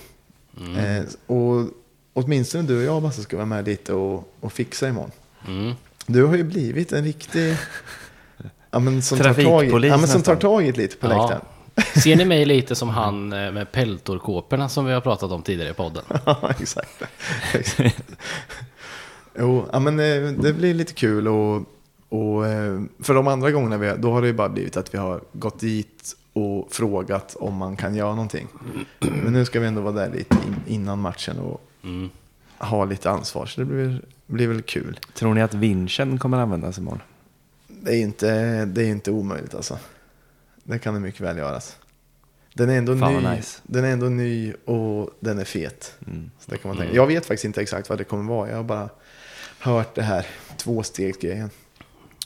Eh, 0.77 1.03
och 1.25 1.69
åtminstone 2.13 2.67
du 2.67 2.77
och 2.77 2.83
jag 2.83 3.01
Basse 3.01 3.21
ska 3.21 3.35
vara 3.35 3.45
med 3.45 3.65
lite 3.65 3.93
och, 3.93 4.33
och 4.39 4.53
fixa 4.53 4.89
imorgon. 4.89 5.11
Mm. 5.47 5.73
Du 6.05 6.23
har 6.23 6.35
ju 6.35 6.43
blivit 6.43 6.91
en 6.91 7.03
riktig... 7.03 7.57
Ja, 8.71 8.79
men 8.79 9.01
som 9.01 9.17
tar 9.17 9.33
tag 9.33 9.85
ja, 9.85 9.97
men 9.97 10.07
som 10.07 10.21
tar 10.21 10.35
tag 10.35 10.65
i 10.65 10.71
lite 10.71 10.95
på 10.97 11.07
Ja. 11.07 11.21
läktaren. 11.21 11.41
Ser 12.03 12.15
ni 12.15 12.25
mig 12.25 12.45
lite 12.55 12.75
som 12.75 12.89
han 12.89 13.33
eh, 13.33 13.51
med 13.51 13.71
peltorkåporna 13.71 14.69
som 14.69 14.85
vi 14.85 14.93
har 14.93 15.01
pratat 15.01 15.31
om 15.31 15.41
tidigare 15.41 15.71
i 15.71 15.73
podden? 15.73 16.03
Ja, 16.25 16.51
exakt. 16.59 17.03
Exakt. 17.53 18.03
Jo, 19.39 19.65
ja, 19.71 19.79
men 19.79 19.99
eh, 19.99 20.31
det 20.41 20.53
blir 20.53 20.73
lite 20.73 20.93
kul 20.93 21.27
och, 21.27 21.55
och 22.09 22.47
eh, 22.47 22.81
för 22.99 23.13
de 23.13 23.27
andra 23.27 23.51
gångerna 23.51 23.77
vi 23.77 23.93
då 23.97 24.11
har 24.11 24.21
det 24.21 24.27
ju 24.27 24.33
bara 24.33 24.49
blivit 24.49 24.77
att 24.77 24.93
vi 24.93 24.97
har 24.97 25.21
gått 25.33 25.59
dit 25.59 26.15
och 26.33 26.67
frågat 26.71 27.35
om 27.39 27.55
man 27.55 27.75
kan 27.77 27.95
göra 27.95 28.09
någonting. 28.15 28.47
Men 28.99 29.33
nu 29.33 29.45
ska 29.45 29.59
vi 29.59 29.67
ändå 29.67 29.81
vara 29.81 29.93
där 29.93 30.11
lite 30.15 30.35
in, 30.47 30.55
innan 30.67 30.99
matchen 30.99 31.39
och 31.39 31.61
Mm. 31.83 32.09
ha 32.57 32.85
lite 32.85 33.09
ansvar, 33.09 33.45
så 33.45 33.61
det 33.61 33.65
blir, 33.65 34.01
blir 34.27 34.47
väl 34.47 34.61
kul. 34.61 34.99
Tror 35.13 35.33
ni 35.33 35.41
att 35.41 35.53
vinschen 35.53 36.19
kommer 36.19 36.37
användas 36.37 36.77
imorgon? 36.77 36.99
Det 37.81 37.95
är 37.95 37.99
inte, 38.01 38.65
det 38.65 38.83
är 38.83 38.87
inte 38.87 39.11
omöjligt 39.11 39.55
alltså. 39.55 39.79
Det 40.63 40.79
kan 40.79 40.93
det 40.93 40.99
mycket 40.99 41.21
väl 41.21 41.37
göras. 41.37 41.77
Den 42.53 42.69
är 42.69 42.77
ändå, 42.77 42.97
Fan, 42.97 43.23
ny, 43.23 43.29
nice. 43.29 43.61
den 43.63 43.85
är 43.85 43.89
ändå 43.91 44.05
ny 44.09 44.53
och 44.53 45.09
den 45.19 45.39
är 45.39 45.45
fet. 45.45 45.95
Mm. 46.07 46.31
Så 46.39 46.51
det 46.51 46.57
kan 46.57 46.69
man 46.69 46.77
tänka. 46.77 46.95
Jag 46.95 47.07
vet 47.07 47.25
faktiskt 47.25 47.45
inte 47.45 47.61
exakt 47.61 47.89
vad 47.89 47.97
det 47.97 48.03
kommer 48.03 48.23
vara. 48.33 48.49
Jag 48.49 48.55
har 48.55 48.63
bara 48.63 48.89
hört 49.59 49.95
det 49.95 50.01
här 50.01 50.25
tvåstegsgrejen. 50.57 51.49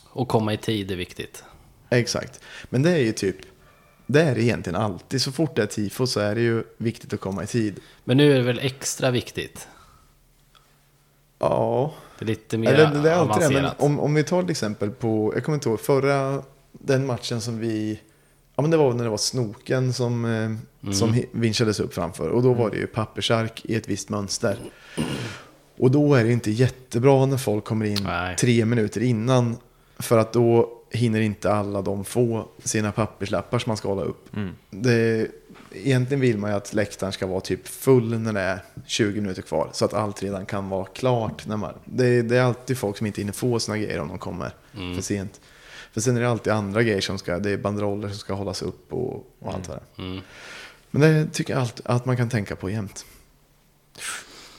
Och 0.10 0.28
komma 0.28 0.54
i 0.54 0.58
tid 0.58 0.92
är 0.92 0.96
viktigt. 0.96 1.44
Exakt. 1.90 2.40
Men 2.70 2.82
det 2.82 2.92
är 2.92 2.98
ju 2.98 3.12
typ, 3.12 3.36
det 4.08 4.22
är 4.22 4.36
det 4.36 4.44
egentligen 4.44 4.82
alltid. 4.82 5.22
Så 5.22 5.32
fort 5.32 5.56
det 5.56 5.62
är 5.62 5.68
tifo 5.68 6.08
så 6.08 6.20
är 6.20 6.36
det 6.36 6.42
ju 6.42 6.64
viktigt 6.78 7.14
att 7.14 7.20
komma 7.20 7.44
i 7.44 7.48
tid. 7.48 7.80
Men 8.04 8.18
nu 8.18 8.32
är 8.34 8.38
det 8.38 8.44
väl 8.44 8.60
extra 8.60 9.12
viktigt. 9.12 9.68
Ja, 11.40 11.94
Det 12.20 12.26
är 12.26 12.28
lite 12.28 12.58
mer 12.58 12.74
eller 12.74 13.04
det 13.04 13.10
är 13.12 13.16
alltid 13.16 13.50
det. 13.50 13.62
Men 13.62 13.72
om, 13.78 14.00
om 14.00 14.14
vi 14.14 14.24
tar 14.24 14.42
till 14.42 14.52
exempel 14.52 14.90
på, 14.92 15.32
jag 15.36 15.44
kommer 15.44 15.56
inte 15.56 15.70
ihåg, 15.70 15.80
förra, 15.80 16.42
den 16.72 17.06
matchen 17.06 17.42
som 17.42 17.60
vi, 17.60 18.00
ja 18.56 18.62
men 18.62 18.72
det 18.72 18.78
var 18.78 18.94
när 18.94 19.04
det 19.04 19.10
var 19.10 19.18
snoken 19.18 19.94
som, 19.94 20.26
eh, 20.26 20.92
som 20.94 21.14
hi- 21.14 21.28
vinschades 21.32 21.80
upp 21.80 21.94
framför. 21.94 22.30
Och 22.30 22.44
då 22.44 22.54
var 22.54 22.70
det 22.70 22.78
ju 22.78 22.88
pappersark 22.88 23.62
i 23.66 23.76
ett 23.76 23.88
visst 23.90 24.10
mönster. 24.10 24.58
Och 25.78 25.92
då 25.92 26.16
är 26.16 26.24
det 26.24 26.32
inte 26.32 26.52
jättebra 26.52 27.26
när 27.26 27.38
folk 27.38 27.64
kommer 27.66 27.86
in 27.86 27.98
Nej. 28.04 28.36
tre 28.36 28.66
minuter 28.66 29.02
innan. 29.04 29.58
För 30.00 30.18
att 30.18 30.34
då 30.34 30.70
hinner 30.94 31.22
inte 31.22 31.52
alla 31.54 31.82
de 31.82 32.06
få 32.06 32.48
sina 32.64 32.92
papperslappar 32.92 33.60
som 33.60 33.70
man 33.70 33.78
ska 33.78 33.88
hålla 33.88 34.02
upp. 34.02 34.36
Mm. 34.36 34.56
Det, 34.70 35.28
egentligen 35.72 36.22
vill 36.22 36.38
man 36.38 36.50
ju 36.50 36.58
att 36.58 36.74
läktaren 36.74 37.14
ska 37.14 37.28
vara 37.28 37.42
typ 37.42 37.68
full 37.68 38.20
när 38.20 38.34
det 38.34 38.40
är 38.40 38.60
20 38.86 39.22
minuter 39.22 39.42
kvar. 39.42 39.70
Så 39.74 39.86
att 39.86 39.94
allt 39.94 40.24
redan 40.24 40.46
kan 40.46 40.70
vara 40.70 40.86
klart. 40.86 41.48
När 41.48 41.58
man, 41.58 41.74
det, 41.86 42.22
det 42.22 42.38
är 42.38 42.44
alltid 42.44 42.78
folk 42.78 42.98
som 42.98 43.08
inte 43.08 43.22
hinner 43.22 43.34
få 43.34 43.60
sina 43.60 43.78
grejer 43.78 44.00
om 44.00 44.08
de 44.08 44.18
kommer 44.18 44.52
för 44.96 45.02
sent. 45.02 45.42
För 45.92 46.02
sen 46.02 46.18
är 46.18 46.22
det 46.22 46.30
alltid 46.30 46.54
andra 46.54 46.84
grejer 46.84 47.02
som 47.02 47.18
ska, 47.18 47.40
det 47.40 47.50
är 47.50 47.58
banderoller 47.58 48.08
som 48.10 48.18
ska 48.18 48.34
hållas 48.34 48.62
upp 48.62 48.94
och, 48.94 49.16
och 49.40 49.54
allt 49.54 49.68
det 49.68 49.74
är. 49.74 50.04
Mm. 50.04 50.22
Men 50.92 51.02
det 51.02 51.26
tycker 51.34 51.54
jag 51.54 51.62
allt, 51.62 51.82
att 51.86 52.06
man 52.06 52.18
kan 52.18 52.30
tänka 52.30 52.56
på 52.56 52.70
jämt. 52.70 53.06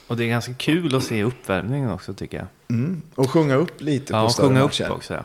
Och 0.07 0.17
det 0.17 0.23
är 0.23 0.27
ganska 0.27 0.53
kul 0.53 0.95
att 0.95 1.03
se 1.03 1.23
uppvärmningen 1.23 1.91
också 1.91 2.13
tycker 2.13 2.37
jag. 2.37 2.47
Mm. 2.69 3.01
Och 3.15 3.29
sjunga 3.29 3.55
upp 3.55 3.81
lite 3.81 4.13
Ja, 4.13 4.25
på 4.25 4.33
större 4.33 4.47
sjunga 4.47 4.63
matcher. 4.63 4.85
upp 4.85 4.91
också. 4.91 5.13
Ja. 5.13 5.23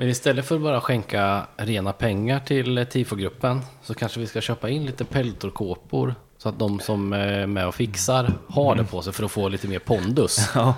Men 0.00 0.08
istället 0.08 0.46
för 0.46 0.54
att 0.56 0.62
bara 0.62 0.80
skänka 0.80 1.46
rena 1.56 1.92
pengar 1.92 2.40
till 2.40 2.78
eh, 2.78 2.84
tifogruppen 2.84 3.60
så 3.82 3.94
kanske 3.94 4.20
vi 4.20 4.26
ska 4.26 4.40
köpa 4.40 4.68
in 4.68 4.86
lite 4.86 5.04
peltorkåpor 5.04 6.14
så 6.38 6.48
att 6.48 6.58
de 6.58 6.80
som 6.80 7.12
är 7.12 7.46
med 7.46 7.66
och 7.66 7.74
fixar 7.74 8.32
har 8.48 8.74
det 8.74 8.84
på 8.84 9.02
sig 9.02 9.12
för 9.12 9.24
att 9.24 9.30
få 9.30 9.48
lite 9.48 9.68
mer 9.68 9.78
pondus. 9.78 10.50
Ja. 10.54 10.74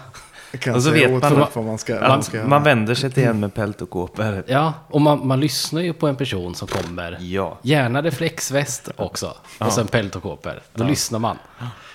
Och 0.75 0.83
så 0.83 0.91
vet 0.91 1.11
man- 1.23 1.47
vad 1.55 1.65
man 1.65 1.79
ska, 1.79 1.95
Man, 1.95 2.09
man 2.09 2.23
ska 2.23 2.45
man 2.47 2.63
vänder 2.63 2.95
sig 2.95 3.11
till 3.11 3.25
en 3.25 3.41
med 3.41 3.55
pält 3.55 3.83
och 3.83 3.91
kåpor. 3.91 4.45
Ja, 4.47 4.73
och 4.89 5.01
man, 5.01 5.27
man 5.27 5.41
lyssnar 5.41 5.81
ju 5.81 5.93
på 5.93 6.09
en 6.09 6.17
person 6.17 6.55
som 6.55 6.69
kommer. 6.69 7.19
Ja. 7.21 7.59
Gärna 7.63 8.03
reflexväst 8.03 8.89
också. 8.97 9.35
Och 9.59 9.73
sen 9.73 9.87
peltorkåpor. 9.87 10.61
Då 10.75 10.85
lyssnar 10.85 11.19
man. 11.19 11.39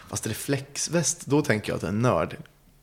Fast 0.09 0.27
reflexväst, 0.27 1.25
då 1.25 1.41
tänker 1.41 1.71
jag 1.71 1.75
att 1.75 1.81
det 1.81 1.87
är 1.87 1.91
en 1.91 2.01
nörd. 2.01 2.35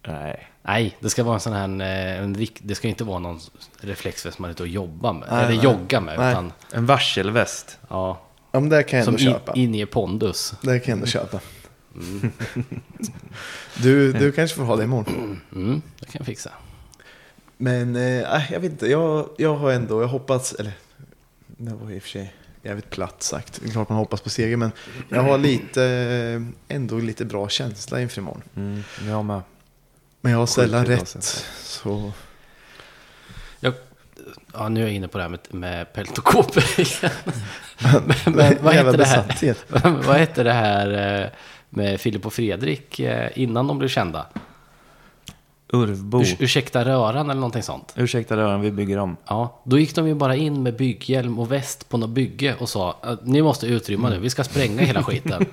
Nej. 0.06 0.48
Nej, 0.62 0.96
det 1.00 1.10
ska 1.10 1.24
vara 1.24 1.34
en 1.34 1.40
sån 1.40 1.52
här, 1.52 1.80
eh, 1.80 2.22
en, 2.22 2.46
det 2.60 2.74
ska 2.74 2.88
inte 2.88 3.04
vara 3.04 3.18
någon 3.18 3.40
reflexväst 3.80 4.38
man 4.38 4.48
är 4.50 4.52
ute 4.52 4.62
och 4.62 4.68
jobbar 4.68 5.12
med. 5.12 5.28
Nej, 5.30 5.44
eller 5.44 5.54
nej. 5.56 5.64
joggar 5.64 6.00
med. 6.00 6.18
Nej. 6.18 6.30
Utan, 6.32 6.52
En 6.72 6.86
varselväst. 6.86 7.78
ja, 7.88 8.20
Ja, 8.52 8.60
men 8.60 8.68
det 8.68 8.82
kan 8.82 8.98
jag 8.98 9.04
som 9.04 9.14
ändå 9.14 9.24
in, 9.26 9.32
köpa. 9.32 9.52
inger 9.54 9.86
pondus. 9.86 10.54
Det 10.62 10.78
kan 10.78 10.90
jag 10.90 10.96
ändå 10.96 11.06
köpa. 11.06 11.40
Du, 13.82 14.12
du 14.12 14.32
kanske 14.32 14.56
får 14.56 14.64
ha 14.64 14.76
det 14.76 14.84
imorgon. 14.84 15.40
Mm, 15.54 15.82
det 16.00 16.06
kan 16.06 16.12
jag 16.18 16.26
fixa. 16.26 16.50
Men 17.56 17.96
eh, 17.96 18.52
jag 18.52 18.60
vet 18.60 18.72
inte, 18.72 18.86
jag, 18.86 19.28
jag 19.38 19.54
har 19.56 19.72
ändå, 19.72 20.02
jag 20.02 20.08
hoppas, 20.08 20.52
eller 20.52 20.72
det 21.46 21.74
var 21.74 21.90
i 21.90 21.98
och 21.98 22.02
för 22.02 22.08
sig 22.08 22.34
jävligt 22.62 22.90
platt 22.90 23.22
sagt. 23.22 23.60
Det 23.62 23.68
är 23.68 23.72
klart 23.72 23.88
man 23.88 23.98
hoppas 23.98 24.20
på 24.20 24.30
seger, 24.30 24.56
men 24.56 24.72
jag 25.08 25.22
har 25.22 25.38
lite, 25.38 25.84
eh, 25.84 26.76
ändå 26.76 26.98
lite 26.98 27.24
bra 27.24 27.48
känsla 27.48 28.00
inför 28.00 28.20
imorgon. 28.20 28.42
Mm, 28.56 28.82
jag 29.08 29.24
med. 29.24 29.40
Men 30.24 30.32
jag 30.32 30.38
har 30.38 30.46
sällan 30.46 30.86
rätt. 30.86 31.08
sätt. 31.08 31.46
Så 31.62 32.12
Jag, 33.60 33.74
ja, 34.52 34.68
nu 34.68 34.80
är 34.80 34.84
jag 34.84 34.94
inne 34.94 35.08
på 35.08 35.18
det 35.18 35.24
här 35.24 35.28
med, 35.28 35.40
med 35.50 35.92
peltorkåpor 35.92 36.64
igen. 36.76 37.12
men, 38.06 38.34
men 38.34 38.56
vad 38.62 38.74
Jävla 38.74 38.92
heter 38.92 38.98
det 38.98 39.04
här? 39.04 40.02
vad 40.06 40.16
hette 40.16 40.42
det 40.42 40.52
här 40.52 41.30
med 41.68 42.00
Filip 42.00 42.26
och 42.26 42.32
Fredrik 42.32 43.00
eh, 43.00 43.30
innan 43.34 43.66
de 43.66 43.78
blev 43.78 43.88
kända? 43.88 44.26
Urvbo. 45.72 46.20
Urs, 46.20 46.36
ursäkta 46.38 46.84
röran 46.84 47.30
eller 47.30 47.40
någonting 47.40 47.62
sånt. 47.62 47.92
Ursäkta 47.96 48.36
röran, 48.36 48.60
vi 48.60 48.70
bygger 48.70 48.98
om. 48.98 49.16
Ja, 49.26 49.62
då 49.64 49.78
gick 49.78 49.94
de 49.94 50.08
ju 50.08 50.14
bara 50.14 50.36
in 50.36 50.62
med 50.62 50.76
bygghjälm 50.76 51.38
och 51.38 51.52
väst 51.52 51.88
på 51.88 51.96
något 51.96 52.10
bygge 52.10 52.54
och 52.54 52.68
sa 52.68 52.98
att 53.02 53.26
ni 53.26 53.42
måste 53.42 53.66
utrymma 53.66 54.10
nu, 54.10 54.18
vi 54.18 54.30
ska 54.30 54.44
spränga 54.44 54.82
hela 54.82 55.02
skiten. 55.02 55.46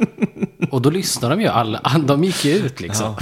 och 0.70 0.82
då 0.82 0.90
lyssnade 0.90 1.34
de 1.34 1.42
ju 1.42 1.48
alla, 1.48 1.80
de 2.04 2.24
gick 2.24 2.44
ju 2.44 2.52
ut 2.52 2.80
liksom. 2.80 3.16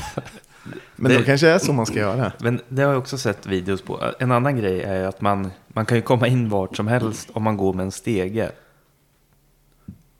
Men 1.00 1.10
Det- 1.12 1.18
då 1.18 1.24
kanske 1.24 1.46
det 1.46 1.52
är 1.52 1.58
så 1.58 1.72
man 1.72 1.86
ska 1.86 1.94
göra. 1.98 2.32
Men 2.38 2.60
det 2.68 2.82
har 2.82 2.90
jag 2.92 2.98
också 2.98 3.18
sett 3.18 3.46
videos 3.46 3.82
på. 3.82 4.00
En 4.18 4.32
annan 4.32 4.56
grej 4.56 4.82
är 4.82 5.04
att 5.08 5.20
man, 5.20 5.50
man 5.68 5.86
kan 5.86 5.96
ju 5.98 6.02
komma 6.02 6.26
in 6.26 6.48
vart 6.48 6.76
som 6.76 6.88
helst 6.88 7.30
om 7.32 7.42
man 7.42 7.56
går 7.56 7.72
med 7.74 7.84
en 7.84 7.92
stege. 7.92 8.50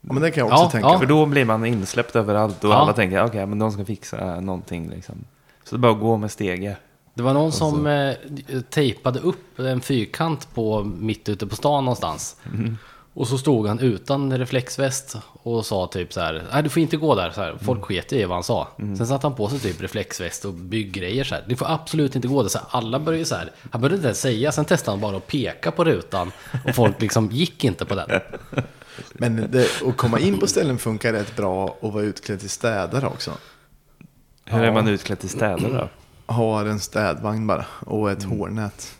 Ja, 0.01 0.13
men 0.13 0.21
det 0.23 0.31
kan 0.31 0.41
jag 0.47 0.53
också 0.53 0.63
Ja, 0.63 0.69
tänka. 0.69 0.89
För 0.89 0.97
För 0.97 1.05
då 1.05 1.25
blir 1.25 1.45
man 1.45 1.65
insläppt 1.65 2.15
överallt 2.15 2.63
och 2.63 2.69
Ja. 2.69 2.75
alla 2.75 2.93
tänker 2.93 3.23
okej, 3.25 3.45
men 3.45 3.59
de 3.59 3.71
ska 3.71 3.85
fixa 3.85 4.39
någonting 4.39 4.89
liksom. 4.89 5.15
Så 5.63 5.75
det 5.75 5.79
är 5.79 5.81
bara 5.81 5.91
att 5.91 5.99
gå 5.99 6.17
med 6.17 6.31
stege. 6.31 6.77
Det 7.13 7.23
var 7.23 7.33
någon 7.33 7.51
som 7.51 7.87
eh, 7.87 8.13
tejpade 8.69 9.19
upp 9.19 9.59
en 9.59 9.81
fyrkant 9.81 10.47
på 10.53 10.83
mitt 10.83 11.29
ute 11.29 11.47
på 11.47 11.55
stan 11.55 11.85
någonstans. 11.85 12.35
Och 13.19 13.27
så 13.27 13.37
stod 13.37 13.67
han 13.67 13.79
utan 13.79 14.37
reflexväst 14.37 15.17
och 15.43 15.65
sa 15.65 15.87
typ 15.87 16.13
så 16.13 16.21
här, 16.21 16.43
nej 16.53 16.63
du 16.63 16.69
får 16.69 16.81
inte 16.81 16.97
gå 16.97 17.15
där. 17.15 17.31
Så 17.31 17.41
här, 17.41 17.55
folk 17.61 17.83
sket 17.83 18.13
i 18.13 18.25
vad 18.25 18.35
han 18.35 18.43
sa. 18.43 18.67
Sen 18.77 19.07
satte 19.07 19.27
han 19.27 19.35
på 19.35 19.49
sig 19.49 19.59
typ 19.59 19.81
reflexväst 19.81 20.45
och 20.45 20.53
bygggrejer 20.53 21.23
så 21.23 21.35
här. 21.35 21.43
Ni 21.47 21.55
får 21.55 21.71
absolut 21.71 22.15
inte 22.15 22.27
gå 22.27 22.41
där. 22.41 22.49
Så 22.49 22.57
här, 22.57 22.67
alla 22.69 22.99
började 22.99 23.25
så 23.25 23.35
här, 23.35 23.51
han 23.71 23.81
började 23.81 23.95
inte 23.95 24.07
ens 24.07 24.21
säga, 24.21 24.51
sen 24.51 24.65
testade 24.65 24.91
han 24.91 25.01
bara 25.01 25.17
att 25.17 25.27
peka 25.27 25.71
på 25.71 25.83
rutan. 25.83 26.31
Och 26.65 26.75
folk 26.75 27.01
liksom 27.01 27.31
gick 27.31 27.63
inte 27.63 27.85
på 27.85 27.95
den. 27.95 28.09
Men 29.13 29.51
det, 29.51 29.67
att 29.87 29.97
komma 29.97 30.19
in 30.19 30.39
på 30.39 30.47
ställen 30.47 30.77
funkar 30.77 31.13
rätt 31.13 31.35
bra 31.35 31.77
och 31.79 31.93
vara 31.93 32.03
utklädd 32.03 32.39
till 32.39 32.49
städare 32.49 33.07
också. 33.07 33.31
Hur 34.45 34.63
är 34.63 34.71
man 34.71 34.87
utklädd 34.87 35.19
till 35.19 35.29
städer 35.29 35.69
då? 35.73 35.89
Har 36.33 36.65
en 36.65 36.79
städvagn 36.79 37.47
bara 37.47 37.65
och 37.85 38.11
ett 38.11 38.23
hårnät. 38.23 38.97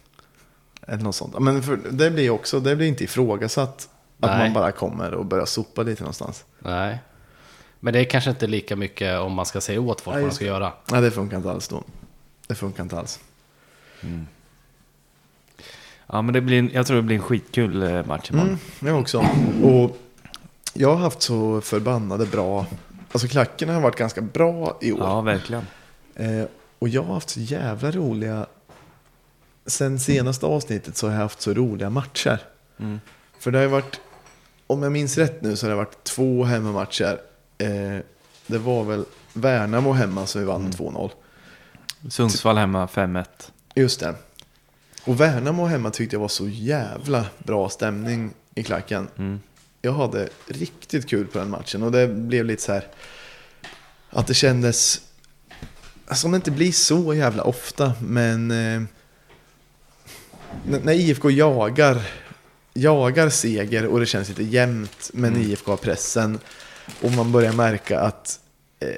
Eller 0.87 1.03
något 1.03 1.15
sånt. 1.15 1.39
Men 1.39 1.63
för, 1.63 1.79
det 1.91 2.11
blir 2.11 2.29
också, 2.29 2.59
det 2.59 2.75
blir 2.75 2.87
inte 2.87 3.03
ifrågasatt 3.03 3.89
att 4.19 4.29
Nej. 4.31 4.39
man 4.39 4.53
bara 4.53 4.71
kommer 4.71 5.13
och 5.13 5.25
börjar 5.25 5.45
sopa 5.45 5.83
lite 5.83 6.03
någonstans. 6.03 6.45
Nej. 6.59 6.99
Men 7.79 7.93
det 7.93 7.99
är 7.99 8.03
kanske 8.03 8.29
inte 8.29 8.47
lika 8.47 8.75
mycket 8.75 9.19
om 9.19 9.33
man 9.33 9.45
ska 9.45 9.61
säga 9.61 9.81
åt 9.81 10.01
folk 10.01 10.15
Nej, 10.15 10.23
vad 10.23 10.31
de 10.31 10.35
ska 10.35 10.45
göra. 10.45 10.73
Nej, 10.91 11.01
det 11.01 11.11
funkar 11.11 11.37
inte 11.37 11.51
alls 11.51 11.67
då. 11.67 11.83
Det 12.47 12.55
funkar 12.55 12.83
inte 12.83 12.97
alls. 12.99 13.19
Ja, 16.07 16.21
men 16.21 16.33
det 16.33 16.41
blir, 16.41 16.59
en- 16.59 16.69
jag 16.73 16.87
tror 16.87 16.97
det 16.97 17.03
blir 17.03 17.15
en 17.15 17.21
skitkul 17.21 17.83
eh, 17.83 18.05
match 18.05 18.29
imorgon. 18.31 18.47
Mm, 18.49 18.93
jag 18.93 18.99
också. 19.01 19.25
Och 19.63 19.97
jag 20.73 20.89
har 20.89 20.95
haft 20.97 21.21
så 21.21 21.61
förbannade 21.61 22.25
bra... 22.25 22.65
Alltså 23.11 23.27
klackarna 23.27 23.73
har 23.73 23.81
varit 23.81 23.95
ganska 23.95 24.21
bra 24.21 24.77
i 24.81 24.91
år. 24.91 24.99
Ja, 24.99 25.21
verkligen. 25.21 25.67
Eh, 26.15 26.45
och 26.79 26.89
jag 26.89 27.03
har 27.03 27.13
haft 27.13 27.29
så 27.29 27.39
jävla 27.39 27.91
roliga... 27.91 28.45
Sen 29.65 29.99
senaste 29.99 30.45
avsnittet 30.45 30.97
så 30.97 31.07
har 31.07 31.13
jag 31.13 31.21
haft 31.21 31.41
så 31.41 31.53
roliga 31.53 31.89
matcher. 31.89 32.39
Mm. 32.79 32.99
För 33.39 33.51
det 33.51 33.57
har 33.57 33.63
ju 33.63 33.69
varit... 33.69 33.99
Om 34.69 34.83
jag 34.83 34.91
minns 34.91 35.17
rätt 35.17 35.41
nu 35.41 35.55
så 35.55 35.65
har 35.65 35.69
det 35.69 35.75
varit 35.75 36.03
två 36.03 36.43
hemmamatcher. 36.43 37.21
Eh, 37.57 37.97
det 38.47 38.57
var 38.57 38.83
väl 38.83 39.05
Värnamo 39.33 39.91
hemma 39.91 40.25
som 40.25 40.41
vi 40.41 40.47
vann 40.47 40.63
med 40.63 40.75
2-0. 40.75 41.11
Sundsvall 42.09 42.57
hemma 42.57 42.85
5-1. 42.85 43.25
Just 43.75 43.99
det. 43.99 44.15
Och 45.03 45.19
Värnamo 45.19 45.65
hemma 45.65 45.91
tyckte 45.91 46.15
jag 46.15 46.21
var 46.21 46.27
så 46.27 46.47
jävla 46.47 47.25
bra 47.37 47.69
stämning 47.69 48.31
i 48.55 48.63
klacken. 48.63 49.07
Mm. 49.17 49.39
Jag 49.81 49.93
hade 49.93 50.29
riktigt 50.47 51.09
kul 51.09 51.27
på 51.27 51.39
den 51.39 51.49
matchen 51.49 51.83
och 51.83 51.91
det 51.91 52.07
blev 52.07 52.45
lite 52.45 52.61
så 52.61 52.73
här 52.73 52.87
att 54.09 54.27
det 54.27 54.33
kändes 54.33 55.01
som 56.11 56.31
det 56.31 56.35
inte 56.35 56.51
blir 56.51 56.71
så 56.71 57.13
jävla 57.13 57.43
ofta, 57.43 57.93
men 58.01 58.51
eh, 58.51 58.81
när 60.63 60.93
IFK 60.93 61.31
jagar, 61.31 62.01
jagar 62.73 63.29
seger 63.29 63.85
och 63.85 63.99
det 63.99 64.05
känns 64.05 64.29
lite 64.29 64.43
jämnt, 64.43 65.09
men 65.13 65.37
IFK 65.37 65.71
har 65.71 65.77
pressen 65.77 66.39
och 67.01 67.11
man 67.11 67.31
börjar 67.31 67.53
märka 67.53 67.99
att, 67.99 68.39
eh, 68.79 68.89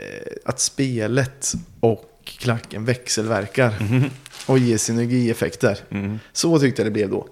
att 0.45 0.59
spelet 0.59 1.53
och 1.79 2.07
klacken 2.23 2.85
växelverkar 2.85 3.73
Mhm. 3.79 4.03
och 4.45 4.57
ger 4.59 4.77
synergieffekter. 4.77 5.77
Mm. 5.89 6.19
Så 6.33 6.59
tyckte 6.59 6.81
jag 6.81 6.87
det 6.87 6.91
blev 6.91 7.09
då. 7.09 7.27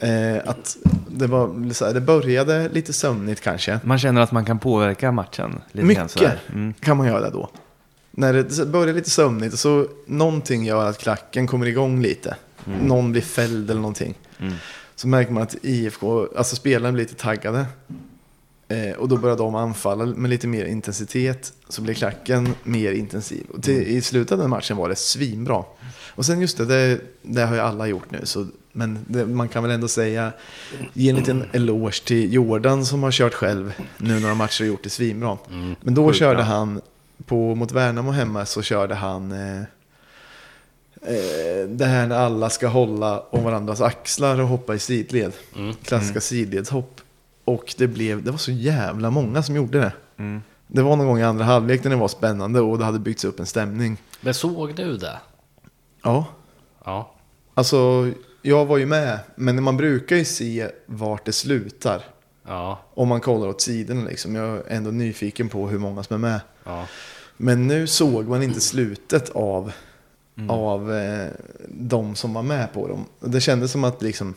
Eh, 0.00 0.36
att 0.48 0.76
det, 1.10 1.26
var, 1.26 1.72
så 1.74 1.84
här, 1.86 1.94
det 1.94 2.00
började 2.00 2.68
lite 2.68 2.92
sömnigt 2.92 3.40
kanske. 3.40 3.80
Man 3.84 3.98
känner 3.98 4.20
att 4.20 4.32
man 4.32 4.44
kan 4.44 4.58
påverka 4.58 5.12
matchen. 5.12 5.60
Lite 5.72 5.94
grann 5.94 6.04
Mycket. 6.14 6.32
Mm. 6.52 6.74
kan 6.80 6.96
man 6.96 7.06
göra 7.06 7.30
då. 7.30 7.50
När 8.10 8.32
det 8.32 8.66
börjar 8.66 8.94
lite 8.94 9.10
sömnigt 9.10 9.52
och 9.52 9.58
så 9.58 9.86
någonting 10.06 10.64
gör 10.64 10.86
att 10.86 10.98
klacken 10.98 11.46
kommer 11.46 11.66
igång 11.66 12.02
lite. 12.02 12.36
Någon 12.82 13.12
blir 13.12 13.22
fälld 13.22 13.70
eller 13.70 13.80
någonting. 13.80 14.14
Mm. 14.98 15.00
Så 15.00 15.08
märker 15.08 15.32
man 15.32 15.42
att 15.42 15.56
IFK, 15.62 16.28
alltså 16.36 16.56
spelarna 16.56 16.92
blir 16.92 17.04
lite 17.04 17.14
taggade. 17.14 17.66
Eh, 18.68 18.96
och 18.98 19.08
då 19.08 19.16
börjar 19.16 19.36
de 19.36 19.54
anfalla 19.54 20.06
med 20.06 20.30
lite 20.30 20.46
mer 20.46 20.64
intensitet. 20.64 21.52
Så 21.68 21.82
blir 21.82 21.94
klacken 21.94 22.54
mer 22.62 22.92
intensiv. 22.92 23.46
Och 23.54 23.62
till, 23.62 23.82
I 23.82 24.00
slutet 24.00 24.32
av 24.32 24.38
den 24.38 24.50
matchen 24.50 24.76
var 24.76 24.88
det 24.88 24.96
svinbra. 24.96 25.64
Och 26.14 26.26
sen 26.26 26.40
just 26.40 26.58
det, 26.58 26.64
det, 26.64 27.00
det 27.22 27.42
har 27.42 27.54
ju 27.54 27.60
alla 27.60 27.86
gjort 27.86 28.10
nu. 28.10 28.20
Så, 28.24 28.46
men 28.72 28.98
det, 29.06 29.26
man 29.26 29.48
kan 29.48 29.62
väl 29.62 29.72
ändå 29.72 29.88
säga, 29.88 30.32
ge 30.92 31.10
en 31.10 31.16
liten 31.16 31.44
eloge 31.52 32.04
till 32.04 32.32
Jordan 32.32 32.86
som 32.86 33.02
har 33.02 33.12
kört 33.12 33.34
själv 33.34 33.72
nu 33.98 34.20
några 34.20 34.34
matcher 34.34 34.62
och 34.62 34.68
gjort 34.68 34.84
det 34.84 34.90
svinbra. 34.90 35.38
Men 35.80 35.94
då 35.94 36.12
körde 36.12 36.34
bra. 36.34 36.42
han, 36.44 36.80
på, 37.26 37.54
mot 37.54 37.72
Värnamo 37.72 38.10
hemma 38.10 38.46
så 38.46 38.62
körde 38.62 38.94
han 38.94 39.32
eh, 39.32 39.62
det 41.68 41.84
här 41.84 42.06
när 42.06 42.16
alla 42.18 42.50
ska 42.50 42.66
hålla 42.68 43.20
om 43.20 43.44
varandras 43.44 43.80
axlar 43.80 44.40
och 44.40 44.48
hoppa 44.48 44.74
i 44.74 44.78
sidled. 44.78 45.32
Mm. 45.56 45.74
Klassiska 45.74 46.20
sidledshopp. 46.20 47.00
Och 47.44 47.74
det, 47.78 47.86
blev, 47.86 48.22
det 48.22 48.30
var 48.30 48.38
så 48.38 48.50
jävla 48.52 49.10
många 49.10 49.42
som 49.42 49.56
gjorde 49.56 49.78
det. 49.80 49.92
Mm. 50.18 50.42
Det 50.66 50.82
var 50.82 50.96
någon 50.96 51.06
gång 51.06 51.18
i 51.18 51.24
andra 51.24 51.44
halvlek 51.44 51.84
när 51.84 51.90
det 51.90 51.96
var 51.96 52.08
spännande 52.08 52.60
och 52.60 52.78
det 52.78 52.84
hade 52.84 52.98
byggts 52.98 53.24
upp 53.24 53.40
en 53.40 53.46
stämning. 53.46 53.96
Men 54.20 54.34
såg 54.34 54.74
du 54.74 54.96
det? 54.96 55.18
Ja, 56.02 56.24
Ja. 56.84 57.14
alltså 57.54 58.10
jag 58.42 58.66
var 58.66 58.78
ju 58.78 58.86
med. 58.86 59.18
Men 59.34 59.62
man 59.62 59.76
brukar 59.76 60.16
ju 60.16 60.24
se 60.24 60.68
vart 60.86 61.24
det 61.24 61.32
slutar. 61.32 62.02
Ja. 62.46 62.78
Om 62.94 63.08
man 63.08 63.20
kollar 63.20 63.48
åt 63.48 63.60
sidorna 63.60 64.04
liksom. 64.04 64.34
Jag 64.34 64.48
är 64.56 64.62
ändå 64.68 64.90
nyfiken 64.90 65.48
på 65.48 65.68
hur 65.68 65.78
många 65.78 66.02
som 66.02 66.14
är 66.14 66.30
med. 66.30 66.40
Ja. 66.64 66.86
Men 67.36 67.66
nu 67.66 67.86
såg 67.86 68.28
man 68.28 68.42
inte 68.42 68.60
slutet 68.60 69.30
av, 69.30 69.72
Mm. 70.38 70.50
av 70.50 70.92
eh, 70.94 71.26
de 71.68 72.14
som 72.14 72.34
var 72.34 72.42
med 72.42 72.72
på 72.72 72.88
dem. 72.88 73.04
Det 73.20 73.40
kändes 73.40 73.72
som 73.72 73.84
att 73.84 74.02
liksom 74.02 74.34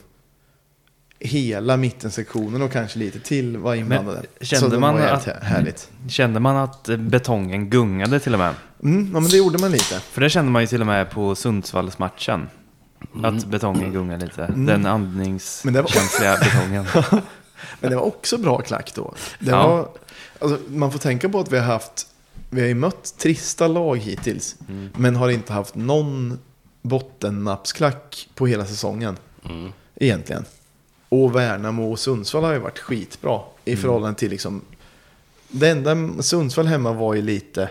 hela 1.20 1.78
mittensektionen 1.78 2.62
och 2.62 2.72
kanske 2.72 3.00
lite 3.00 3.20
till 3.20 3.58
var 3.58 3.76
inblandade. 3.76 4.22
kände 4.42 4.72
Så 4.72 4.80
man 4.80 5.02
att- 5.02 5.26
härligt. 5.26 5.90
Kände 6.10 6.40
man 6.40 6.56
att 6.58 6.84
betongen 7.00 7.70
gungade 7.70 8.20
till 8.20 8.34
och 8.34 8.40
med? 8.40 8.54
Mm, 8.84 9.10
ja, 9.14 9.20
men 9.20 9.30
det 9.30 9.38
gjorde 9.38 9.58
man 9.58 9.72
lite. 9.72 10.00
För 10.00 10.22
det 10.22 10.30
kände 10.30 10.52
man 10.52 10.62
ju 10.62 10.68
till 10.68 10.82
och 10.82 10.88
med 10.88 11.10
på 11.12 11.36
Sundsvallsmatchen. 11.36 12.50
Att 13.24 13.46
betongen 13.46 13.92
gungade 13.94 14.26
lite. 14.26 14.42
Den 14.48 14.66
Men 14.66 14.66
det 14.84 14.90
var- 14.90 14.96
andningskänsliga 14.96 16.38
betongen. 16.38 16.86
Men 17.80 17.90
det 17.90 17.96
var 17.96 18.04
också 18.04 18.38
bra 18.38 18.62
klack 18.62 18.92
då. 18.96 19.14
Det 19.40 19.52
Ja. 19.52 19.68
var, 19.68 19.90
alltså, 20.40 20.60
man 20.72 20.92
får 20.92 21.00
tänka 21.00 21.30
på 21.30 21.40
att 21.40 21.52
vi 21.52 21.58
har 21.60 21.66
haft, 21.66 22.08
vi 22.49 22.62
har 22.62 22.67
ju 22.67 22.73
mött 22.75 23.13
trista 23.17 23.67
lag 23.67 23.97
hittills. 23.97 24.56
Mm. 24.69 24.89
Men 24.97 25.15
har 25.15 25.30
inte 25.30 25.54
haft 25.54 25.75
någon 25.75 26.39
bottennappsklack 26.82 28.30
på 28.36 28.47
hela 28.47 28.65
säsongen. 28.65 29.17
Mm. 29.45 29.71
Egentligen. 29.95 30.45
Och 31.10 31.36
Värnamo 31.36 31.91
och 31.91 31.99
Sundsvall 31.99 32.43
har 32.43 32.54
ju 32.54 32.60
varit 32.60 32.80
skitbra. 32.80 33.39
I 33.65 33.71
Mm. 33.71 33.82
förhållande 33.82 34.19
till 34.19 34.30
liksom. 34.30 34.62
Det 35.47 35.69
enda 35.69 36.23
Sundsvall 36.23 36.67
hemma 36.67 36.93
var 36.93 37.13
ju 37.13 37.21
lite. 37.21 37.69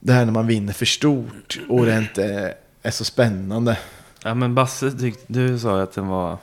Det 0.00 0.12
här 0.12 0.24
när 0.24 0.32
man 0.32 0.46
vinner 0.46 0.72
för 0.72 0.86
stort. 0.86 1.60
Och 1.68 1.86
det 1.86 1.98
inte 1.98 2.54
är 2.82 2.90
så 2.90 3.04
spännande. 3.04 3.78
Ja 4.22 4.34
men 4.34 4.54
Basse, 4.54 4.90
tyck, 4.92 5.18
du 5.26 5.58
sa 5.58 5.76
ju 5.76 5.82
att 5.82 5.92
den 5.92 6.06
var... 6.06 6.38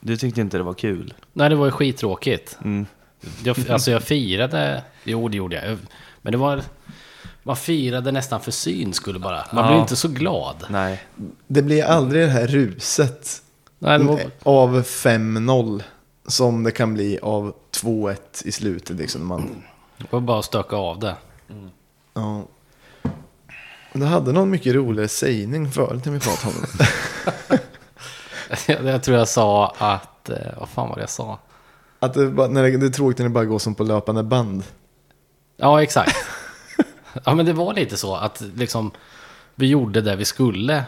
Du 0.00 0.16
tyckte 0.16 0.40
inte 0.40 0.56
det 0.56 0.62
var 0.62 0.74
kul. 0.74 1.14
Nej, 1.32 1.48
det 1.48 1.54
var 1.56 1.66
ju 1.66 1.72
skittråkigt. 1.72 2.58
Mm. 2.64 2.86
Jag, 3.44 3.70
alltså 3.70 3.90
jag 3.90 4.02
firade, 4.02 4.84
jo 5.04 5.28
det 5.28 5.36
gjorde 5.36 5.56
jag. 5.56 5.78
Men 6.22 6.32
det 6.32 6.38
var, 6.38 6.62
man 7.42 7.56
firade 7.56 8.12
nästan 8.12 8.40
för 8.40 8.50
syns 8.50 8.96
skull 8.96 9.18
bara. 9.18 9.44
Man 9.52 9.64
Ja. 9.64 9.70
blev 9.70 9.80
inte 9.80 9.96
så 9.96 10.08
glad. 10.08 10.56
Nej. 10.68 11.02
Det 11.46 11.62
blir 11.62 11.84
aldrig 11.84 12.22
det 12.22 12.30
här 12.30 12.46
ruset. 12.46 13.42
Nej, 13.78 13.98
det 13.98 14.04
var, 14.04 14.20
Av 14.42 14.82
5-0. 14.82 15.82
Som 16.26 16.62
det 16.62 16.70
kan 16.70 16.94
bli 16.94 17.18
av 17.22 17.54
2-1 17.82 18.16
i 18.44 18.52
slutet. 18.52 18.96
Liksom, 18.96 19.26
man, 19.26 19.62
det 19.98 20.06
var 20.12 20.20
bara 20.20 20.38
att 20.38 20.44
stöka 20.44 20.76
av 20.76 20.98
det. 20.98 21.14
ja. 22.14 22.42
Du 23.92 24.04
hade 24.04 24.32
någon 24.32 24.50
mycket 24.50 24.74
roligare 24.74 25.08
sägning 25.08 25.70
förut 25.72 26.04
när 26.04 26.12
vi 26.12 26.20
pratade 26.20 26.54
om 26.56 26.64
det. 26.78 26.88
Jag, 28.90 29.02
tror 29.02 29.16
jag 29.18 29.28
sa 29.28 29.74
att, 29.78 30.28
eh, 30.30 30.36
vad 30.58 30.68
fan 30.68 30.88
var 30.88 30.96
det 30.96 31.02
jag 31.02 31.10
sa? 31.10 31.38
Att 31.98 32.14
det, 32.14 32.26
bara, 32.30 32.48
när 32.48 32.62
det, 32.62 32.76
det 32.76 32.86
är 32.86 32.90
tråkigt 32.90 33.18
när 33.18 33.24
det 33.24 33.30
bara 33.30 33.44
går 33.44 33.58
som 33.58 33.74
på 33.74 33.84
löpande 33.84 34.22
band. 34.22 34.62
Ja, 35.60 35.82
exakt. 35.82 36.16
ja, 37.24 37.34
men 37.34 37.46
det 37.46 37.52
var 37.52 37.74
lite 37.74 37.96
så 37.96 38.16
att 38.16 38.42
liksom 38.56 38.90
vi 39.54 39.66
gjorde 39.66 40.00
det 40.00 40.16
vi 40.16 40.24
skulle. 40.24 40.84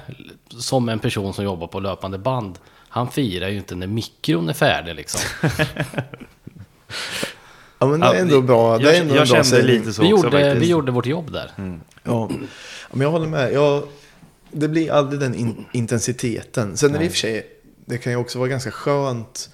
Som 0.49 0.89
en 0.89 0.99
person 0.99 1.35
som 1.35 1.45
jobbar 1.45 1.67
på 1.67 1.81
löpande 1.81 2.19
band. 2.19 2.59
Han 2.89 3.11
firar 3.11 3.49
ju 3.49 3.57
inte 3.57 3.75
när 3.75 3.87
mikron 3.87 4.49
är 4.49 4.53
färdig 4.53 4.95
liksom. 4.95 5.21
Ja 7.79 7.87
men 7.87 8.01
det 8.01 8.07
är 8.07 8.15
ändå 8.15 8.41
bra. 8.41 8.79
Det 8.79 8.85
jag 8.85 8.97
är 8.97 9.01
ändå 9.01 9.15
jag 9.15 9.23
en 9.23 9.29
bra 9.29 9.45
kände 9.45 9.63
lite 9.63 9.93
så 9.93 10.03
Vi 10.03 10.13
också 10.13 10.27
gjorde, 10.27 10.45
faktiskt. 10.45 10.63
vi 10.63 10.71
gjorde 10.71 10.93
vårt 10.93 11.07
jobb 11.07 11.33
där. 11.33 11.53
Ja. 11.57 11.73
Ja, 12.03 12.29
men 12.91 13.01
jag 13.01 13.11
håller 13.11 13.27
med. 13.27 13.53
Jag, 13.53 13.83
det 14.51 14.69
blir 14.69 14.93
aldrig 14.93 15.21
den 15.21 15.35
in, 15.35 15.65
intensiteten. 15.73 16.77
Sen 16.77 16.95
är 16.95 16.99
det 16.99 17.05
i 17.05 17.09
och 17.09 17.13
för 17.13 17.19
sig, 17.19 17.47
det 17.85 17.99
kan 17.99 18.13
ju 18.13 18.19
också 18.19 18.39
vara 18.39 18.49
ganska 18.49 18.71
skönt 18.71 19.51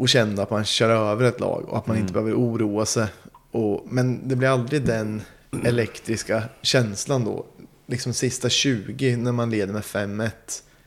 att 0.00 0.08
känna 0.08 0.42
att 0.42 0.50
man 0.50 0.64
kör 0.64 0.90
över 0.90 1.24
ett 1.24 1.40
lag 1.40 1.64
och 1.68 1.78
att 1.78 1.86
man 1.86 1.96
inte 1.96 2.12
behöver 2.12 2.34
oroa 2.34 2.86
sig. 2.86 3.06
Och, 3.52 3.86
men 3.90 4.28
det 4.28 4.36
blir 4.36 4.48
aldrig 4.48 4.82
den 4.84 5.22
elektriska 5.64 6.42
känslan 6.62 7.24
då. 7.24 7.46
Liksom 7.86 8.12
sista 8.12 8.48
20 8.48 9.16
när 9.16 9.32
man 9.32 9.50
leder 9.50 9.72
med 9.72 9.82
5-1. 9.82 10.30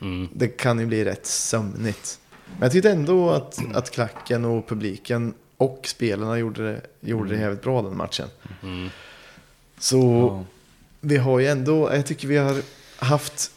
Mm. 0.01 0.27
Det 0.33 0.47
kan 0.47 0.79
ju 0.79 0.85
bli 0.85 1.05
rätt 1.05 1.25
sömnigt. 1.25 2.19
Men 2.51 2.61
jag 2.61 2.71
tyckte 2.71 2.91
ändå 2.91 3.29
att, 3.31 3.59
att 3.75 3.91
klacken 3.91 4.45
och 4.45 4.67
publiken 4.67 5.33
och 5.57 5.79
spelarna 5.87 6.37
gjorde 6.39 6.71
det, 6.71 6.81
gjorde 7.09 7.29
det 7.29 7.41
jävligt 7.41 7.61
bra 7.61 7.81
den 7.81 7.97
matchen. 7.97 8.27
Mm. 8.63 8.89
Så 9.79 9.97
Ja. 9.99 10.45
vi 11.01 11.17
har 11.17 11.39
ju 11.39 11.47
ändå, 11.47 11.93
jag 11.93 12.05
tycker 12.05 12.27
vi 12.27 12.37
har 12.37 12.61
haft, 12.97 13.51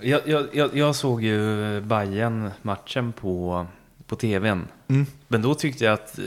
Jag, 0.00 0.20
jag, 0.28 0.46
jag, 0.52 0.76
jag 0.76 0.96
såg 0.96 1.22
ju 1.22 1.80
bayern 1.80 2.50
matchen 2.62 3.12
på, 3.12 3.66
på 4.06 4.16
tvn. 4.16 4.68
mm, 4.88 5.06
Men 5.28 5.42
då 5.42 5.54
tyckte 5.54 5.84
jag 5.84 5.94
att... 5.94 6.18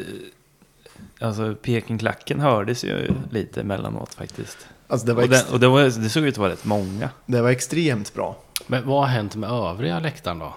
Alltså 1.20 1.56
Pekingklacken 1.56 2.40
hördes 2.40 2.84
ju 2.84 3.12
lite 3.32 3.62
emellanåt 3.62 4.14
faktiskt. 4.14 4.58
alltså 4.88 5.08
det 5.08 5.14
var, 5.14 5.24
Och, 5.24 5.30
den, 5.30 5.42
och 5.52 5.60
det, 5.60 5.68
var, 5.68 5.82
det 5.84 6.10
såg 6.10 6.24
ut 6.24 6.34
att 6.34 6.38
vara 6.38 6.52
rätt 6.52 6.66
många. 6.66 7.10
det 7.26 7.42
var 7.42 7.50
extremt 7.50 8.14
bra. 8.14 8.36
Men 8.68 8.88
vad 8.88 9.00
har 9.00 9.08
hänt 9.08 9.36
med 9.36 9.50
övriga 9.52 10.00
läktaren 10.00 10.40
då? 10.40 10.54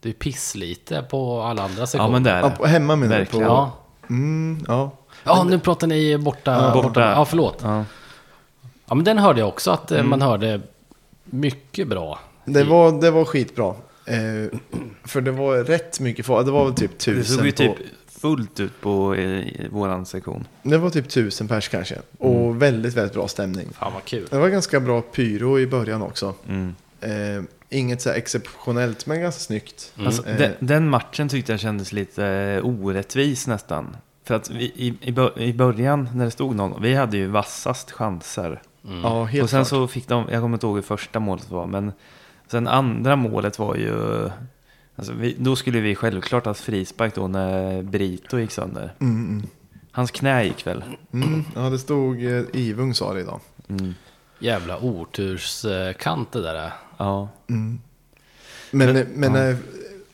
Det 0.00 0.08
är 0.08 0.12
pisslite 0.12 1.02
på 1.10 1.42
alla 1.42 1.62
andra 1.62 1.86
sektioner. 1.86 2.08
Ja 2.08 2.12
men 2.12 2.22
det 2.22 2.30
är 2.30 2.40
Ja, 2.40 2.48
det. 2.48 2.56
på, 2.56 2.66
hemma 2.66 2.96
menar 2.96 3.18
du? 3.18 3.24
På. 3.26 3.42
Ja. 3.42 3.72
Mm, 4.10 4.64
ja. 4.68 4.90
ja, 5.24 5.44
nu 5.44 5.58
pratar 5.58 5.86
ni 5.86 6.18
borta. 6.18 6.52
Ja, 6.52 6.72
borta. 6.74 6.88
borta. 6.88 7.00
Ja, 7.00 7.24
förlåt. 7.24 7.58
Ja. 7.62 7.84
Ja, 8.86 8.94
men 8.94 9.04
den 9.04 9.18
hörde 9.18 9.40
jag 9.40 9.48
också 9.48 9.70
att 9.70 9.90
eh, 9.92 9.98
Mm. 9.98 10.10
man 10.10 10.22
hörde 10.22 10.60
mycket 11.24 11.88
bra. 11.88 12.18
Det, 12.44 12.64
var, 12.64 13.00
det 13.00 13.10
var 13.10 13.24
skitbra. 13.24 13.74
Eh, 14.06 14.58
för 15.04 15.20
det 15.20 15.30
var 15.30 15.56
rätt 15.56 16.00
mycket 16.00 16.26
folk, 16.26 16.46
det 16.46 16.52
var 16.52 16.64
väl 16.64 16.74
typ 16.74 16.98
tusen 16.98 17.14
Det 17.20 17.24
såg 17.24 17.46
ju 17.46 17.52
på, 17.52 17.74
typ 17.74 17.86
fullt 18.24 18.60
ut 18.60 18.80
på 18.80 19.16
i, 19.16 19.68
våran 19.72 20.06
sektion. 20.06 20.44
Det 20.62 20.78
var 20.78 20.90
typ 20.90 21.08
tusen 21.08 21.48
pers 21.48 21.68
kanske. 21.68 21.98
Och 22.18 22.44
Mm. 22.44 22.58
väldigt, 22.58 22.94
väldigt 22.94 23.12
bra 23.14 23.28
stämning. 23.28 23.66
Fan 23.72 23.92
vad 23.92 24.04
kul. 24.04 24.26
Det 24.30 24.38
var 24.38 24.48
ganska 24.48 24.80
bra 24.80 25.00
pyro 25.00 25.58
i 25.58 25.66
början 25.66 26.02
också. 26.02 26.34
Mm. 26.48 26.74
Eh, 27.00 27.42
inget 27.68 28.02
så 28.02 28.08
här 28.10 28.16
exceptionellt, 28.16 29.06
men 29.06 29.20
ganska 29.20 29.40
snyggt. 29.40 29.92
Mm. 29.96 30.06
Alltså, 30.06 30.28
Eh. 30.28 30.36
den, 30.38 30.52
den 30.60 30.88
matchen 30.88 31.28
tyckte 31.28 31.52
jag 31.52 31.60
kändes 31.60 31.92
lite 31.92 32.26
eh, 32.26 32.66
orättvis 32.66 33.46
nästan. 33.46 33.96
För 34.24 34.34
att 34.34 34.50
vi, 34.50 34.64
i, 34.64 34.94
i, 35.00 35.12
bör- 35.12 35.38
i 35.40 35.52
början 35.52 36.08
när 36.14 36.24
det 36.24 36.30
stod 36.30 36.54
någon, 36.56 36.82
vi 36.82 36.94
hade 36.94 37.16
ju 37.16 37.26
vassast 37.26 37.90
chanser. 37.90 38.62
Mm. 38.88 39.00
Ja, 39.02 39.24
helt 39.24 39.44
och 39.44 39.50
sen 39.50 39.58
klart. 39.58 39.68
så 39.68 39.86
fick 39.86 40.08
de, 40.08 40.24
jag 40.30 40.40
kommer 40.42 40.56
inte 40.56 40.66
ihåg 40.66 40.74
hur 40.76 40.82
första 40.82 41.20
målet 41.20 41.50
var, 41.50 41.66
men 41.66 41.92
sen 42.50 42.68
andra 42.68 43.16
målet 43.16 43.58
var 43.58 43.74
ju, 43.76 44.28
alltså 44.96 45.12
vi, 45.12 45.36
då 45.38 45.56
skulle 45.56 45.80
vi 45.80 45.94
självklart 45.94 46.44
ha 46.44 46.54
frispark 46.54 47.14
då 47.14 47.28
när 47.28 47.82
Brito 47.82 48.38
gick 48.38 48.50
sönder. 48.50 48.94
Mm, 49.00 49.16
mm. 49.28 49.46
Hans 49.92 50.10
knä 50.10 50.44
gick 50.44 50.66
väl? 50.66 50.84
Mm, 51.12 51.44
ja, 51.54 51.60
det 51.70 51.78
stod 51.78 52.24
eh, 52.24 52.42
Ivung 52.52 52.94
sa 52.94 53.14
det 53.14 53.20
idag. 53.20 53.40
Mm. 53.68 53.94
Jävla 54.38 54.78
oturskant 54.84 56.32
det 56.32 56.42
där. 56.42 56.54
är. 56.54 56.72
Ja. 56.96 57.28
Mm. 57.48 57.80
Men, 58.70 58.92
Men- 58.92 59.06
men, 59.14 59.34
ja. 59.34 59.48
ja. 59.50 59.56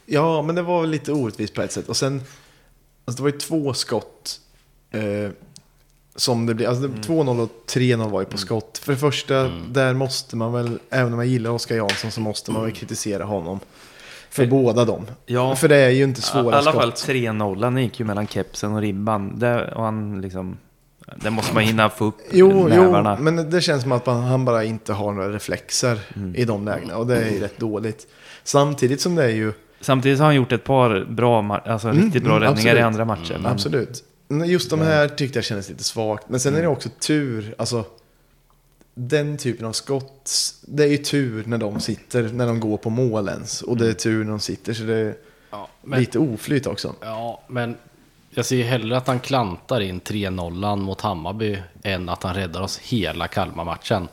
ja, 0.07 0.43
men 0.43 0.55
det 0.55 0.63
var 0.63 0.87
lite 0.87 1.13
orättvist 1.13 1.55
på 1.55 1.63
ett 1.63 1.73
sätt. 1.73 1.89
Och 1.89 1.97
sen, 1.97 2.23
alltså 3.05 3.17
det 3.17 3.23
var 3.23 3.31
ju 3.31 3.39
två 3.39 3.75
skott 3.75 4.41
eh, 4.91 5.31
som 6.17 6.47
det 6.47 6.55
blir. 6.55 6.69
Alltså 6.69 6.85
Mm. 6.85 6.97
det- 7.01 7.09
2-0 7.09 7.41
och 7.41 7.51
3-0 7.67 8.11
var 8.11 8.21
ju 8.21 8.27
på 8.27 8.39
skott. 8.39 8.79
För 8.79 8.93
det 8.93 8.99
första, 8.99 9.37
Mm. 9.39 9.73
där 9.73 9.95
måste 9.95 10.37
man 10.37 10.53
väl, 10.53 10.79
även 10.91 11.13
om 11.13 11.19
jag 11.19 11.29
gillar 11.29 11.51
Oskar 11.51 11.77
Jansson 11.77 12.11
så 12.11 12.21
måste 12.21 12.51
man 12.53 12.63
väl 12.63 12.73
kritisera 12.73 13.25
honom. 13.25 13.61
För 14.31 14.43
Mm. 14.43 14.63
båda 14.63 14.85
dem. 14.85 15.07
Ja. 15.27 15.57
För 15.57 15.69
det 15.69 15.77
är 15.77 15.91
ju 15.91 16.05
inte 16.05 16.19
I 16.19 16.23
svåra 16.23 16.57
alla 16.57 16.73
fall 16.73 16.93
skott. 16.93 17.09
3-0 17.09 17.79
gick 17.81 18.01
ju 18.01 18.07
mellan 18.07 18.27
kepsen 18.27 18.73
och 18.75 18.81
ribban. 18.81 19.39
Det, 19.39 19.73
och 19.73 19.85
han 19.85 20.21
liksom, 20.21 20.57
det 21.17 21.31
måste 21.31 21.55
man 21.55 21.63
hinna 21.63 21.89
få 21.91 22.05
upp 22.05 22.17
Jo, 22.33 22.51
jo, 22.53 22.69
nävarna. 22.69 23.17
men 23.21 23.51
det 23.51 23.61
känns 23.61 23.83
som 23.83 23.93
att 23.93 24.07
man, 24.07 24.23
han 24.23 24.45
bara 24.45 24.65
inte 24.65 24.93
har 24.93 25.13
några 25.13 25.29
reflexer 25.33 25.99
Mm. 26.17 26.35
i 26.35 26.45
de 26.45 26.65
lägena. 26.65 26.97
Och 26.97 27.07
det 27.07 27.17
är 27.17 27.31
ju 27.31 27.41
rätt 27.41 27.59
dåligt. 27.59 28.07
Samtidigt 28.45 29.01
som 29.01 29.15
det 29.15 29.25
är 29.25 29.29
ju, 29.29 29.53
Samtidigt 29.81 30.19
har 30.19 30.27
han 30.27 30.35
gjort 30.35 30.53
ett 30.53 30.65
par 30.65 31.05
bra, 31.09 31.61
alltså 31.67 31.89
Mm, 31.89 32.03
riktigt 32.05 32.25
bra 32.25 32.37
mm, 32.37 32.49
räddningar 32.49 32.77
i 32.77 32.81
absolut. 32.81 32.85
andra 33.01 33.05
matcher. 33.05 33.39
Men, 33.43 33.53
absolut. 33.53 34.05
Just 34.47 34.71
de 34.71 34.81
här 34.81 35.09
tyckte 35.09 35.39
jag 35.39 35.45
kändes 35.45 35.69
lite 35.69 35.85
svagt. 35.85 36.29
Men 36.29 36.41
sen 36.41 36.53
är 36.53 36.57
det 36.59 36.63
Mm. 36.65 36.73
också 36.77 36.89
tur, 37.07 37.55
alltså 37.59 37.85
den 39.09 39.37
typen 39.37 39.67
av 39.67 39.73
skott, 39.73 40.31
det 40.63 40.83
är 40.85 40.89
ju 40.89 40.97
tur 40.97 41.45
när 41.47 41.59
de 41.59 41.81
sitter, 41.81 42.23
när 42.23 42.47
de 42.47 42.61
går 42.61 42.77
på 42.77 42.91
mål 42.91 43.29
ens. 43.29 43.63
Och 43.63 43.77
det 43.77 43.89
är 43.89 43.93
tur 43.93 44.25
när 44.25 44.31
de 44.31 44.41
sitter, 44.41 44.73
så 44.75 44.83
det 44.83 44.95
är 44.97 45.15
Ja, 45.51 45.69
men, 45.83 46.01
lite 46.01 46.19
oflyt 46.19 46.67
också. 46.67 46.95
ja, 47.01 47.41
men 47.49 47.77
jag 48.31 48.45
ser 48.45 48.57
ju 48.57 48.63
hellre 48.63 48.97
att 48.97 49.07
han 49.07 49.21
klantar 49.21 49.81
in 49.81 50.01
3-0 50.01 50.77
mot 50.77 51.01
Hammarby 51.01 51.59
än 51.83 52.09
att 52.09 52.23
han 52.23 52.35
räddar 52.35 52.61
oss 52.63 52.79
hela 52.79 53.29
Kalmar-matchen. 53.29 54.09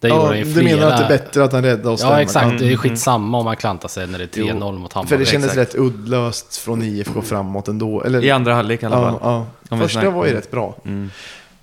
Det 0.00 0.08
Ja, 0.08 0.34
ju 0.36 0.44
du 0.44 0.62
menar 0.62 0.86
att 0.90 0.98
det 0.98 1.04
är 1.04 1.06
flera- 1.06 1.08
bättre 1.08 1.44
att 1.44 1.52
han 1.52 1.62
räddar 1.64 1.90
oss 1.90 2.02
Ja, 2.02 2.20
exakt. 2.20 2.58
Det 2.58 2.72
är 2.72 2.76
skitsamma 2.76 3.38
om 3.38 3.46
han 3.46 3.56
klantar 3.56 3.88
sig 3.88 4.06
när 4.06 4.18
det 4.18 4.24
är 4.24 4.42
3-0 4.42 4.78
mot 4.78 4.92
Hammarby. 4.92 5.08
För 5.08 5.18
det 5.18 5.24
kändes 5.24 5.50
exakt. 5.50 5.74
rätt 5.74 5.80
uddlöst 5.80 6.56
från 6.56 6.82
IFK 6.82 7.22
framåt 7.22 7.68
ändå. 7.68 8.02
Eller, 8.02 8.24
I 8.24 8.30
andra 8.30 8.54
halvlek 8.54 8.82
i 8.82 8.86
alla 8.86 8.96
fall. 8.96 9.18
ja, 9.22 9.46
ja. 9.70 9.78
Första 9.78 10.10
var 10.10 10.26
ju 10.26 10.32
rätt 10.32 10.50
bra. 10.50 10.76
Mm. 10.84 11.10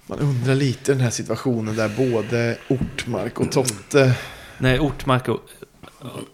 Man 0.10 0.20
undrar 0.20 0.56
lite 0.56 0.92
den 0.92 1.02
här 1.02 1.10
situationen 1.10 1.76
där 1.76 1.90
både 2.12 2.58
Ortmark 2.70 3.40
och 3.40 3.52
Totte... 3.52 4.16
Nej, 4.58 4.80
Ortmark 4.80 5.28
och... 5.28 5.40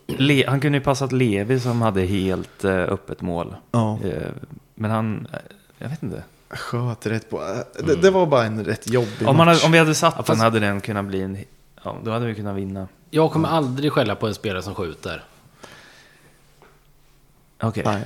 Le, 0.07 0.45
han 0.47 0.59
kunde 0.59 0.78
ju 0.78 0.84
passat 0.84 1.11
Levi 1.11 1.59
som 1.59 1.82
hade 1.82 2.01
helt 2.01 2.63
eh, 2.63 2.71
öppet 2.80 3.21
mål. 3.21 3.55
Ja, 3.71 3.99
Eh, 4.03 4.30
men 4.76 4.91
han... 4.91 5.28
eh, 5.34 5.39
Jag 5.78 5.89
vet 5.89 6.03
inte. 6.03 6.23
sköt 6.49 7.05
rätt 7.05 7.30
på. 7.30 7.41
äh, 7.78 7.84
Det, 7.86 7.95
det 7.95 8.11
var 8.11 8.26
bara 8.26 8.43
en 8.45 8.65
rätt 8.65 8.89
jobbig 8.89 9.28
Om, 9.28 9.38
man 9.38 9.45
match. 9.47 9.55
hade, 9.57 9.65
om 9.65 9.71
vi 9.71 9.78
hade 9.78 9.95
satt 9.95 10.13
Ja, 10.17 10.23
den 10.28 10.39
hade 10.39 10.59
den 10.59 10.82
kunnat 10.82 11.05
bli 11.05 11.21
en... 11.21 11.38
Ja, 11.84 11.97
då 12.03 12.11
hade 12.11 12.26
vi 12.26 12.36
kunnat 12.36 12.55
vinna. 12.55 12.88
Jag 13.09 13.32
kommer 13.32 13.49
aldrig 13.49 13.91
skälla 13.91 14.15
på 14.15 14.28
en 14.28 14.36
spelare 14.36 14.61
som 14.63 14.76
skjuter. 14.76 15.23
Okej. 17.61 17.84
Nej. 17.86 18.01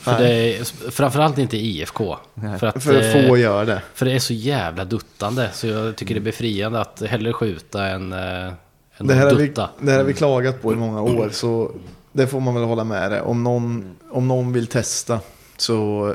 För 0.00 0.18
det 0.18 0.28
är, 0.58 0.90
framförallt 0.90 1.38
inte 1.38 1.56
i 1.56 1.60
IFK. 1.60 2.16
Nej. 2.34 2.58
För 2.58 2.66
att, 2.66 2.82
För 2.84 2.98
att 2.98 3.14
eh, 3.14 3.28
få 3.28 3.36
göra 3.38 3.64
det. 3.64 3.82
för 3.94 4.06
det 4.06 4.12
är 4.12 4.18
så 4.18 4.32
jävla 4.32 4.84
duttande. 4.84 5.50
Så 5.52 5.66
jag 5.66 5.96
tycker 5.96 6.14
det 6.14 6.18
är 6.20 6.22
befriande 6.22 6.80
att 6.80 7.02
hellre 7.02 7.32
skjuta 7.32 7.86
än, 7.86 8.12
äh, 8.12 8.18
än 8.18 9.06
Det 9.06 9.14
här, 9.14 9.26
att 9.26 9.32
har 9.32 9.38
vi, 9.38 9.46
dutta. 9.46 9.70
det 9.80 9.90
här 9.90 9.98
har 9.98 10.04
vi 10.04 10.14
klagat 10.14 10.62
på 10.62 10.72
i 10.72 10.76
många 10.76 11.00
år, 11.02 11.28
så 11.32 11.70
det 12.12 12.26
får 12.26 12.40
man 12.40 12.54
väl 12.54 12.64
hålla 12.64 12.84
med 12.84 13.10
det. 13.12 13.20
Om 13.20 13.42
någon, 13.44 13.96
om 14.10 14.28
någon 14.28 14.52
vill 14.52 14.66
testa, 14.66 15.20
så 15.56 16.14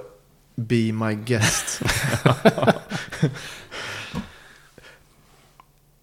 be 0.56 0.76
my 0.94 1.14
guest. 1.26 1.82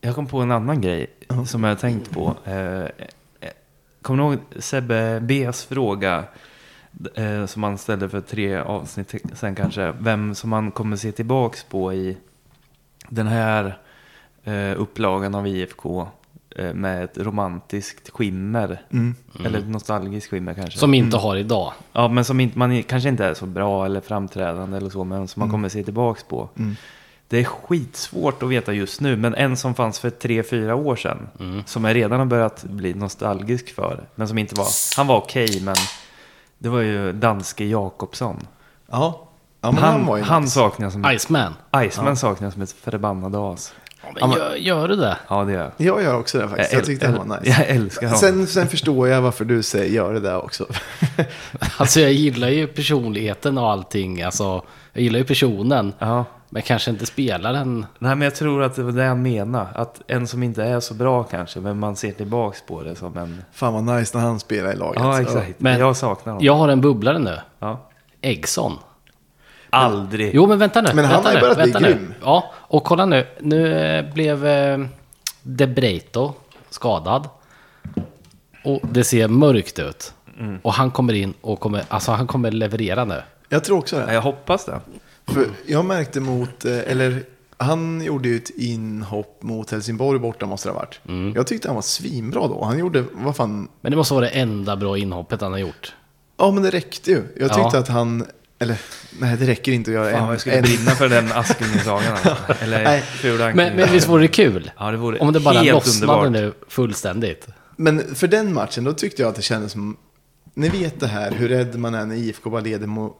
Jag 0.00 0.14
kom 0.14 0.26
på 0.26 0.38
en 0.40 0.50
annan 0.50 0.80
grej 0.80 1.06
som 1.46 1.64
jag 1.64 1.70
har 1.70 1.76
tänkt 1.76 2.10
på. 2.10 2.36
Eh, 2.44 2.54
eh, 2.82 2.88
Kommer 4.02 4.24
du 4.24 4.30
ihåg 4.30 4.38
Sebbe 4.62 5.20
B's 5.20 5.68
fråga? 5.68 6.24
Eh, 7.14 7.46
som 7.46 7.62
han 7.62 7.78
ställde 7.78 8.08
för 8.08 8.20
tre 8.20 8.56
avsnitt 8.56 9.14
sen 9.34 9.54
kanske. 9.54 9.92
Vem 9.98 10.34
som 10.34 10.50
man 10.50 10.70
kommer 10.70 10.96
se 10.96 11.12
tillbaks 11.12 11.64
på 11.64 11.92
i 11.92 12.16
den 13.08 13.26
här 13.26 13.78
eh, 14.44 14.80
upplagan 14.80 15.34
av 15.34 15.46
IFK. 15.46 16.08
Eh, 16.56 16.74
med 16.74 17.04
ett 17.04 17.18
romantiskt 17.18 18.10
skimmer. 18.10 18.82
Mm. 18.92 19.14
Eller 19.44 19.58
ett 19.58 19.68
nostalgiskt 19.68 20.30
skimmer 20.30 20.54
kanske. 20.54 20.78
Som 20.78 20.94
inte 20.94 21.16
har 21.16 21.36
idag. 21.36 21.72
Ja, 21.92 22.08
men 22.08 22.24
som 22.24 22.40
inte, 22.40 22.58
man 22.58 22.82
kanske 22.82 23.08
inte 23.08 23.24
är 23.24 23.34
så 23.34 23.46
bra 23.46 23.84
eller 23.86 24.00
framträdande 24.00 24.76
eller 24.76 24.90
så, 24.90 25.04
men 25.04 25.28
som 25.28 25.40
man 25.40 25.50
kommer 25.50 25.68
se 25.68 25.84
tillbaks 25.84 26.24
på. 26.24 26.48
Mm. 26.58 26.76
Det 27.28 27.40
är 27.40 27.44
skitsvårt 27.44 28.42
att 28.42 28.48
veta 28.48 28.72
just 28.72 29.00
nu, 29.00 29.16
men 29.16 29.34
en 29.34 29.56
som 29.56 29.74
fanns 29.74 29.98
för 29.98 30.10
tre, 30.10 30.42
fyra 30.42 30.74
år 30.74 30.96
sedan, 30.96 31.28
Mm. 31.40 31.62
som 31.66 31.84
jag 31.84 31.96
redan 31.96 32.18
har 32.18 32.26
börjat 32.26 32.64
bli 32.64 32.94
nostalgisk 32.94 33.74
för, 33.74 34.00
men 34.14 34.28
som 34.28 34.38
inte 34.38 34.54
var, 34.54 34.66
han 34.96 35.06
var 35.06 35.16
okej, 35.16 35.60
men 35.62 35.74
det 36.64 36.70
var 36.70 36.80
ju 36.80 37.12
danske 37.12 37.64
Jakobsson. 37.64 38.46
Ja. 38.90 39.28
ja, 39.60 39.70
men 39.72 39.82
han, 39.82 39.92
han 39.92 40.06
var 40.06 40.16
ju 40.16 40.22
han 40.22 40.42
nice. 40.42 40.54
saknas 40.54 40.92
som, 40.92 41.06
Iceman. 41.10 41.54
Iceman 41.76 42.16
saknas 42.16 42.52
som 42.54 42.62
ett 42.62 42.72
förbannat 42.72 43.34
as. 43.34 43.74
Men 44.20 44.30
gör, 44.30 44.54
gör 44.54 44.88
du 44.88 44.96
det? 44.96 45.16
Ja, 45.28 45.44
det 45.44 45.52
gör 45.52 45.72
jag. 45.76 45.86
Jag 45.86 46.02
gör 46.02 46.18
också 46.18 46.38
det 46.38 46.48
faktiskt. 46.48 46.72
Jag 46.72 46.82
äl- 46.82 46.86
tyckte 46.86 47.06
han 47.06 47.28
var 47.28 47.40
nice. 47.40 47.60
Jag 47.60 47.68
älskar 47.68 48.06
honom. 48.06 48.20
Sen, 48.20 48.46
sen 48.46 48.68
förstår 48.68 49.08
jag 49.08 49.22
varför 49.22 49.44
du 49.44 49.62
säger 49.62 49.94
gör 49.94 50.14
det 50.14 50.20
där 50.20 50.44
också. 50.44 50.66
Alltså 51.76 52.00
jag 52.00 52.12
gillar 52.12 52.48
ju 52.48 52.66
personligheten 52.66 53.58
och 53.58 53.70
allting. 53.70 54.22
Alltså, 54.22 54.62
jag 54.92 55.02
gillar 55.02 55.18
ju 55.18 55.24
personen. 55.24 55.92
Ja. 55.98 56.24
Men 56.54 56.62
kanske 56.62 56.90
inte 56.90 57.06
spelaren. 57.06 57.86
Nej, 57.98 58.16
men 58.16 58.22
jag 58.22 58.34
tror 58.34 58.62
att 58.62 58.76
det 58.76 58.82
var 58.82 58.92
det 58.92 59.04
han 59.04 59.22
menade. 59.22 59.66
Att 59.74 60.00
en 60.06 60.26
som 60.26 60.42
inte 60.42 60.64
är 60.64 60.80
så 60.80 60.94
bra 60.94 61.22
kanske, 61.22 61.60
men 61.60 61.78
man 61.78 61.96
ser 61.96 62.12
tillbaks 62.12 62.62
på 62.66 62.82
det 62.82 62.94
som 62.94 63.16
en... 63.18 63.44
Fan 63.52 63.72
vad 63.84 63.96
nice 63.96 64.18
när 64.18 64.24
han 64.24 64.40
spelar 64.40 64.72
i 64.72 64.76
laget. 64.76 65.02
Ja, 65.02 65.20
exakt. 65.20 65.60
Men- 65.60 65.78
jag 65.78 65.96
saknar 65.96 66.32
honom. 66.32 66.46
Jag 66.46 66.54
har 66.54 66.68
en 66.68 66.80
bubblare 66.80 67.18
nu. 67.18 67.38
Ja. 67.58 67.88
Eggson. 68.20 68.72
Aldrig. 69.70 70.34
Jo 70.34 70.46
men 70.46 70.58
vänta 70.58 70.80
nu. 70.82 70.90
Men 70.94 71.04
han 71.04 71.14
vänta 71.14 71.28
har 71.28 71.34
ju 71.34 71.40
börjat 71.40 71.72
bli 71.72 71.80
nu. 71.80 71.88
grym. 71.88 72.14
Ja, 72.24 72.44
och 72.54 72.84
kolla 72.84 73.06
nu. 73.06 73.26
Nu 73.40 73.74
eh, 73.74 74.14
blev 74.14 74.46
eh, 74.46 74.78
De 75.42 75.66
Breito 75.66 76.34
skadad. 76.70 77.28
Och 78.64 78.80
det 78.82 79.04
ser 79.04 79.28
mörkt 79.28 79.78
ut. 79.78 80.14
Mm. 80.38 80.58
Och 80.62 80.72
han 80.72 80.90
kommer 80.90 81.12
in 81.12 81.34
och 81.40 81.60
kommer, 81.60 81.82
alltså 81.88 82.12
han 82.12 82.26
kommer 82.26 82.50
leverera 82.50 83.04
nu. 83.04 83.22
Jag 83.48 83.64
tror 83.64 83.78
också 83.78 84.00
Ja, 84.00 84.06
det. 84.06 84.14
Jag 84.14 84.22
hoppas 84.22 84.64
det. 84.64 84.80
För 85.28 85.46
jag 85.66 85.84
märkte 85.84 86.20
mot, 86.20 86.64
eh, 86.64 86.78
eller 86.78 87.22
han 87.56 88.02
gjorde 88.04 88.28
ju 88.28 88.36
ett 88.36 88.50
inhopp 88.50 89.42
mot 89.42 89.70
Helsingborg 89.70 90.18
borta 90.20 90.46
måste 90.46 90.68
det 90.68 90.72
ha 90.72 90.78
varit. 90.78 91.00
Mm. 91.08 91.32
Jag 91.36 91.46
tyckte 91.46 91.68
han 91.68 91.74
var 91.74 91.82
svinbra 91.82 92.48
då. 92.48 92.64
Han 92.64 92.78
gjorde, 92.78 93.04
vad 93.12 93.36
fan, 93.36 93.68
Men 93.80 93.90
det 93.92 93.96
måste 93.96 94.14
vara 94.14 94.24
det 94.24 94.30
enda 94.30 94.76
bra 94.76 94.98
inhoppet 94.98 95.40
han 95.40 95.52
har 95.52 95.58
gjort. 95.58 95.94
ja 96.36 96.50
men 96.50 96.62
det 96.62 96.70
räckte 96.70 97.10
ju. 97.10 97.16
Jag 97.36 97.48
tyckte 97.52 97.70
Ja. 97.72 97.78
att 97.78 97.88
han, 97.88 98.24
eller 98.58 98.76
nej 99.20 99.36
det 99.36 99.46
räcker 99.46 99.72
inte 99.72 99.90
att 99.90 99.94
göra 99.94 100.10
Fan, 100.12 100.22
en. 100.24 100.30
jag 100.30 100.40
skulle 100.40 100.56
en 100.56 100.62
brinna 100.62 100.90
för 100.90 101.08
den 101.08 101.32
Askungen-sagan. 101.32 102.12
Alltså. 102.12 102.36
Eller 102.64 102.84
Nej. 102.84 103.00
Fula 103.00 103.52
Men, 103.54 103.76
men 103.76 103.92
visst 103.92 104.08
vore 104.08 104.22
det 104.22 104.28
kul? 104.28 104.70
Ja, 104.78 104.90
det 104.90 104.96
vore 104.96 105.18
Om 105.18 105.32
det 105.32 105.40
bara 105.40 105.62
lossnade 105.62 106.12
underbart. 106.12 106.32
nu 106.32 106.52
fullständigt. 106.68 107.46
Men 107.76 108.14
för 108.14 108.26
den 108.26 108.54
matchen, 108.54 108.84
då 108.84 108.92
tyckte 108.92 109.22
jag 109.22 109.28
att 109.28 109.36
det 109.36 109.42
kändes 109.42 109.72
som, 109.72 109.96
ni 110.54 110.68
vet 110.68 111.00
det 111.00 111.06
här, 111.06 111.30
hur 111.30 111.48
rädd 111.48 111.78
man 111.78 111.94
är 111.94 112.06
när 112.06 112.14
IFK 112.16 112.50
bara 112.50 112.60
leder 112.60 112.86
mot, 112.86 113.16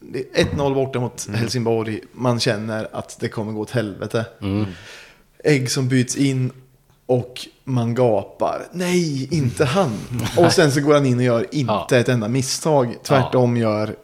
det 0.00 0.40
är 0.40 0.44
1-0 0.44 0.74
borta 0.74 1.00
mot 1.00 1.26
Mm. 1.28 1.40
Helsingborg, 1.40 2.00
man 2.12 2.40
känner 2.40 2.88
att 2.92 3.16
det 3.20 3.28
kommer 3.28 3.52
gå 3.52 3.60
åt 3.60 3.70
helvete. 3.70 4.24
Mm. 4.42 4.66
Ägg 5.44 5.70
som 5.70 5.88
byts 5.88 6.16
in 6.16 6.52
och 7.06 7.46
man 7.64 7.94
gapar, 7.94 8.62
nej, 8.72 9.34
inte 9.34 9.64
han. 9.64 9.92
Och 10.36 10.52
sen 10.52 10.72
så 10.72 10.80
går 10.80 10.94
han 10.94 11.06
in 11.06 11.18
och 11.18 11.24
gör 11.24 11.46
inte 11.54 11.72
Ja. 11.94 12.00
ett 12.00 12.08
enda 12.08 12.28
misstag, 12.28 12.94
tvärtom 13.02 13.56
gör 13.56 13.96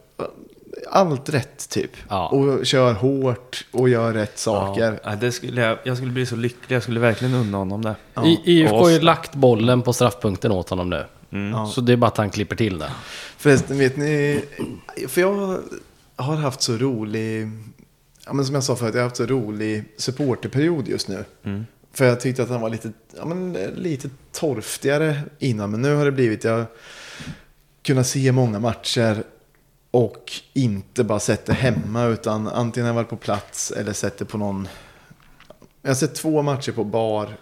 allt 0.91 1.29
rätt 1.29 1.69
typ. 1.69 1.91
Ja. 2.09 2.29
Och 2.29 2.67
kör 2.67 2.93
hårt 2.93 3.65
och 3.73 3.89
gör 3.89 4.13
rätt 4.13 4.39
saker. 4.39 5.01
Ja, 5.05 5.17
det 5.17 5.33
skulle 5.33 5.61
jag, 5.61 5.79
jag 5.85 5.97
skulle 5.97 6.13
bli 6.13 6.27
så 6.27 6.37
lycklig. 6.37 6.77
Jag 6.77 6.83
skulle 6.83 7.01
verkligen 7.01 7.35
unna 7.35 7.59
honom 7.59 7.83
det. 7.83 7.95
Ja. 8.15 8.27
I, 8.27 8.41
IFK 8.45 8.77
har 8.77 8.91
ju 8.91 9.01
lagt 9.01 9.35
bollen 9.35 9.83
på 9.83 9.93
straffpunkten 9.93 10.53
åt 10.53 10.69
honom 10.71 10.91
nu. 10.91 11.05
Ja. 11.33 11.67
Så 11.67 11.81
det 11.81 11.93
är 11.93 11.97
bara 11.97 12.07
att 12.07 12.17
han 12.17 12.31
klipper 12.31 12.57
till 12.57 12.79
det. 12.79 12.91
Förresten, 13.37 13.79
vet 13.79 13.97
ni, 13.97 14.43
för 15.09 15.21
jag 15.21 15.61
har 16.17 16.37
haft 16.37 16.63
så 16.63 16.77
rolig, 16.77 17.51
ja, 18.27 18.33
men 18.33 18.45
som 18.45 18.55
jag 18.55 18.65
sa 18.65 18.77
förut, 18.77 18.95
jag 18.95 19.01
har 19.01 19.09
haft 19.09 19.17
så 19.17 19.27
rolig 19.27 19.85
supporterperiod 19.97 20.89
just 20.89 21.09
nu. 21.09 21.25
Mm. 21.43 21.67
För 21.93 22.05
jag 22.05 22.21
tyckte 22.21 22.43
att 22.43 22.49
han 22.49 22.61
var 22.61 22.71
lite, 22.71 22.93
ja, 23.17 23.25
men, 23.25 23.53
lite 23.77 24.11
torftigare 24.33 25.21
innan, 25.39 25.71
men 25.71 25.83
nu 25.83 25.95
har 25.95 26.05
det 26.05 26.13
blivit, 26.13 26.45
jag 26.45 26.65
kunnat 27.83 28.07
se 28.07 28.33
många 28.33 28.59
matcher 28.59 29.25
och 29.91 30.33
inte 30.53 31.05
bara 31.05 31.21
sett 31.21 31.47
det 31.47 31.53
hemma, 31.53 32.05
utan 32.05 32.49
antingen 32.49 32.85
har 32.87 32.95
jag 32.95 33.03
varit 33.03 33.11
på 33.11 33.17
plats 33.17 33.71
eller 33.71 33.93
sett 33.93 34.19
det 34.19 34.25
på 34.25 34.39
någon, 34.39 34.69
jag 35.83 35.91
har 35.91 35.95
sett 35.95 36.15
två 36.15 36.43
matcher 36.43 36.73
på 36.73 36.85
bar 36.85 37.37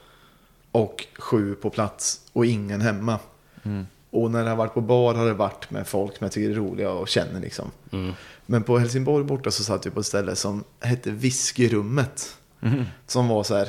och 0.72 1.06
sju 1.18 1.54
på 1.54 1.70
plats 1.70 2.20
och 2.32 2.46
ingen 2.46 2.80
hemma. 2.80 3.18
Mm. 3.62 3.86
Och 4.10 4.30
när 4.30 4.44
det 4.44 4.50
har 4.50 4.56
varit 4.56 4.74
på 4.74 4.80
bar 4.80 5.14
har 5.14 5.26
det 5.26 5.34
varit 5.34 5.70
med 5.70 5.86
folk 5.86 6.16
som 6.16 6.24
jag 6.24 6.32
tycker 6.32 6.50
är 6.50 6.54
roliga 6.54 6.90
och 6.90 7.08
känner 7.08 7.40
liksom. 7.40 7.70
Mm. 7.92 8.12
Men 8.46 8.62
på 8.62 8.78
Helsingborg 8.78 9.24
borta 9.24 9.50
så 9.50 9.64
satt 9.64 9.86
vi 9.86 9.90
på 9.90 10.00
ett 10.00 10.06
ställe 10.06 10.36
som 10.36 10.64
hette 10.80 11.10
Whiskyrummet. 11.10 12.36
Mm. 12.62 12.84
Som 13.06 13.28
var 13.28 13.42
så 13.42 13.56
här 13.56 13.68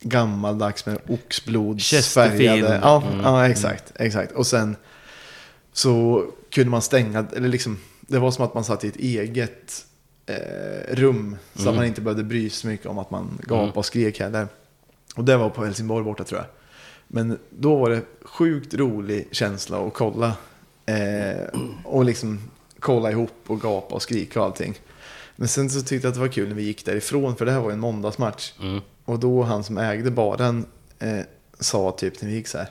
gammaldags 0.00 0.86
med 0.86 0.98
oxblodsfärgade. 1.08 2.80
Ja, 2.82 3.02
ja, 3.22 3.48
exakt, 3.48 3.92
exakt. 3.96 4.32
Och 4.32 4.46
sen 4.46 4.76
så 5.72 6.24
kunde 6.50 6.70
man 6.70 6.82
stänga, 6.82 7.26
eller 7.36 7.48
liksom, 7.48 7.78
det 8.00 8.18
var 8.18 8.30
som 8.30 8.44
att 8.44 8.54
man 8.54 8.64
satt 8.64 8.84
i 8.84 8.88
ett 8.88 8.96
eget 8.96 9.86
eh, 10.26 10.94
rum. 10.94 11.36
Så 11.54 11.68
att 11.68 11.76
man 11.76 11.84
inte 11.84 12.00
behövde 12.00 12.24
bry 12.24 12.50
sig 12.50 12.60
så 12.60 12.66
mycket 12.66 12.86
om 12.86 12.98
att 12.98 13.10
man 13.10 13.38
gapade 13.46 13.72
och 13.72 13.86
skrek 13.86 14.20
heller. 14.20 14.48
Och 15.16 15.24
det 15.24 15.36
var 15.36 15.50
på 15.50 15.64
Helsingborg 15.64 16.04
borta 16.04 16.24
tror 16.24 16.40
jag. 16.40 16.46
Men 17.08 17.38
då 17.50 17.76
var 17.76 17.90
det 17.90 18.02
sjukt 18.22 18.74
rolig 18.74 19.28
känsla 19.30 19.86
att 19.86 19.94
kolla. 19.94 20.36
Eh, 20.86 21.60
och 21.84 22.04
liksom 22.04 22.40
kolla 22.78 23.10
ihop 23.10 23.34
och 23.46 23.60
gapa 23.60 23.94
och 23.94 24.02
skrika 24.02 24.40
och 24.40 24.46
allting. 24.46 24.74
Men 25.36 25.48
sen 25.48 25.70
så 25.70 25.80
tyckte 25.80 26.06
jag 26.06 26.10
att 26.10 26.14
det 26.14 26.20
var 26.20 26.28
kul 26.28 26.48
när 26.48 26.54
vi 26.54 26.62
gick 26.62 26.84
därifrån, 26.84 27.36
för 27.36 27.46
det 27.46 27.52
här 27.52 27.60
var 27.60 27.68
ju 27.68 27.74
en 27.74 27.80
måndagsmatch. 27.80 28.52
Mm. 28.60 28.80
Och 29.04 29.18
då 29.18 29.42
han 29.42 29.64
som 29.64 29.78
ägde 29.78 30.10
baren 30.10 30.66
eh, 30.98 31.20
sa 31.60 31.92
typ 31.92 32.22
när 32.22 32.28
vi 32.28 32.34
gick 32.34 32.48
så 32.48 32.58
här. 32.58 32.68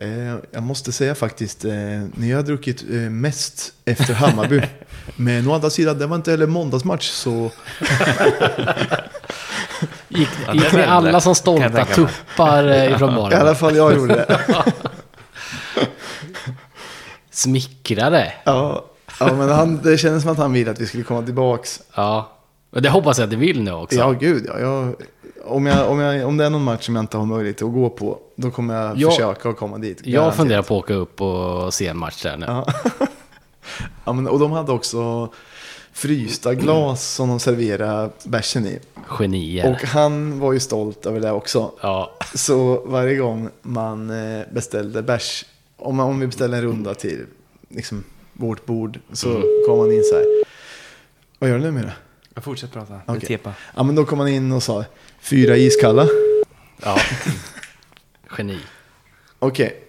Eh, 0.00 0.36
jag 0.50 0.62
måste 0.62 0.92
säga 0.92 1.14
faktiskt, 1.14 1.64
eh, 1.64 1.72
ni 2.14 2.32
har 2.32 2.42
druckit 2.42 2.84
eh, 2.90 2.96
mest 2.96 3.72
efter 3.84 4.14
Hammarby. 4.14 4.62
Men 5.16 5.48
å 5.48 5.54
andra 5.54 5.70
sidan, 5.70 5.98
det 5.98 6.06
var 6.06 6.16
inte 6.16 6.30
heller 6.30 6.46
måndagsmatch 6.46 7.08
så... 7.10 7.50
Gick, 10.08 10.28
Ja, 10.46 10.54
gick 10.54 10.72
ni 10.72 10.82
alla 10.82 11.20
som 11.20 11.34
stolta 11.34 11.84
tuppar 11.84 12.64
ifrån 12.90 13.10
I 13.10 13.12
alla 13.12 13.30
baren? 13.30 13.56
fall 13.56 13.76
jag 13.76 13.96
gjorde 13.96 14.14
det. 14.14 14.38
Smickrade. 17.30 18.32
Ja, 18.44 18.84
ja 19.20 19.34
men 19.34 19.48
han, 19.48 19.80
det 19.82 19.98
kändes 19.98 20.22
som 20.22 20.32
att 20.32 20.38
han 20.38 20.52
ville 20.52 20.70
att 20.70 20.80
vi 20.80 20.86
skulle 20.86 21.02
komma 21.04 21.22
tillbaks. 21.22 21.80
Ja. 21.94 22.32
Men 22.70 22.82
det 22.82 22.88
hoppas 22.88 23.18
jag 23.18 23.24
att 23.24 23.30
du 23.30 23.36
vill 23.36 23.62
nu 23.62 23.72
också. 23.72 23.98
Ja, 23.98 24.10
gud 24.10 24.44
ja. 24.48 24.58
Jag, 24.58 24.94
om, 25.44 25.66
jag, 25.66 25.90
om, 25.90 25.98
jag, 26.00 26.28
om 26.28 26.36
det 26.36 26.44
är 26.44 26.50
någon 26.50 26.64
match 26.64 26.86
som 26.86 26.96
jag 26.96 27.02
inte 27.02 27.16
har 27.16 27.26
möjlighet 27.26 27.62
att 27.62 27.72
gå 27.72 27.90
på, 27.90 28.18
då 28.36 28.50
kommer 28.50 28.74
jag 28.74 28.98
Jag- 28.98 29.12
försöka 29.12 29.48
att 29.48 29.56
komma 29.56 29.78
dit. 29.78 29.98
Jag 30.04 30.12
Garanterat. 30.12 30.36
funderar 30.36 30.62
på 30.62 30.76
att 30.78 30.84
åka 30.84 30.94
upp 30.94 31.20
och 31.20 31.74
se 31.74 31.86
en 31.86 31.98
match 31.98 32.22
där 32.22 32.36
nu. 32.36 32.46
Ja. 32.48 32.66
ja, 34.04 34.12
men, 34.12 34.28
och 34.28 34.38
de 34.38 34.52
hade 34.52 34.72
också 34.72 35.28
frysta 35.92 36.54
glas 36.54 37.04
som 37.14 37.28
de 37.28 37.40
serverade 37.40 38.10
bärsen 38.24 38.66
i. 38.66 38.78
Genier. 39.08 39.70
Och 39.70 39.82
han 39.88 40.40
var 40.40 40.52
ju 40.52 40.60
stolt 40.60 41.06
över 41.06 41.20
det 41.20 41.30
också. 41.32 41.72
Ja. 41.80 42.12
Så 42.34 42.82
varje 42.86 43.16
gång 43.16 43.48
man 43.62 44.10
eh, 44.10 44.42
beställde 44.52 45.02
bärs, 45.02 45.44
om, 45.76 45.96
man, 45.96 46.06
om 46.08 46.20
vi 46.20 46.26
beställde 46.26 46.56
en 46.56 46.62
runda 46.62 46.94
till 46.94 47.26
liksom, 47.68 48.04
vårt 48.32 48.66
bord, 48.66 48.98
så 49.12 49.28
Mm. 49.30 49.42
kom 49.66 49.78
man 49.78 49.92
in 49.92 50.04
så 50.04 50.14
här. 50.14 50.24
Vad 51.38 51.50
gör 51.50 51.56
du 51.58 51.62
nu 51.64 51.70
med 51.70 51.84
det? 51.84 51.92
Jag 52.34 52.44
fortsätter 52.44 52.72
prata. 52.72 52.92
Det 52.92 53.00
Okej. 53.06 53.16
är 53.22 53.26
tepa. 53.26 53.52
Ja, 53.76 53.82
men 53.82 53.94
då 53.94 54.04
kom 54.04 54.18
man 54.18 54.28
in 54.28 54.52
och 54.52 54.62
sa 54.62 54.84
fyra 55.20 55.56
iskalla. 55.56 56.06
ja. 56.82 56.96
Geni. 58.38 58.58
Okej. 59.38 59.84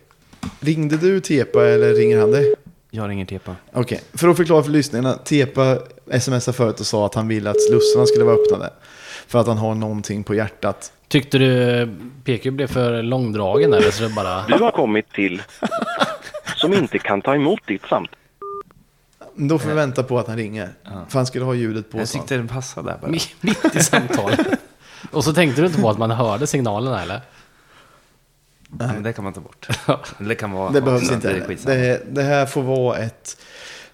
Ringde 0.59 0.97
du 0.97 1.19
Tepa 1.19 1.65
eller 1.67 1.93
ringer 1.93 2.19
han 2.19 2.31
dig? 2.31 2.53
Jag 2.91 3.09
ringer 3.09 3.25
tepa. 3.25 3.55
Okej, 3.73 4.01
för 4.13 4.27
att 4.27 4.37
förklara 4.37 4.63
för 4.63 4.71
lyssnarna. 4.71 5.13
Tepa 5.13 5.77
smsade 6.19 6.57
förut 6.57 6.79
och 6.79 6.85
sa 6.85 7.05
att 7.05 7.15
han 7.15 7.27
ville 7.27 7.49
att 7.49 7.61
slussarna 7.69 8.05
skulle 8.05 8.23
vara 8.25 8.35
öppnade. 8.35 8.73
För 9.27 9.39
att 9.39 9.47
han 9.47 9.57
har 9.57 9.75
någonting 9.75 10.23
på 10.23 10.35
hjärtat. 10.35 10.91
Tyckte 11.07 11.37
du 11.37 11.87
PQ 12.23 12.43
blev 12.53 12.67
för 12.67 13.03
långdragen 13.03 13.73
eller 13.73 13.91
så 13.91 14.03
det 14.03 14.09
bara... 14.09 14.45
Du 14.47 14.53
har 14.53 14.71
kommit 14.71 15.13
till 15.13 15.41
som 16.55 16.73
inte 16.73 16.99
kan 16.99 17.21
ta 17.21 17.35
emot 17.35 17.59
ditt 17.67 17.81
samtal. 17.89 18.15
Då 19.35 19.59
får 19.59 19.69
vi 19.69 19.75
vänta 19.75 20.03
på 20.03 20.19
att 20.19 20.27
han 20.27 20.37
ringer. 20.37 20.69
För 21.09 21.19
han 21.19 21.25
skulle 21.25 21.45
ha 21.45 21.53
ljudet 21.53 21.91
på. 21.91 21.97
Jag 21.97 22.07
sa 22.07 22.17
han. 22.17 22.23
tyckte 22.25 22.35
den 22.37 22.47
passade 22.47 22.91
där 22.91 22.97
bara. 23.01 23.11
Mi- 23.11 23.33
Mitt 23.41 23.75
i 23.75 23.83
samtalet. 23.83 24.47
Och 25.11 25.23
så 25.23 25.33
tänkte 25.33 25.61
du 25.61 25.67
inte 25.67 25.81
på 25.81 25.89
att 25.89 25.97
man 25.97 26.11
hörde 26.11 26.47
signalerna 26.47 27.01
eller? 27.01 27.21
Ja, 28.79 28.87
men 28.93 29.03
det 29.03 29.13
kan 29.13 29.23
man 29.23 29.33
ta 29.33 29.41
bort. 29.41 29.67
Det 30.19 30.35
kan 30.35 30.51
vara... 30.51 30.71
Det 30.71 30.81
behövs 30.81 31.11
inte. 31.11 31.41
skitsamma. 31.41 31.75
Det, 31.75 32.01
det 32.09 32.23
här 32.23 32.45
får 32.45 32.61
vara 32.61 32.97
ett... 32.97 33.37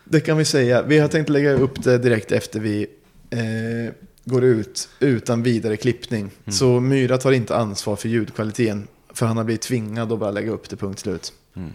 Det 0.03 0.19
kan 0.19 0.37
vi 0.37 0.45
säga. 0.45 0.81
Vi 0.81 0.99
har 0.99 1.07
tänkt 1.07 1.29
lägga 1.29 1.51
upp 1.51 1.83
det 1.83 1.97
direkt 1.97 2.31
efter 2.31 2.59
vi 2.59 2.87
eh, 3.29 3.93
går 4.25 4.43
ut 4.43 4.89
utan 4.99 5.43
vidare 5.43 5.77
klippning. 5.77 6.21
Mm. 6.21 6.53
Så 6.53 6.79
Myra 6.79 7.17
tar 7.17 7.31
inte 7.31 7.55
ansvar 7.55 7.95
för 7.95 8.09
ljudkvaliteten. 8.09 8.87
För 9.13 9.25
han 9.25 9.37
har 9.37 9.43
blivit 9.43 9.61
tvingad 9.61 10.11
att 10.11 10.19
bara 10.19 10.31
lägga 10.31 10.51
upp 10.51 10.69
det 10.69 10.75
punkt 10.75 10.99
slut. 10.99 11.33
Mm. 11.55 11.73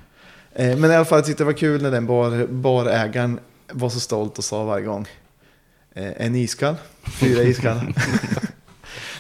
Eh, 0.52 0.76
men 0.76 0.90
i 0.90 0.94
alla 0.94 1.04
fall 1.04 1.18
jag 1.18 1.26
tyckte 1.26 1.42
det 1.42 1.46
var 1.46 1.52
kul 1.52 1.82
när 1.82 1.90
den 1.90 2.06
bar, 2.06 2.46
barägaren 2.46 3.40
var 3.72 3.90
så 3.90 4.00
stolt 4.00 4.38
och 4.38 4.44
sa 4.44 4.64
varje 4.64 4.84
gång. 4.84 5.08
Eh, 5.94 6.26
en 6.26 6.36
iskall, 6.36 6.74
fyra 7.20 7.42
iskallar. 7.42 7.94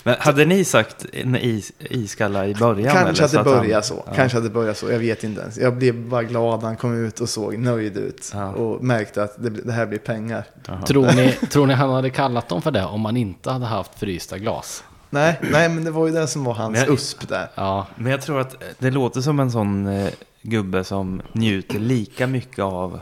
Men 0.02 0.16
hade 0.18 0.44
ni 0.44 0.64
sagt 0.64 1.06
en 1.12 1.36
is, 1.36 1.72
iskalla 1.78 2.46
i 2.46 2.54
början? 2.54 2.92
Kanske 2.96 3.24
eller? 3.24 3.38
att 3.38 3.44
det 3.44 3.50
började 3.50 3.82
så. 3.82 4.02
Ja. 4.06 4.12
Kanske 4.14 4.38
att 4.38 4.44
det 4.44 4.50
började 4.50 4.74
så. 4.74 4.90
Jag 4.90 4.98
vet 4.98 5.24
inte 5.24 5.40
ens. 5.40 5.58
Jag 5.58 5.76
blev 5.76 5.94
bara 6.08 6.22
glad 6.22 6.60
när 6.60 6.66
han 6.66 6.76
kom 6.76 7.04
ut 7.06 7.20
och 7.20 7.28
såg 7.28 7.58
nöjd 7.58 7.96
ut. 7.96 8.30
Ja. 8.34 8.52
Och 8.52 8.84
märkte 8.84 9.22
att 9.22 9.42
det, 9.42 9.50
det 9.50 9.72
här 9.72 9.86
blir 9.86 9.98
pengar. 9.98 10.44
Tror 10.86 11.06
ni, 11.16 11.32
tror 11.32 11.66
ni 11.66 11.74
han 11.74 11.90
hade 11.90 12.10
kallat 12.10 12.48
dem 12.48 12.62
för 12.62 12.70
det 12.70 12.84
om 12.84 13.00
man 13.00 13.16
inte 13.16 13.50
hade 13.50 13.66
haft 13.66 13.98
frysta 13.98 14.38
glas? 14.38 14.84
Nej, 15.10 15.40
nej, 15.52 15.68
men 15.68 15.84
det 15.84 15.90
var 15.90 16.06
ju 16.06 16.12
det 16.12 16.26
som 16.26 16.44
var 16.44 16.54
hans 16.54 16.72
Men 16.72 16.80
jag- 16.84 16.94
USP 16.94 17.28
där. 17.28 17.48
Ja, 17.54 17.86
Men 17.96 18.12
jag 18.12 18.22
tror 18.22 18.40
att 18.40 18.62
det 18.78 18.90
låter 18.90 19.20
som 19.20 19.40
en 19.40 19.50
sån 19.50 19.86
eh, 19.86 20.08
gubbe 20.42 20.84
som 20.84 21.22
njuter 21.32 21.78
lika 21.78 22.26
mycket 22.26 22.58
av 22.64 23.00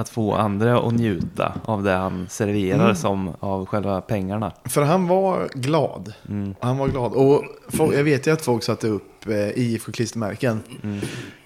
att 0.00 0.08
få 0.08 0.34
andra 0.34 0.78
att 0.80 0.92
njuta 0.94 1.52
av 1.64 1.82
det 1.82 1.92
han 1.92 2.26
serverar 2.30 2.84
Mm. 2.84 2.96
som 2.96 3.34
av 3.40 3.66
själva 3.66 4.00
pengarna. 4.00 4.52
För 4.64 4.82
han 4.82 5.06
var 5.06 5.48
glad. 5.54 6.12
Mm. 6.28 6.54
Han 6.60 6.78
var 6.78 6.88
glad. 6.88 7.12
Och 7.12 7.44
folk, 7.68 7.94
jag 7.94 8.04
vet 8.04 8.26
ju 8.26 8.30
att 8.32 8.42
folk 8.42 8.62
satte 8.62 8.86
upp 8.88 9.26
eh, 9.26 9.58
IFK-klistermärken. 9.58 10.60
Mm. 10.82 11.00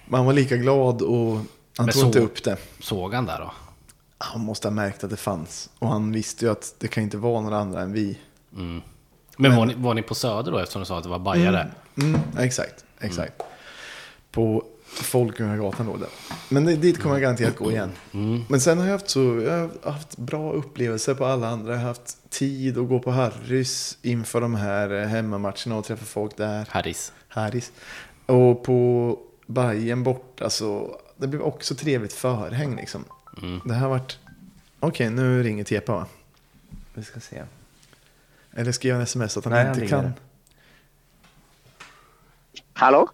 Men 0.05 0.17
han 0.17 0.25
var 0.25 0.33
lika 0.33 0.57
glad 0.57 1.01
och 1.01 1.35
han 1.77 1.85
Men 1.85 1.87
tog 1.89 2.01
så- 2.01 2.05
inte 2.07 2.19
upp 2.19 2.43
det. 2.43 2.57
såg 2.79 3.13
han 3.13 3.25
där 3.25 3.39
då? 3.39 3.51
Han 4.17 4.41
måste 4.41 4.67
ha 4.67 4.73
märkt 4.73 5.03
att 5.03 5.09
det 5.09 5.17
fanns. 5.17 5.69
Och 5.79 5.87
han 5.87 6.11
visste 6.11 6.45
ju 6.45 6.51
att 6.51 6.75
det 6.79 6.87
kan 6.87 7.03
inte 7.03 7.17
vara 7.17 7.41
några 7.41 7.57
andra 7.57 7.81
än 7.81 7.93
vi. 7.93 8.17
Men, 9.37 9.55
var, 9.55 9.65
ni, 9.65 9.73
var 9.77 9.93
ni 9.93 10.01
på 10.01 10.15
Söder 10.15 10.51
då 10.51 10.57
eftersom 10.57 10.79
du 10.81 10.85
sa 10.85 10.97
att 10.97 11.03
det 11.03 11.09
var 11.09 11.19
bajare? 11.19 11.67
Mm, 12.01 12.19
exakt, 12.39 12.85
exakt. 12.99 13.41
På 14.31 14.63
Folkungagatan 15.03 15.85
låg 15.85 15.99
det. 15.99 16.07
Men 16.49 16.65
det, 16.65 16.75
dit 16.75 17.01
kommer 17.01 17.15
jag 17.15 17.21
garanterat 17.21 17.55
gå 17.55 17.71
igen. 17.71 17.91
Men 18.49 18.61
sen 18.61 18.77
har 18.77 18.85
jag 18.85 18.91
haft, 18.91 19.09
så, 19.09 19.19
jag 19.19 19.51
har 19.83 19.91
haft 19.91 20.17
bra 20.17 20.51
upplevelser 20.53 21.13
på 21.13 21.25
alla 21.25 21.47
andra. 21.49 21.71
Jag 21.71 21.79
har 21.79 21.87
haft 21.87 22.29
tid 22.29 22.77
att 22.77 22.87
gå 22.87 22.99
på 22.99 23.11
Harrys 23.11 23.97
inför 24.01 24.41
de 24.41 24.55
här 24.55 25.01
eh, 25.01 25.07
hemmamatcherna 25.07 25.75
och 25.77 25.85
träffa 25.85 26.05
folk 26.05 26.37
där. 26.37 26.65
Harris. 26.69 27.13
Harrys. 27.27 27.71
Och 28.25 28.63
på 28.63 29.19
Bajen 29.45 30.03
borta 30.03 30.49
så 30.49 30.99
det 31.17 31.27
blev 31.27 31.41
också 31.41 31.75
trevligt 31.75 32.13
förhäng 32.13 32.75
liksom. 32.75 33.05
Det 33.65 33.73
har 33.73 33.89
varit... 33.89 34.19
Okej, 34.79 35.09
nu 35.09 35.43
ringer 35.43 35.63
Tepa 35.63 35.93
va? 35.93 36.05
Vi 36.93 37.03
ska 37.03 37.19
se. 37.19 37.43
Eller 38.53 38.71
ska 38.71 38.87
jag 38.87 38.93
göra 38.93 38.99
en 39.01 39.03
sms 39.03 39.37
att 39.37 39.43
han 39.43 39.53
Nej, 39.53 39.65
han 39.65 39.73
inte 39.73 39.81
ringer. 39.81 40.01
kan? 40.03 40.13
Hallå? 42.73 43.09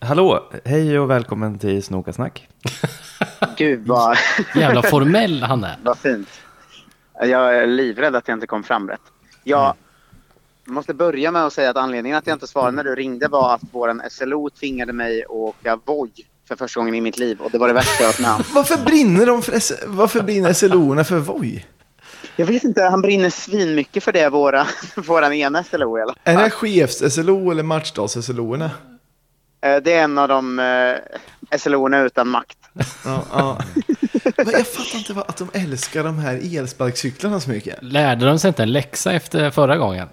Hallå, 0.00 0.50
hej 0.64 0.98
och 0.98 1.10
välkommen 1.10 1.58
till 1.58 1.82
Snokasnack. 1.82 2.48
Gud 3.56 3.86
vad, 3.86 4.16
Jävla 4.54 4.82
formell 4.82 5.42
han 5.42 5.64
är. 5.64 5.76
vad 5.82 5.98
fint. 5.98 6.28
Jag 7.20 7.56
är 7.56 7.66
livrädd 7.66 8.16
att 8.16 8.28
jag 8.28 8.36
inte 8.36 8.46
kom 8.46 8.62
fram 8.62 8.88
rätt. 8.88 9.00
Jag 9.44 9.74
måste 10.64 10.94
börja 10.94 11.30
med 11.30 11.46
att 11.46 11.52
säga 11.52 11.70
att 11.70 11.76
anledningen 11.76 12.18
att 12.18 12.26
jag 12.26 12.34
inte 12.34 12.46
svarade 12.46 12.76
när 12.76 12.84
du 12.84 12.94
ringde 12.94 13.28
var 13.28 13.54
att 13.54 13.60
våran 13.72 14.02
SLO 14.10 14.50
tvingade 14.50 14.92
mig 14.92 15.22
att 15.24 15.30
åka 15.30 15.78
Voi 15.84 16.10
för 16.48 16.56
första 16.56 16.80
gången 16.80 16.94
i 16.94 17.00
mitt 17.00 17.18
liv 17.18 17.40
och 17.40 17.50
det 17.50 17.58
var 17.58 17.68
det 17.68 17.74
värsta 17.74 18.02
jag 18.02 18.08
varit 18.08 18.20
med 18.20 18.34
om. 18.34 18.42
Varför 18.54 18.84
brinner 18.84 19.26
de 19.26 19.42
för 19.42 19.86
Varför 19.86 20.22
brinner 20.22 20.52
SLO-erna 20.52 21.04
för 21.04 21.18
Voi? 21.18 21.64
Jag 22.36 22.46
vet 22.46 22.64
inte, 22.64 22.82
han 22.82 23.02
brinner 23.02 23.30
svinmycket 23.30 24.04
för 24.04 24.12
det, 24.12 24.28
våra, 24.28 24.66
våran 24.96 25.32
ena 25.32 25.64
SLO 25.64 25.98
i 25.98 26.02
alla 26.02 26.14
Är 26.24 26.36
det 26.36 26.50
chefs-SLO 26.50 27.50
eller 27.50 27.62
matchdags-SLO-erna? 27.62 28.70
Eh, 29.60 29.76
Det 29.82 29.92
är 29.92 30.02
en 30.04 30.18
av 30.18 30.28
de 30.28 30.58
eh, 30.58 31.58
SLO-erna 31.58 32.00
utan 32.00 32.28
makt. 32.28 32.58
Ja, 33.04 33.22
ja. 33.32 33.58
Men 34.36 34.50
jag 34.50 34.66
fattar 34.66 34.98
inte 34.98 35.12
vad, 35.12 35.24
att 35.28 35.36
de 35.36 35.48
älskar 35.52 36.04
de 36.04 36.18
här 36.18 36.58
elsparkcyklarna 36.58 37.40
så 37.40 37.50
mycket. 37.50 37.78
Lärde 37.82 38.26
de 38.26 38.38
sig 38.38 38.48
inte 38.48 38.62
en 38.62 38.72
läxa 38.72 39.12
efter 39.12 39.50
förra 39.50 39.76
gången? 39.76 40.08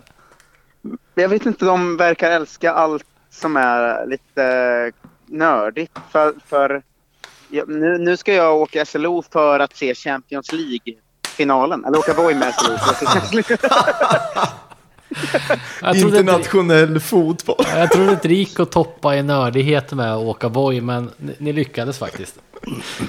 Jag 1.16 1.30
vet 1.30 1.46
inte, 1.46 1.66
de 1.66 1.98
verkar 1.98 2.32
älska 2.32 2.74
allt 2.74 3.06
som 3.32 3.58
är 3.58 4.06
lite 4.08 4.44
eh, 4.44 4.94
nördigt. 5.26 6.00
För, 6.12 6.34
för 6.48 6.84
ja, 7.50 7.64
nu, 7.68 7.98
nu 7.98 8.18
ska 8.18 8.34
jag 8.34 8.56
åka 8.56 8.86
SLO 8.86 9.24
för 9.32 9.60
att 9.60 9.76
se 9.78 9.96
Champions 9.96 10.52
League-finalen. 10.52 11.86
Eller 11.86 11.98
åka 11.98 12.14
Voi 12.14 12.34
med 12.34 12.54
SLO 12.54 12.78
Internationell 15.96 17.00
fotboll. 17.00 17.66
jag 17.76 17.92
trodde 17.92 18.12
inte 18.12 18.28
det 18.28 18.34
gick 18.34 18.60
att 18.60 18.72
toppa 18.72 19.16
i 19.16 19.24
nördighet 19.24 19.94
med 19.94 20.14
att 20.14 20.22
åka 20.22 20.48
Voi, 20.48 20.82
men 20.82 21.12
ni, 21.18 21.36
ni 21.40 21.54
lyckades 21.54 22.00
faktiskt. 22.00 22.40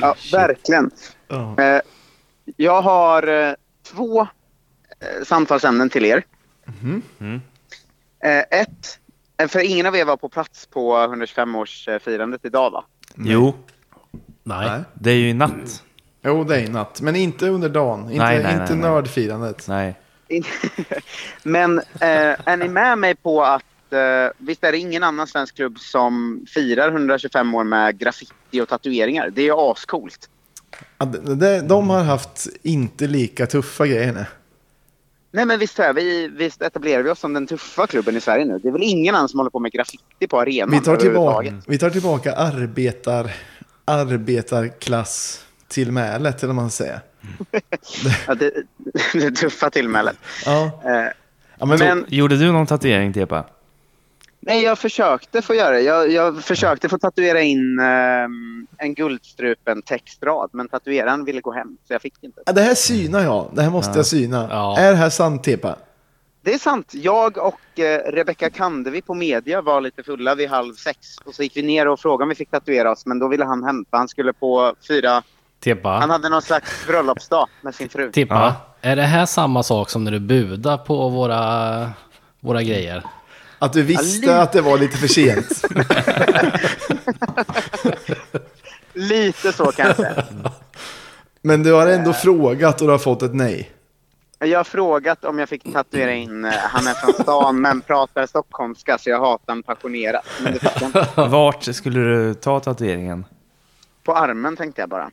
Ja, 0.00 0.14
verkligen. 0.32 0.90
Ja. 1.28 1.62
Eh, 1.62 1.80
jag 2.56 2.82
har 2.82 3.48
eh, 3.48 3.54
två 3.92 4.20
eh, 4.20 4.26
samtalsämnen 5.26 5.90
till 5.90 6.04
er. 6.04 6.24
Mm. 6.82 7.40
Eh, 8.24 8.38
ett, 8.60 8.98
eh, 9.40 9.48
för 9.48 9.60
ingen 9.70 9.86
av 9.86 9.96
er 9.96 10.04
var 10.04 10.16
på 10.16 10.28
plats 10.28 10.66
på 10.66 10.96
125-årsfirandet 10.96 12.40
idag 12.42 12.70
va? 12.70 12.84
Mm. 13.16 13.30
Jo, 13.32 13.54
Nej. 14.42 14.68
Nej. 14.70 14.80
det 14.94 15.10
är 15.10 15.14
ju 15.14 15.28
i 15.28 15.34
natt. 15.34 15.82
Jo, 16.22 16.44
det 16.44 16.60
är 16.60 16.68
natt. 16.68 17.00
Men 17.00 17.16
inte 17.16 17.48
under 17.48 17.68
dagen. 17.68 18.00
Inte, 18.10 18.24
Nej, 18.24 18.42
nej, 18.42 18.52
inte 18.52 18.72
nej, 18.74 18.82
nej. 18.82 18.90
nördfirandet. 18.90 19.68
Nej. 19.68 19.94
Men 21.42 21.78
eh, 21.78 22.34
är 22.44 22.56
ni 22.56 22.68
med 22.68 22.98
mig 22.98 23.14
på 23.14 23.42
att 23.44 23.92
eh, 23.92 23.98
visst 24.38 24.64
är 24.64 24.72
det 24.72 24.78
ingen 24.78 25.02
annan 25.02 25.26
svensk 25.26 25.56
klubb 25.56 25.78
som 25.78 26.44
firar 26.48 26.88
125 26.88 27.54
år 27.54 27.64
med 27.64 27.98
graffiti 27.98 28.60
och 28.62 28.68
tatueringar? 28.68 29.30
Det 29.30 29.40
är 29.40 29.44
ju 29.44 29.54
ascoolt. 29.56 30.28
Ja, 30.98 31.06
de, 31.62 31.90
har 31.90 32.02
haft 32.02 32.46
inte 32.62 33.06
lika 33.06 33.46
tuffa 33.46 33.86
grejer 33.86 34.12
nu. 34.12 34.24
Nej 35.30 35.44
men 35.44 35.58
visst, 35.58 35.78
är 35.78 35.92
vi, 35.92 36.28
visst 36.28 36.62
etablerar 36.62 37.02
vi 37.02 37.10
oss 37.10 37.18
som 37.18 37.32
den 37.32 37.46
tuffa 37.46 37.86
klubben 37.86 38.16
i 38.16 38.20
Sverige 38.20 38.44
nu. 38.44 38.58
Det 38.58 38.68
är 38.68 38.72
väl 38.72 38.82
ingen 38.82 39.14
annan 39.14 39.28
som 39.28 39.38
håller 39.38 39.50
på 39.50 39.58
med 39.58 39.72
graffiti 39.72 40.26
på 40.28 40.40
arenan 40.40 40.70
Vi 40.70 40.80
tar 40.80 40.96
tillbaka, 40.96 41.62
vi 41.66 41.78
tar 41.78 41.90
tillbaka 41.90 42.34
arbetar, 42.34 43.30
arbetarklass 43.84 45.44
tillmälet, 45.68 46.42
eller 46.42 46.54
vad 46.54 46.62
man 46.62 46.70
säger. 46.70 47.00
Ja, 48.26 48.34
det, 48.34 48.52
det 49.12 49.30
tuffa 49.30 49.70
tillmälet. 49.70 50.16
Ja, 50.46 50.80
Eh, 50.84 51.12
ja 51.58 51.66
men, 51.66 51.78
men 51.78 52.04
Gjorde 52.08 52.36
du 52.36 52.52
någon 52.52 52.66
tatuering, 52.66 53.12
Tepa? 53.12 53.44
nej, 54.40 54.62
jag 54.62 54.78
försökte 54.78 55.42
få 55.42 55.54
göra 55.54 55.70
det. 55.70 55.80
Jag, 55.80 56.10
jag 56.12 56.44
försökte 56.44 56.88
få 56.88 56.98
tatuera 56.98 57.40
in 57.40 57.78
ehm, 57.80 58.66
en 58.78 58.94
guldstrupen 58.94 59.82
textrad, 59.82 60.50
men 60.52 60.68
tatueraren 60.68 61.24
ville 61.24 61.40
gå 61.40 61.52
hem, 61.52 61.76
så 61.88 61.92
jag 61.94 62.02
fick 62.02 62.14
inte. 62.20 62.40
ja, 62.46 62.52
det 62.52 62.62
här 62.62 62.74
synar 62.74 63.20
jag. 63.20 63.50
Det 63.54 63.62
här 63.62 63.70
måste 63.70 63.90
Ja. 63.92 63.96
jag 63.96 64.06
syna. 64.06 64.46
Ja. 64.50 64.78
Är 64.78 64.90
det 64.90 64.96
här 64.96 65.10
sant, 65.10 65.44
Tepa? 65.44 65.76
Det 66.42 66.54
är 66.54 66.58
sant. 66.58 66.90
Jag 66.94 67.38
och 67.38 67.78
eh, 67.80 68.12
Rebecca 68.12 68.50
Kandevi 68.50 69.02
på 69.02 69.14
media 69.14 69.62
var 69.62 69.80
lite 69.80 70.02
fulla 70.02 70.34
vid 70.34 70.48
halv 70.48 70.74
sex. 70.74 70.98
Och 71.24 71.34
så 71.34 71.42
gick 71.42 71.56
vi 71.56 71.62
ner 71.62 71.88
och 71.88 72.00
frågade 72.00 72.22
om 72.22 72.28
vi 72.28 72.34
fick 72.34 72.50
tatuera 72.50 72.92
oss, 72.92 73.06
men 73.06 73.18
då 73.18 73.28
ville 73.28 73.44
han 73.44 73.64
hämta. 73.64 73.96
Han 73.96 74.08
skulle 74.08 74.32
på 74.32 74.74
fyra... 74.88 75.22
Han 75.70 75.76
Tippa. 75.76 75.88
hade 75.90 76.28
någon 76.28 76.42
slags 76.42 76.86
bröllopsdag 76.86 77.48
med 77.60 77.74
sin 77.74 77.88
fru. 77.88 78.12
Tippa. 78.12 78.34
Ja. 78.34 78.54
Är 78.90 78.96
det 78.96 79.02
här 79.02 79.26
samma 79.26 79.62
sak 79.62 79.90
som 79.90 80.04
när 80.04 80.12
du 80.12 80.20
budar 80.20 80.76
på 80.78 81.08
våra, 81.08 81.90
våra 82.40 82.62
grejer? 82.62 83.02
Att 83.58 83.72
du 83.72 83.82
visste 83.82 84.20
lite. 84.20 84.40
att 84.42 84.52
det 84.52 84.60
var 84.60 84.78
lite 84.78 84.96
för 84.96 85.08
sent. 85.08 85.62
Lite 88.94 89.52
så 89.52 89.72
kanske. 89.72 90.24
Men 91.42 91.62
du 91.62 91.72
har 91.72 91.86
ändå 91.86 92.12
frågat 92.12 92.80
och 92.80 92.86
du 92.86 92.90
har 92.90 92.98
fått 92.98 93.22
ett 93.22 93.34
nej. 93.34 93.70
Jag 94.38 94.58
har 94.58 94.64
frågat 94.64 95.24
om 95.24 95.38
jag 95.38 95.48
fick 95.48 95.72
tatuera 95.72 96.12
in, 96.12 96.44
eh, 96.44 96.52
han 96.52 96.86
är 96.86 96.94
från 96.94 97.12
stan 97.12 97.60
men 97.60 97.80
pratar 97.80 98.26
stockholmska 98.26 98.98
så 98.98 99.10
jag 99.10 99.20
hatar 99.20 99.52
honom 99.52 99.62
passionerat. 99.62 100.24
Men 100.42 100.52
det 100.52 100.58
fick 100.58 100.82
jag 100.82 100.88
inte. 100.88 101.08
Vart 101.28 101.62
skulle 101.74 102.00
du 102.00 102.34
ta 102.34 102.60
tatueringen? 102.60 103.24
På 104.04 104.14
armen 104.14 104.56
tänkte 104.56 104.82
jag 104.82 104.88
bara. 104.88 105.10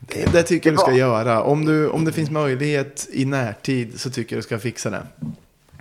Det, 0.00 0.32
det 0.32 0.42
tycker 0.42 0.70
jag 0.70 0.74
du 0.78 0.80
ska 0.82 0.92
göra. 0.92 1.42
Om, 1.42 1.64
du, 1.64 1.88
om 1.88 2.04
det 2.04 2.12
finns 2.12 2.30
möjlighet 2.30 3.08
i 3.12 3.24
närtid 3.24 4.00
så 4.00 4.10
tycker 4.10 4.36
jag 4.36 4.38
du 4.38 4.42
ska 4.46 4.58
fixa 4.58 4.90
det. 4.90 5.06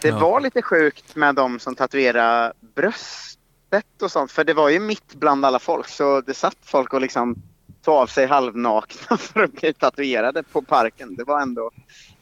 Det 0.02 0.08
Ja. 0.08 0.20
var 0.20 0.40
lite 0.42 0.62
sjukt 0.62 1.16
med 1.16 1.36
de 1.36 1.60
som 1.60 1.76
tatuerade 1.76 2.54
bröstet 2.76 4.02
och 4.02 4.12
sånt. 4.12 4.32
För 4.32 4.44
det 4.44 4.54
var 4.54 4.70
ju 4.70 4.80
mitt 4.80 5.14
bland 5.16 5.46
alla 5.46 5.60
folk. 5.60 5.88
Så 5.90 6.22
det 6.22 6.34
satt 6.34 6.58
folk 6.64 6.94
och 6.94 7.02
liksom 7.02 7.36
tog 7.84 7.94
av 7.94 8.08
sig 8.08 8.26
halvnakna 8.28 9.18
för 9.18 9.44
att 9.44 9.52
bli 9.52 9.74
tatuerade 9.74 10.44
på 10.44 10.62
parken. 10.62 11.16
Det 11.16 11.24
var 11.24 11.42
ändå 11.42 11.72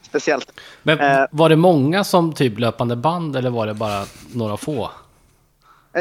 speciellt. 0.01 0.51
Men 0.83 0.99
Eh. 0.99 1.25
var 1.31 1.49
det 1.49 1.55
många 1.55 2.03
som 2.03 2.33
typ 2.33 2.59
löpande 2.59 2.95
band 2.95 3.35
eller 3.35 3.49
var 3.49 3.67
det 3.67 3.73
bara 3.73 4.05
några 4.33 4.57
få? 4.57 4.91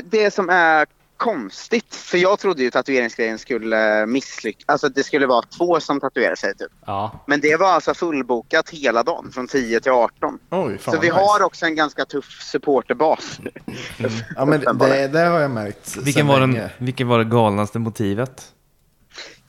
Det 0.05 0.34
som 0.34 0.51
är 0.51 0.86
konstigt, 1.16 1.94
för 1.94 2.18
jag 2.18 2.38
trodde 2.38 2.62
ju 2.62 2.70
tatueringsgrejen 2.70 3.38
skulle 3.38 4.06
misslyckas. 4.06 4.64
Alltså 4.68 4.88
det 4.88 5.02
skulle 5.04 5.26
vara 5.26 5.42
två 5.58 5.80
som 5.80 6.00
tatuerade 6.00 6.36
sig 6.36 6.54
typ. 6.56 6.72
Ja. 6.86 7.24
Men 7.26 7.40
det 7.40 7.56
var 7.56 7.66
alltså 7.72 7.94
fullbokat 7.94 8.70
hela 8.70 9.02
dagen 9.02 9.30
från 9.32 9.46
10 9.48 9.80
till 9.80 9.92
18. 9.92 10.38
Oj, 10.50 10.78
fan 10.78 10.94
Så 10.94 11.00
vi 11.00 11.06
nice. 11.08 11.20
har 11.20 11.42
också 11.42 11.66
en 11.66 11.74
ganska 11.74 12.04
tuff 12.04 12.42
supporterbas. 12.42 13.38
Ja, 14.36 14.44
men 14.44 14.60
det, 14.78 15.08
det 15.08 15.18
har 15.20 15.40
jag 15.40 15.50
märkt. 15.50 15.96
Vilken 15.96 16.26
var, 16.26 16.40
den, 16.40 16.58
vilken 16.78 17.08
var 17.08 17.18
det 17.18 17.24
galnaste 17.24 17.78
motivet? 17.78 18.50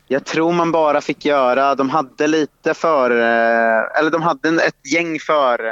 Jag 0.07 0.25
tror 0.25 0.53
man 0.53 0.71
bara 0.71 1.01
fick 1.01 1.25
göra, 1.25 1.75
de 1.75 1.89
hade 1.89 2.27
lite 2.27 2.73
för, 2.73 3.11
eh, 3.11 3.99
eller 3.99 4.09
de 4.11 4.21
hade 4.21 4.47
en- 4.49 4.59
ett 4.59 4.91
gäng 4.93 5.19
för 5.19 5.65
eh, 5.65 5.71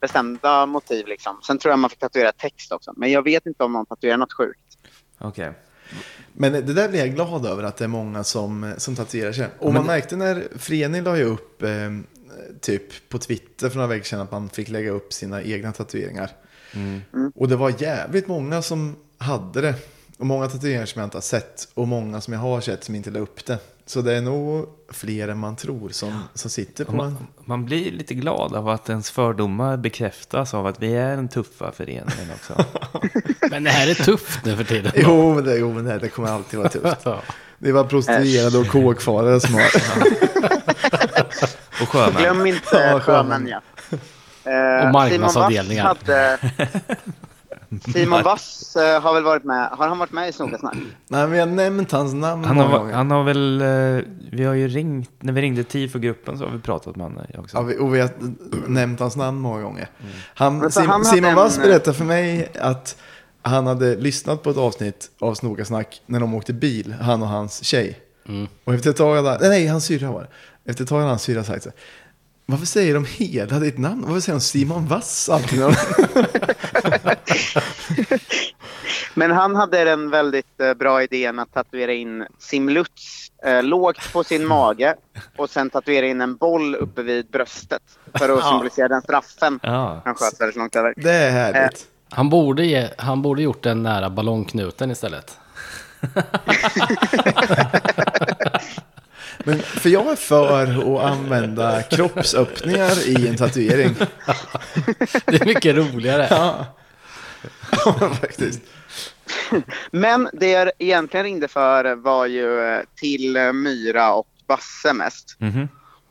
bestämda 0.00 0.66
motiv 0.66 1.06
liksom. 1.06 1.40
Sen 1.46 1.58
tror 1.58 1.72
jag 1.72 1.78
man 1.78 1.90
fick 1.90 1.98
tatuera 1.98 2.32
text 2.32 2.72
också. 2.72 2.92
Men 2.96 3.10
jag 3.12 3.22
vet 3.22 3.46
inte 3.46 3.64
om 3.64 3.72
någon 3.72 3.86
tatuerar 3.86 4.16
något 4.16 4.32
sjukt. 4.32 4.58
Okej. 5.18 5.52
Men 6.32 6.52
det 6.52 6.60
där 6.62 6.88
blir 6.88 7.00
jag 7.00 7.14
glad 7.14 7.46
över 7.46 7.62
att 7.62 7.76
det 7.76 7.84
är 7.84 7.88
många 7.88 8.24
som, 8.24 8.74
som 8.78 8.96
tatuerar 8.96 9.32
sig. 9.32 9.48
Och 9.58 9.64
Men 9.66 9.74
man 9.74 9.82
det- 9.82 9.86
märkte 9.86 10.16
när 10.16 10.44
föreningen 10.58 11.04
la 11.04 11.16
upp 11.22 11.62
eh, 11.62 11.70
typ 12.60 13.08
på 13.08 13.18
Twitter 13.18 13.68
för 13.68 13.76
några 13.76 13.88
veckor 13.88 14.04
sedan 14.04 14.20
att 14.20 14.30
man 14.32 14.48
fick 14.48 14.68
lägga 14.68 14.90
upp 14.90 15.12
sina 15.12 15.42
egna 15.42 15.72
tatueringar. 15.72 16.30
Mm. 16.74 17.00
Och 17.34 17.48
det 17.48 17.56
var 17.56 17.74
jävligt 17.82 18.26
många 18.28 18.62
som 18.62 18.96
hade 19.18 19.60
det. 19.60 19.74
Och 20.18 20.26
många 20.26 20.48
tatueringar 20.48 20.86
som 20.86 21.00
jag 21.00 21.06
inte 21.06 21.16
har 21.16 21.22
sett. 21.22 21.68
Och 21.74 21.88
många 21.88 22.20
som 22.20 22.32
jag 22.34 22.40
har 22.40 22.60
sett 22.60 22.84
som 22.84 22.94
inte 22.94 23.10
la 23.10 23.18
upp 23.18 23.46
det. 23.46 23.58
Så 23.86 24.00
det 24.00 24.14
är 24.14 24.20
nog 24.20 24.66
fler 24.92 25.28
än 25.28 25.38
man 25.38 25.56
tror 25.56 25.88
som, 25.88 26.22
som 26.34 26.50
sitter 26.50 26.84
på 26.84 26.90
en... 26.92 26.96
Man, 26.96 27.16
man 27.44 27.64
blir 27.64 27.92
lite 27.92 28.14
glad 28.14 28.54
av 28.54 28.68
att 28.68 28.88
ens 28.88 29.10
fördomar 29.10 29.76
bekräftas 29.76 30.54
av 30.54 30.66
att 30.66 30.82
vi 30.82 30.94
är 30.94 31.16
den 31.16 31.28
tuffa 31.28 31.72
föreningen 31.72 32.30
också. 32.34 32.64
Men 33.50 33.64
det 33.64 33.70
här 33.70 33.90
är 33.90 33.94
tufft 33.94 34.44
nu 34.44 34.56
för 34.56 34.64
tiden. 34.64 34.92
Jo, 34.94 35.34
men 35.34 35.44
det, 35.44 35.56
jo, 35.56 35.72
men 35.72 35.84
det, 35.84 35.98
det 35.98 36.08
kommer 36.08 36.28
alltid 36.28 36.58
vara 36.58 36.68
tufft. 36.68 37.06
Det 37.58 37.72
var 37.72 37.84
prostituerade 37.84 38.58
och 38.58 38.68
kåkfarare 38.68 39.40
som 39.40 39.54
har... 39.54 39.62
Och 41.82 41.88
sjömän. 41.88 42.22
Glöm 42.22 42.46
inte 42.46 42.60
Ja, 42.72 43.00
sjömän 43.00 43.48
ja. 43.48 43.60
Eh, 44.50 44.86
Och 44.86 44.92
marknadsavdelningar. 44.92 45.94
Simon 46.04 46.18
Wass, 46.18 46.40
hade, 46.40 46.66
Simon 47.92 48.22
Wass 48.22 48.76
eh, 48.76 49.02
har 49.02 49.14
väl 49.14 49.22
varit 49.22 49.44
med, 49.44 49.68
har 49.72 49.88
han 49.88 49.98
varit 49.98 50.12
med 50.12 50.28
i 50.28 50.32
Snogasnack? 50.32 50.76
Nej, 51.08 51.26
vi 51.26 51.38
har 51.38 51.46
nämnt 51.46 51.92
hans 51.92 52.14
namn 52.14 52.44
Han 52.44 52.56
många 52.56 52.68
har, 52.68 52.78
gånger. 52.78 52.94
han 52.94 53.10
har 53.10 53.24
väl, 53.24 53.60
eh, 53.60 54.04
vi 54.32 54.44
har 54.44 54.54
ju 54.54 54.68
ringt, 54.68 55.10
när 55.20 55.32
vi 55.32 55.40
ringde 55.42 55.64
TIFO-gruppen 55.64 56.38
så 56.38 56.44
har 56.44 56.50
vi 56.52 56.58
pratat 56.58 56.96
med 56.96 57.06
honom 57.06 57.22
också. 57.38 57.56
Ja, 57.56 57.62
vi, 57.62 57.78
och 57.78 57.94
vi 57.94 58.00
har 58.00 58.10
nämnt 58.66 59.00
hans 59.00 59.16
namn 59.16 59.38
många 59.40 59.62
gånger. 59.62 59.88
Han, 60.34 60.58
Men 60.58 60.70
för 60.70 60.80
Sim, 60.80 60.90
han 60.90 61.00
hade 61.04 61.16
Simon 61.16 61.30
en- 61.30 61.36
Wass 61.36 61.58
berättade 61.58 61.96
för 61.96 62.04
mig 62.04 62.52
att 62.60 62.96
han 63.42 63.66
hade 63.66 63.96
lyssnat 63.96 64.42
på 64.42 64.50
ett 64.50 64.56
avsnitt 64.56 65.10
av 65.20 65.34
Snogasnack 65.34 66.02
när 66.06 66.20
de 66.20 66.34
åkte 66.34 66.52
bil, 66.52 66.94
han 67.00 67.22
och 67.22 67.28
hans 67.28 67.64
tjej. 67.64 67.98
Och 68.64 68.74
efter 68.74 68.90
ett 68.90 68.96
tag 68.96 69.16
hade, 69.16 69.38
nej, 69.38 69.48
nej, 69.48 69.66
hans 69.66 69.84
syrra 69.84 70.12
var 70.12 70.20
det. 70.20 70.28
Efter 70.70 70.82
ett 70.84 70.88
tag 70.90 70.96
hade 70.98 71.08
hans 71.08 71.22
syrra 71.22 71.44
sagt 71.44 71.62
så 71.62 71.68
här, 71.68 71.78
varför 72.46 72.66
säger 72.66 72.94
de 72.94 73.04
hela 73.08 73.58
ditt 73.58 73.78
namn? 73.78 74.04
Varför 74.06 74.20
säger 74.20 74.38
de 74.38 74.40
Simon 74.40 74.86
Wass 74.86 75.28
alltid? 75.28 75.58
när 75.58 75.68
de- 76.48 76.53
Men 79.14 79.30
han 79.30 79.56
hade 79.56 79.84
den 79.84 80.10
väldigt 80.10 80.60
eh, 80.60 80.74
bra 80.74 81.02
idén 81.02 81.38
att 81.38 81.52
tatuera 81.54 81.92
in 81.92 82.26
Simlutz 82.38 83.28
eh, 83.44 83.62
lågt 83.62 84.12
på 84.12 84.24
sin 84.24 84.46
mage 84.46 84.94
och 85.36 85.50
sen 85.50 85.70
tatuera 85.70 86.06
in 86.06 86.20
en 86.20 86.36
boll 86.36 86.74
uppe 86.74 87.02
vid 87.02 87.26
bröstet 87.26 87.82
för 88.14 88.38
att 88.38 88.44
symbolisera 88.48 88.88
den 88.88 89.02
straffen 89.02 89.60
Ja. 89.62 90.02
han 90.04 90.14
sköt 90.14 90.40
väldigt 90.40 90.56
långt 90.56 90.76
över. 90.76 90.94
det 90.96 91.10
är 91.12 91.30
härligt. 91.30 91.86
Han, 92.10 92.30
borde 92.30 92.64
ge, 92.66 92.88
han 92.98 93.22
borde 93.22 93.42
gjort 93.42 93.62
den 93.62 93.82
nära 93.82 94.10
ballongknuten 94.10 94.90
istället. 94.90 95.38
Men, 99.44 99.58
för 99.58 99.90
jag 99.90 100.12
är 100.12 100.16
för 100.16 100.62
att 100.62 101.12
använda 101.12 101.82
kroppsöppningar 101.82 103.08
i 103.08 103.28
en 103.28 103.36
tatuering. 103.36 103.94
Det 105.26 105.40
är 105.42 105.46
mycket 105.46 105.76
roligare. 105.76 106.26
Ja, 106.30 106.66
faktiskt. 108.20 108.60
Men 109.90 110.28
det 110.32 110.50
jag 110.50 110.70
egentligen 110.78 111.24
ringde 111.24 111.48
för 111.48 111.94
var 111.94 112.26
ju 112.26 112.60
eh, 112.60 112.80
till 112.94 113.36
eh, 113.36 113.52
Myra 113.52 114.14
och 114.14 114.28
Basse 114.46 114.92
mest. 114.92 115.36
Mhm. 115.38 115.68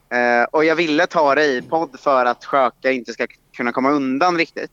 Eh, 0.09 0.43
och 0.51 0.65
jag 0.65 0.75
ville 0.75 1.07
ta 1.07 1.36
det 1.36 1.45
i 1.45 1.61
podd 1.61 1.99
för 1.99 2.25
att 2.25 2.45
Sjöka 2.45 2.91
inte 2.91 3.13
ska 3.13 3.27
kunna 3.57 3.71
komma 3.71 3.91
undan 3.91 4.38
riktigt. 4.38 4.71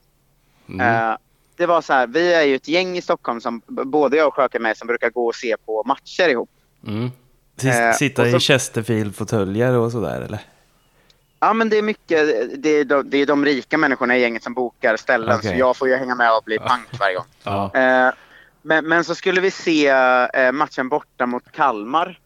Eh, 0.79 1.17
det 1.55 1.65
var 1.65 1.81
så 1.81 1.93
här, 1.93 2.07
vi 2.07 2.33
är 2.33 2.43
ju 2.43 2.55
ett 2.55 2.67
gäng 2.67 2.97
i 2.97 3.01
Stockholm 3.01 3.41
som 3.41 3.61
både 3.67 4.17
jag 4.17 4.27
och 4.27 4.33
Sjöka 4.33 4.59
med 4.59 4.77
som 4.77 4.87
brukar 4.87 5.09
gå 5.09 5.27
och 5.27 5.35
se 5.35 5.55
på 5.65 5.83
matcher 5.83 6.29
ihop. 6.29 6.49
Mm. 6.87 7.11
S- 7.57 7.65
Eh, 7.65 7.93
Sitta 7.93 8.31
så- 8.31 8.37
i 8.37 8.39
Chesterfield-fåtöljer 8.39 9.73
och 9.77 9.91
sådär 9.91 10.21
eller? 10.21 10.39
Ja 11.39 11.53
men 11.53 11.69
det 11.69 11.77
är 11.77 11.81
mycket, 11.81 12.19
det 12.63 12.69
är 12.69 12.85
de, 12.85 13.09
det 13.09 13.17
är 13.17 13.25
de 13.25 13.45
rika 13.45 13.77
människorna 13.77 14.17
i 14.17 14.21
gänget 14.21 14.43
som 14.43 14.53
bokar 14.53 14.97
ställen 14.97 15.35
Okej. 15.37 15.51
så 15.51 15.59
jag 15.59 15.77
får 15.77 15.87
ju 15.87 15.95
hänga 15.95 16.15
med 16.15 16.37
och 16.37 16.43
bli 16.43 16.59
pank 16.59 16.87
varje 16.99 17.15
gång. 17.15 17.25
Ja. 17.43 17.71
Eh, 17.73 18.13
men, 18.61 18.87
men 18.87 19.03
så 19.03 19.15
skulle 19.15 19.41
vi 19.41 19.51
se 19.51 19.87
eh, 19.87 20.51
matchen 20.51 20.89
borta 20.89 21.25
mot 21.25 21.51
Kalmar, 21.51 22.19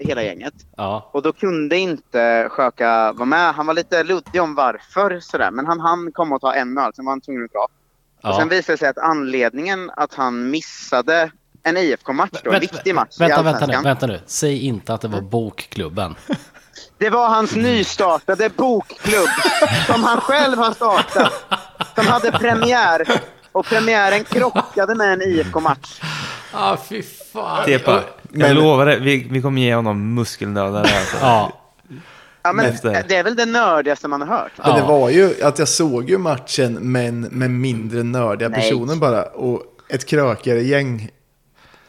hela 0.00 0.22
gänget. 0.22 0.54
Ja. 0.76 1.10
Och 1.12 1.22
då 1.22 1.32
kunde 1.32 1.76
inte 1.78 2.48
Sjöka 2.50 3.12
vara 3.12 3.24
med. 3.24 3.54
Han 3.54 3.66
var 3.66 3.74
lite 3.74 4.02
luddig 4.04 4.42
om 4.42 4.54
varför 4.54 5.20
sådär. 5.20 5.50
Men 5.50 5.66
han 5.66 5.80
hann 5.80 6.12
komma 6.12 6.34
och 6.34 6.40
ta 6.40 6.54
en 6.54 6.78
öl, 6.78 6.92
sen 6.96 7.04
var 7.04 7.12
han 7.12 7.20
tvungen 7.20 7.44
att 7.44 7.52
dra. 7.52 7.66
Och 8.30 8.34
sen 8.34 8.48
Ja. 8.50 8.56
visade 8.56 8.72
det 8.72 8.78
sig 8.78 8.88
att 8.88 8.98
anledningen 8.98 9.90
att 9.96 10.14
han 10.14 10.50
missade 10.50 11.30
en 11.62 11.76
IFK-match 11.76 12.40
då. 12.44 12.52
En 12.52 12.60
viktig 12.60 12.94
match 12.94 13.16
i 13.16 13.22
Vänta, 13.22 13.42
vänta 13.42 13.66
nu, 13.66 13.76
vänta 13.84 14.06
nu. 14.06 14.20
Säg 14.26 14.58
inte 14.66 14.94
att 14.94 15.00
det 15.00 15.08
var 15.08 15.20
Bokklubben. 15.20 16.14
Det 16.98 17.10
var 17.10 17.28
hans 17.28 17.54
nystartade 17.56 18.48
bokklubb 18.56 19.28
som 19.86 20.04
han 20.04 20.20
själv 20.20 20.58
har 20.58 20.72
startat. 20.72 21.32
Som 21.94 22.06
hade 22.06 22.32
premiär. 22.32 23.20
Och 23.52 23.66
premiären 23.66 24.24
krockade 24.24 24.94
med 24.94 25.12
en 25.12 25.22
IFK-match. 25.22 26.00
Ja, 26.52 26.58
ah, 26.72 26.76
fy 26.88 27.02
fan. 27.32 27.64
Tepa, 27.64 27.92
jag 27.92 28.02
Men- 28.38 28.56
lovar 28.56 28.86
det, 28.86 28.96
vi, 28.98 29.26
vi 29.30 29.42
kommer 29.42 29.62
ge 29.62 29.74
honom 29.74 30.14
muskelnödare. 30.14 30.82
Alltså. 30.98 31.16
Ja, 31.20 31.52
Ja, 32.42 32.52
men 32.52 32.66
Efter. 32.66 33.04
det 33.08 33.16
är 33.16 33.24
väl 33.24 33.36
det 33.36 33.46
nördigaste 33.46 34.08
man 34.08 34.20
har 34.20 34.28
hört. 34.28 34.52
Men 34.56 34.72
det 34.74 34.78
Ja. 34.78 34.86
var 34.86 35.10
ju 35.10 35.42
att 35.42 35.58
jag 35.58 35.68
såg 35.68 36.10
ju 36.10 36.18
matchen 36.18 36.72
men 36.80 37.20
med 37.20 37.50
mindre 37.50 38.02
nördiga 38.02 38.48
Nej. 38.48 38.60
personer 38.60 38.96
bara. 38.96 39.22
Och 39.22 39.62
ett 39.88 40.06
krökare 40.06 40.60
gäng. 40.62 41.10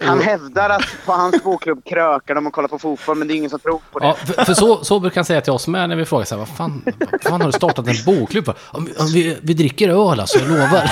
Han 0.02 0.22
hävdar 0.22 0.70
att 0.70 0.86
på 1.06 1.12
hans 1.12 1.44
bokklubb 1.44 1.86
krökar 1.86 2.36
de 2.36 2.48
och 2.48 2.54
kollar 2.54 2.68
på 2.68 2.80
fotboll, 2.80 3.18
men 3.18 3.28
det 3.28 3.34
är 3.34 3.36
ingen 3.36 3.50
som 3.50 3.60
tror 3.60 3.82
på 3.92 4.00
det. 4.00 4.06
ja 4.06 4.14
för, 4.14 4.46
för 4.46 4.54
så, 4.54 4.84
så 4.84 5.00
brukar 5.00 5.16
han 5.16 5.26
säga 5.26 5.42
till 5.42 5.54
oss 5.54 5.68
med 5.68 5.90
när 5.90 5.96
vi 5.96 6.06
frågar 6.06 6.26
så 6.26 6.36
här, 6.36 6.40
vad 6.40 6.50
fan, 6.58 6.82
vad 7.12 7.22
fan 7.24 7.42
har 7.42 7.48
du 7.48 7.52
startat 7.54 7.88
en 7.88 7.96
bokklubb 8.06 8.46
för? 8.46 8.56
Om, 8.62 8.86
vi- 8.86 8.94
om 9.00 9.08
vi, 9.08 9.38
vi 9.42 9.54
dricker 9.54 9.90
öl 10.12 10.20
alltså, 10.20 10.40
jag 10.40 10.48
lovar. 10.50 10.92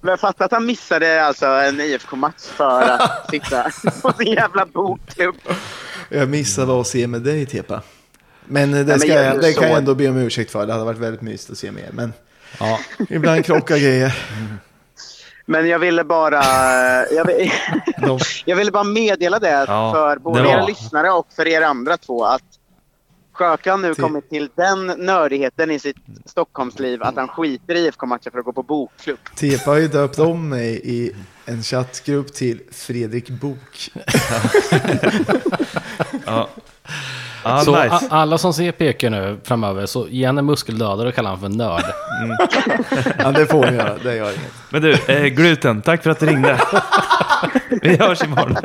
Men 0.00 0.18
fatta 0.18 0.44
att 0.44 0.52
han 0.52 0.66
missade 0.66 1.24
alltså 1.24 1.46
en 1.46 1.80
IFK-match 1.80 2.42
för 2.56 2.82
att 2.82 3.30
sitta 3.30 3.70
på 4.02 4.12
sin 4.12 4.32
jävla 4.32 4.66
bokklubb. 4.66 5.34
Jag 6.08 6.28
missade 6.28 6.80
att 6.80 6.86
se 6.86 7.06
med 7.06 7.22
dig 7.22 7.46
Tepa. 7.46 7.82
Men 8.46 8.74
eh, 8.74 8.78
det, 8.80 8.84
men 8.86 9.00
ska 9.00 9.08
jag- 9.08 9.24
jag, 9.24 9.40
det 9.40 9.52
kan 9.52 9.68
jag 9.68 9.78
ändå 9.78 9.94
be 9.94 10.08
om 10.08 10.16
ursäkt 10.16 10.50
för. 10.50 10.66
Det 10.66 10.72
hade 10.72 10.84
varit 10.84 10.98
väldigt 10.98 11.22
mysigt 11.22 11.50
att 11.50 11.58
se 11.58 11.70
med 11.72 11.82
er. 11.82 11.90
Men 11.92 12.12
Ja, 12.60 12.78
ibland 13.08 13.44
krockar 13.44 13.76
grejer. 13.78 14.18
Men 15.50 15.68
jag 15.68 15.78
ville 15.78 16.04
bara... 16.04 16.42
Jag, 17.10 17.24
vill, 17.26 17.50
jag 18.44 18.56
ville 18.56 18.70
bara 18.70 18.84
meddela 18.84 19.38
det 19.38 19.64
Ja, 19.68 19.92
för 19.94 20.16
både 20.18 20.42
det 20.42 20.46
var- 20.48 20.62
er 20.62 20.66
lyssnare 20.66 21.10
och 21.10 21.26
för 21.36 21.48
er 21.48 21.62
andra 21.62 21.96
två 21.96 22.24
att 22.24 22.42
Sjökan 23.32 23.82
nu 23.82 23.94
Till- 23.94 24.04
kommit 24.04 24.30
till 24.30 24.50
den 24.54 24.86
nördigheten 24.86 25.70
i 25.70 25.78
sitt 25.78 25.96
Stockholmsliv 26.24 27.02
att 27.02 27.16
han 27.16 27.28
skiter 27.28 27.74
i 27.74 27.78
IFK-matcher 27.86 28.30
för 28.30 28.38
att 28.38 28.44
gå 28.44 28.52
på 28.52 28.62
bokklubb. 28.62 29.18
Tepa 29.36 29.70
har 29.70 29.76
ju 29.78 29.88
döpt 29.88 30.18
om 30.18 30.48
mig 30.48 30.80
i 30.84 31.12
en 31.44 31.62
chattgrupp 31.62 32.34
till 32.34 32.60
Fredrik 32.72 33.28
Bok. 33.30 33.90
Ja, 33.94 34.42
ja 36.26 36.48
så 37.64 37.82
nice. 37.82 38.06
alla 38.10 38.38
som 38.38 38.54
ser 38.54 38.72
PK 38.72 39.10
nu 39.10 39.38
framöver, 39.44 39.86
så 39.86 40.06
ge 40.08 40.24
en 40.24 40.46
muskeldödare 40.46 41.08
och 41.08 41.14
kalla 41.14 41.28
han 41.28 41.40
för 41.40 41.48
nörd. 41.48 41.84
Ja, 43.18 43.30
det 43.32 43.46
får 43.46 43.66
ni 43.70 43.76
göra. 43.76 43.94
Det 44.02 44.16
gör 44.16 44.30
inget. 44.30 44.52
Men 44.70 44.82
du, 44.82 44.92
eh, 44.92 45.24
gluten, 45.26 45.82
tack 45.82 46.02
för 46.02 46.10
att 46.10 46.18
du 46.20 46.26
ringde. 46.26 46.60
vi 47.82 47.96
hörs 47.96 48.22
imorgon. 48.24 48.56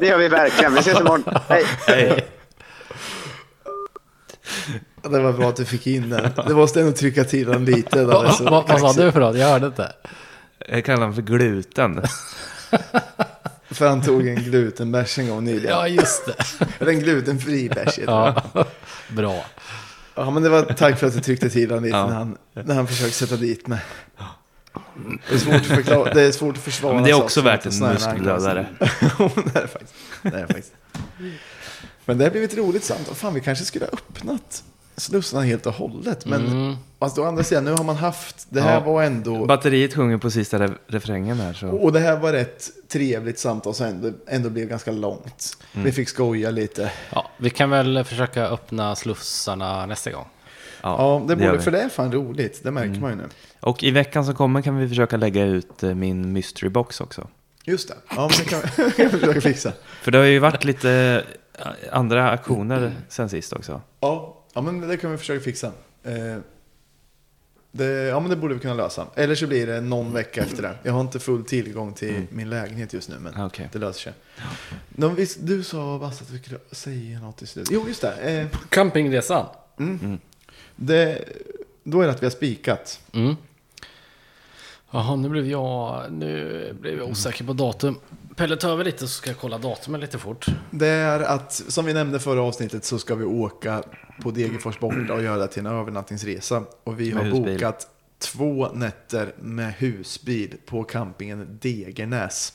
Det 0.00 0.06
gör 0.06 0.18
vi 0.18 0.28
verkligen. 0.28 0.74
Vi 0.74 0.80
ses 0.80 1.00
imorgon. 1.00 1.24
Hej! 1.48 1.64
Hej. 1.86 2.26
Det 5.02 5.20
var 5.20 5.32
bra 5.32 5.48
att 5.48 5.56
du 5.56 5.64
fick 5.64 5.86
in 5.86 6.10
den. 6.10 6.30
Det 6.48 6.54
måste 6.54 6.80
ändå 6.80 6.92
trycka 6.92 7.24
till 7.24 7.46
den 7.46 7.64
lite. 7.64 8.02
Då, 8.04 8.06
Vad 8.10 8.40
vad- 8.40 8.68
vad 8.80 8.94
sa 8.94 9.02
du 9.02 9.12
för 9.12 9.20
något? 9.20 9.36
Jag 9.38 9.46
hörde 9.48 9.66
inte. 9.66 9.92
Jag 10.68 10.84
kallar 10.84 10.98
honom 10.98 11.14
för 11.14 11.22
gluten. 11.22 12.02
För 13.74 13.88
han 13.88 14.02
tog 14.02 14.28
en 14.28 14.34
glutenbärs 14.36 15.18
en 15.18 15.28
gång 15.28 15.44
nyligen. 15.44 15.70
Ja, 15.70 15.88
just 15.88 16.26
det. 16.26 16.34
Eller 16.78 16.92
en 16.92 17.00
glutenfri 17.00 17.68
bärs. 17.68 17.98
Ja, 18.06 18.42
bra. 19.08 19.44
Ja, 20.14 20.30
men 20.30 20.42
det 20.42 20.48
var 20.48 20.62
tack 20.62 20.98
för 20.98 21.06
att 21.06 21.12
du 21.14 21.20
tryckte 21.20 21.50
till 21.50 21.68
den 21.68 21.82
lite 21.82 21.96
Ja. 21.96 22.06
när, 22.06 22.14
han, 22.14 22.36
när 22.54 22.74
han 22.74 22.86
försökte 22.86 23.16
sätta 23.18 23.36
dit 23.36 23.66
mig. 23.66 23.80
Det 25.28 25.34
är 25.34 25.38
svårt 25.38 25.54
att, 25.54 25.66
förklara, 25.66 26.14
det 26.14 26.22
är 26.22 26.32
svårt 26.32 26.56
att 26.56 26.62
försvara. 26.62 26.94
Men 26.94 27.04
det 27.04 27.10
är 27.10 27.22
också 27.22 27.40
värt 27.40 27.66
en 27.66 27.78
muskeldödare. 27.78 28.66
Jo, 29.18 29.30
det 29.44 29.58
är 29.58 29.62
det 29.62 29.68
faktiskt. 29.68 29.94
Det 30.22 30.28
är 30.28 30.32
det 30.40 30.46
faktiskt. 30.46 30.72
Men 32.04 32.18
det 32.18 32.24
har 32.24 32.30
blivit 32.30 32.56
roligt 32.56 32.84
samtal. 32.84 33.14
Fan, 33.14 33.34
vi 33.34 33.40
kanske 33.40 33.64
skulle 33.64 33.84
ha 33.84 33.92
öppnat 33.92 34.62
slussarna 34.96 35.42
helt 35.42 35.66
och 35.66 35.74
hållet. 35.74 36.26
Men 36.26 36.46
Mm. 36.46 36.76
Fast 37.04 37.18
å 37.18 37.24
andra 37.24 37.42
sidan, 37.44 37.64
nu 37.64 37.70
har 37.72 37.84
man 37.84 37.96
haft, 37.96 38.46
det 38.48 38.60
här 38.60 38.74
Ja. 38.74 38.80
var 38.80 39.02
ändå, 39.02 39.46
Batteriet 39.46 39.94
sjunger 39.94 40.18
på 40.18 40.30
sista 40.30 40.58
re- 40.58 40.76
refrängen 40.86 41.36
här. 41.40 41.52
Så. 41.52 41.68
och 41.68 41.92
det 41.92 42.00
här 42.00 42.16
var 42.18 42.32
ett 42.34 42.70
trevligt 42.88 43.38
samtal 43.38 43.74
som 43.74 43.86
ändå, 43.86 44.10
ändå 44.26 44.50
blev 44.50 44.68
ganska 44.68 44.92
långt. 44.92 45.56
Mm. 45.72 45.84
Vi 45.84 45.92
fick 45.92 46.08
skoja 46.08 46.50
lite. 46.50 46.92
Ja, 47.14 47.30
vi 47.36 47.50
kan 47.50 47.70
väl 47.70 48.04
försöka 48.04 48.46
öppna 48.46 48.94
slussarna 48.96 49.86
nästa 49.86 50.10
gång. 50.10 50.26
Ja, 50.82 51.22
det 51.28 51.32
gör 51.32 51.38
borde, 51.40 51.52
vi. 51.58 51.58
för 51.64 51.70
det 51.70 51.80
är 51.80 51.88
fan 51.88 52.12
roligt. 52.12 52.60
Det 52.62 52.70
märker 52.70 53.00
man 53.00 53.10
ju 53.10 53.16
nu. 53.16 53.28
Och 53.60 53.82
i 53.84 53.90
veckan 53.90 54.24
som 54.24 54.34
kommer 54.34 54.62
kan 54.62 54.76
vi 54.76 54.88
försöka 54.88 55.16
lägga 55.16 55.44
ut 55.44 55.82
eh, 55.82 55.94
min 55.94 56.32
mystery 56.32 56.68
box 56.68 57.00
också. 57.00 57.28
Just 57.64 57.88
det. 57.88 57.94
Ja, 58.16 58.30
men 58.30 58.38
det 58.38 58.44
kan 58.50 58.60
vi, 58.96 59.08
försöka 59.18 59.40
fixa. 59.40 59.72
För 60.02 60.10
det 60.10 60.18
har 60.18 60.24
ju 60.24 60.38
varit 60.38 60.64
lite 60.64 61.22
eh, 61.58 61.66
andra 61.92 62.30
aktioner 62.30 62.92
sen 63.08 63.28
sist 63.28 63.52
också. 63.52 63.80
Ja, 64.00 64.42
ja, 64.54 64.60
men 64.60 64.80
det 64.88 64.96
kan 64.96 65.10
vi 65.12 65.18
försöka 65.18 65.40
fixa. 65.44 65.72
Det, 67.76 67.84
ja, 67.84 68.20
men 68.20 68.30
det 68.30 68.36
borde 68.36 68.54
vi 68.54 68.60
kunna 68.60 68.74
lösa. 68.74 69.06
Eller 69.14 69.34
så 69.34 69.46
blir 69.46 69.66
det 69.66 69.80
någon 69.80 70.12
vecka 70.12 70.42
efter 70.42 70.62
det. 70.62 70.78
Jag 70.82 70.92
har 70.92 71.00
inte 71.00 71.18
full 71.18 71.44
tillgång 71.44 71.92
till 71.92 72.26
min 72.30 72.50
lägenhet 72.50 72.92
just 72.92 73.08
nu, 73.08 73.18
men 73.18 73.46
okej. 73.46 73.68
det 73.72 73.78
löser 73.78 74.00
sig. 74.00 74.12
Visst, 75.16 75.38
du 75.40 75.62
sa 75.62 75.98
Basse 75.98 76.24
att 76.24 76.32
du 76.32 76.38
skulle 76.38 76.58
säga 76.70 77.20
något 77.20 77.42
i 77.42 77.46
slutet. 77.46 77.72
Jo, 77.72 77.84
just 77.88 78.00
det. 78.00 78.14
Eh, 78.14 78.58
Campingresan. 78.68 79.46
det. 80.76 81.24
Då 81.84 82.00
är 82.00 82.06
det 82.06 82.12
att 82.12 82.22
vi 82.22 82.26
har 82.26 82.30
spikat. 82.30 83.00
Mm. 83.12 83.36
Jaha, 84.90 85.16
nu 85.16 85.28
blev 85.28 85.46
jag, 85.46 86.12
nu 86.12 86.72
blev 86.80 86.98
jag 86.98 87.08
osäker 87.08 87.44
på 87.44 87.52
datum. 87.52 87.98
Pelle, 88.36 88.56
ta 88.56 88.68
över 88.68 88.84
lite 88.84 88.98
så 88.98 89.06
ska 89.08 89.30
jag 89.30 89.38
kolla 89.38 89.58
datumet 89.58 90.00
lite 90.00 90.18
fort. 90.18 90.46
Det 90.70 90.86
är 90.86 91.20
att, 91.20 91.52
som 91.52 91.84
vi 91.84 91.92
nämnde 91.94 92.20
förra 92.20 92.42
avsnittet, 92.42 92.84
så 92.84 92.98
ska 92.98 93.14
vi 93.14 93.24
åka 93.24 93.82
på 94.22 94.30
Degerfors 94.30 94.78
borta 94.78 95.12
och 95.14 95.22
göra 95.22 95.36
det 95.36 95.48
till 95.48 95.66
en 95.66 95.72
övernattningsresa. 95.72 96.62
Och 96.84 97.00
vi 97.00 97.10
har 97.10 97.24
bokat 97.30 97.86
två 98.18 98.68
nätter 98.72 99.34
med 99.40 99.74
husbil 99.74 100.54
på 100.66 100.84
campingen 100.84 101.58
Degernäs. 101.62 102.52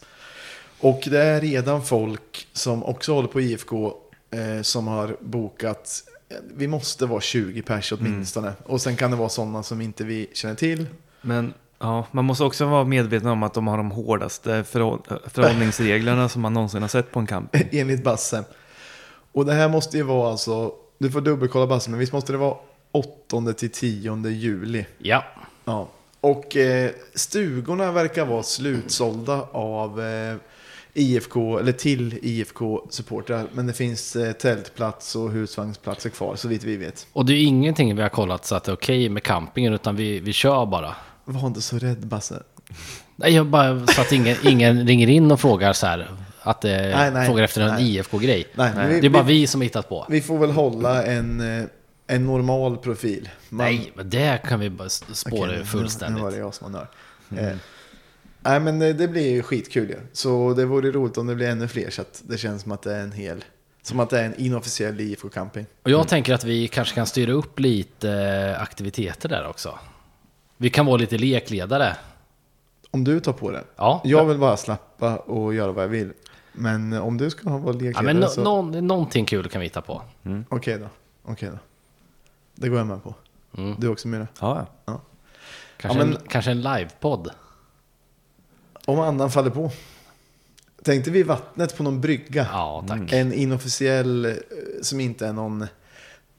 Och 0.80 1.02
det 1.06 1.20
är 1.24 1.42
redan 1.42 1.86
folk 1.86 2.48
som 2.54 2.84
också 2.84 3.14
håller 3.14 3.28
på 3.28 3.42
IFK 3.42 3.94
eh, 4.32 4.62
som 4.62 4.88
har 4.88 5.18
bokat. 5.22 6.04
eh, 6.30 6.38
Vi 6.56 6.68
måste 6.68 7.06
vara 7.06 7.22
20 7.22 7.62
pers 7.62 7.92
åtminstone. 7.92 8.54
Och 8.66 8.82
sen 8.82 8.96
kan 8.96 9.12
det 9.12 9.18
vara 9.18 9.30
sådana 9.30 9.64
som 9.64 9.82
inte 9.82 10.04
vi 10.04 10.30
känner 10.34 10.56
till. 10.56 10.88
Men 11.22 11.54
ja, 11.80 12.06
man 12.12 12.26
måste 12.26 12.44
också 12.44 12.66
vara 12.66 12.84
medveten 12.84 13.30
om 13.30 13.44
att 13.44 13.54
de 13.54 13.68
har 13.68 13.78
de 13.78 13.92
hårdaste 13.92 14.64
förhåll- 14.64 15.02
förhållningsreglerna 15.28 16.30
som 16.30 16.42
man 16.42 16.54
någonsin 16.54 16.82
har 16.82 16.90
sett 16.90 17.12
på 17.12 17.20
en 17.20 17.28
camping. 17.28 17.68
enligt 17.72 18.04
Basse. 18.04 18.44
Och 19.32 19.46
det 19.46 19.54
här 19.54 19.70
måste 19.70 19.98
ju 19.98 20.04
vara 20.04 20.32
alltså, 20.32 20.72
du 20.98 21.12
får 21.12 21.22
dubbelkolla 21.22 21.68
Basse, 21.68 21.90
men 21.90 22.00
visst 22.00 22.14
måste 22.14 22.32
det 22.32 22.38
vara 22.38 22.56
8 22.92 23.54
till 23.54 23.70
10 23.72 24.28
juli. 24.30 24.86
Ja. 24.98 25.24
Ja. 25.66 25.88
Och 26.22 26.58
eh, 26.58 26.92
stugorna 27.16 27.92
verkar 27.92 28.26
vara 28.26 28.44
slutsålda 28.44 29.42
av 29.52 30.02
eh, 30.02 30.36
IFK, 30.94 31.60
eller 31.60 31.72
till 31.72 32.20
IFK-supportrar. 32.22 33.48
Men 33.54 33.68
det 33.68 33.74
finns 33.74 34.16
eh, 34.16 34.32
tältplats 34.32 35.16
och 35.16 35.32
husvagnsplatser 35.32 36.10
kvar, 36.10 36.36
så 36.36 36.48
vitt 36.48 36.64
vi 36.64 36.78
vet. 36.78 37.08
Och 37.14 37.26
det 37.26 37.34
är 37.34 37.44
ingenting 37.44 37.96
vi 37.96 38.02
har 38.02 38.10
kollat 38.10 38.46
så 38.46 38.56
att 38.56 38.64
det 38.64 38.72
är 38.72 38.76
okej 38.76 39.10
med 39.10 39.24
campingen, 39.24 39.74
utan 39.74 39.96
vi, 39.96 40.20
vi 40.20 40.34
kör 40.34 40.66
bara. 40.66 40.96
Var 41.34 41.48
inte 41.48 41.62
så 41.62 41.78
rädd 41.78 42.08
Basse. 42.08 42.44
Nej, 43.16 43.34
jag 43.34 43.46
bara 43.46 43.88
så 43.88 44.02
att 44.02 44.12
ingen, 44.12 44.38
ingen 44.44 44.88
ringer 44.88 45.08
in 45.10 45.32
och 45.32 45.40
frågar 45.40 45.74
så 45.74 45.86
här, 45.88 46.08
att 46.42 46.62
det 46.62 46.96
Nej, 46.96 47.12
nej, 47.12 47.28
frågar 47.28 47.44
efter 47.44 47.62
en 47.62 47.74
nej. 47.76 47.96
IFK-grej. 47.98 48.46
Nej, 48.54 48.72
men 48.76 48.90
vi, 48.90 49.02
Det 49.02 49.08
är 49.08 49.10
bara 49.10 49.24
vi, 49.24 49.34
vi 49.34 49.48
som 49.48 49.62
hittat 49.62 49.90
på. 49.90 50.06
vi 50.10 50.22
får 50.22 50.38
väl 50.38 50.52
hålla 50.52 51.04
en, 51.06 51.60
eh, 51.60 51.66
en 52.08 52.26
normal 52.26 52.78
profil. 52.78 53.30
Man- 53.50 53.66
Nej, 53.66 53.92
men 53.96 54.10
det 54.10 54.42
kan 54.48 54.60
vi 54.60 54.70
bara 54.70 54.90
spåra 54.90 55.52
nu- 55.52 55.66
fullständigt. 55.66 56.18
Nu 56.18 56.24
var 56.24 56.32
det 56.32 56.38
jag 56.38 56.54
som 56.54 56.72
var 56.72 56.80
nörd. 56.80 56.88
Eh, 57.52 57.58
nej 58.42 58.60
men 58.60 58.82
eh, 58.82 58.96
det 58.96 59.08
blir 59.08 59.30
ju 59.32 59.42
skitkul 59.44 59.90
ju. 59.90 59.98
Så 60.14 60.54
det 60.54 60.66
vore 60.66 60.92
roligt 60.92 61.18
om 61.18 61.28
det 61.28 61.36
blir 61.36 61.48
ännu 61.50 61.68
fler 61.68 61.90
så 61.90 62.02
att 62.02 62.22
det 62.28 62.38
känns 62.38 62.62
som 62.62 62.72
att 62.72 62.82
det 62.82 62.96
är 62.96 63.00
en 63.02 63.12
hel... 63.12 63.44
Som 63.84 64.00
att 64.00 64.10
det 64.10 64.20
är 64.20 64.24
en 64.26 64.36
inofficiell 64.36 65.00
IFK-camping. 65.00 65.66
Och 65.84 65.92
jag 65.92 66.08
tänker 66.08 66.34
att 66.34 66.44
vi 66.44 66.68
kanske 66.68 66.96
kan 66.96 67.06
styra 67.06 67.32
upp 67.32 67.60
lite 67.60 68.12
eh, 68.12 68.62
aktiviteter 68.62 69.30
där 69.30 69.48
också. 69.48 69.80
Vi 70.62 70.70
kan 70.70 70.86
vara 70.86 70.97
lite 70.97 71.18
lekledare. 71.18 71.95
Om 72.91 73.03
du 73.03 73.20
tar 73.20 73.34
på 73.34 73.51
det. 73.51 73.64
Ja, 73.76 74.01
Jag 74.03 74.26
vill 74.26 74.38
bara 74.38 74.57
slappa 74.57 75.18
och 75.18 75.53
göra 75.53 75.72
vad 75.72 75.84
jag 75.84 75.89
vill. 75.89 76.14
Men 76.53 76.93
om 76.93 77.18
du 77.18 77.30
ska 77.30 77.49
vara 77.49 77.74
ja 77.74 77.80
lekledare 77.80 78.03
men 78.03 78.18
no, 78.20 78.28
så... 78.28 78.43
någon, 78.43 78.88
någonting 78.88 79.26
kul 79.26 79.49
kan 79.49 79.62
vi 79.62 79.66
hitta 79.66 79.82
på. 79.82 80.01
Okej 80.49 80.78
då. 80.80 80.88
Okej 81.24 81.49
då. 81.51 81.57
Det 82.55 82.70
går 82.70 82.78
jag 82.78 82.88
med 82.88 83.03
på. 83.03 83.14
Mm. 83.57 83.76
Du 83.80 83.88
också 83.88 84.07
Myra. 84.07 84.28
Ja, 84.39 84.66
ja. 84.86 85.01
Kanske, 85.78 85.99
Ja, 85.99 86.05
men- 86.05 86.16
en, 86.16 86.22
kanske 86.28 86.51
en 86.51 86.62
livepodd. 86.62 87.30
Om 88.86 88.99
annan 88.99 89.32
faller 89.32 89.49
på. 89.49 89.72
Tänkte 90.84 91.12
vi 91.12 91.24
vattnet 91.24 91.78
på 91.78 91.84
någon 91.84 92.01
brygga. 92.01 92.47
Ja, 92.51 92.86
tack. 92.88 93.14
En 93.14 93.34
inofficiell 93.34 94.26
eh, 94.26 94.32
som 94.82 94.99
inte 94.99 95.28
är 95.28 95.34
någon... 95.34 95.68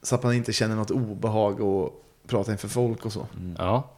Så 0.03 0.15
att 0.15 0.23
man 0.23 0.35
inte 0.35 0.53
känner 0.53 0.77
något 0.77 0.91
obehag 0.91 1.61
och 1.61 2.05
prata 2.27 2.53
inför 2.53 2.69
folk 2.69 3.07
och 3.07 3.13
så. 3.13 3.27
Ja. 3.59 3.91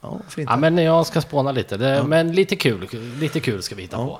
Ja? 0.00 0.20
Ja, 0.36 0.56
men 0.56 0.78
jag 0.78 1.06
ska 1.06 1.20
spåna 1.20 1.52
lite. 1.52 1.76
Det, 1.76 2.04
Men 2.06 2.32
lite 2.32 2.56
kul, 2.56 2.88
lite 3.20 3.40
kul 3.40 3.62
ska 3.62 3.74
vi 3.74 3.82
hitta 3.82 3.96
på. 3.96 4.18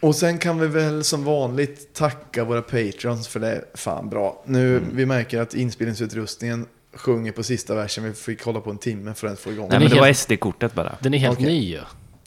Och 0.00 0.14
sen 0.14 0.38
kan 0.38 0.58
vi 0.58 0.66
väl 0.66 1.04
som 1.04 1.24
vanligt 1.24 1.94
tacka 1.94 2.44
våra 2.44 2.62
patrons 2.62 3.28
för 3.28 3.40
det 3.40 3.48
är 3.52 3.64
fan 3.74 4.08
bra. 4.08 4.42
Nu, 4.46 4.76
Mm. 4.76 4.90
vi 4.96 5.06
märker 5.06 5.40
att 5.40 5.54
inspelningsutrustningen 5.54 6.66
sjunger 6.94 7.32
på 7.32 7.42
sista 7.42 7.74
versen. 7.74 8.04
Vi 8.04 8.12
fick 8.12 8.42
hålla 8.44 8.60
på 8.60 8.70
en 8.70 8.78
timme 8.78 9.14
för 9.14 9.26
att 9.26 9.38
få 9.40 9.52
igång 9.52 9.68
Nej, 9.68 9.76
är 9.76 9.80
men 9.80 9.90
det 9.90 10.00
var 10.00 10.12
SD-kortet 10.12 10.74
bara. 10.74 10.96
Den 11.00 11.14
är 11.14 11.18
helt 11.18 11.38
Okej. 11.38 11.46
ny 11.46 11.60
ju. 11.70 11.80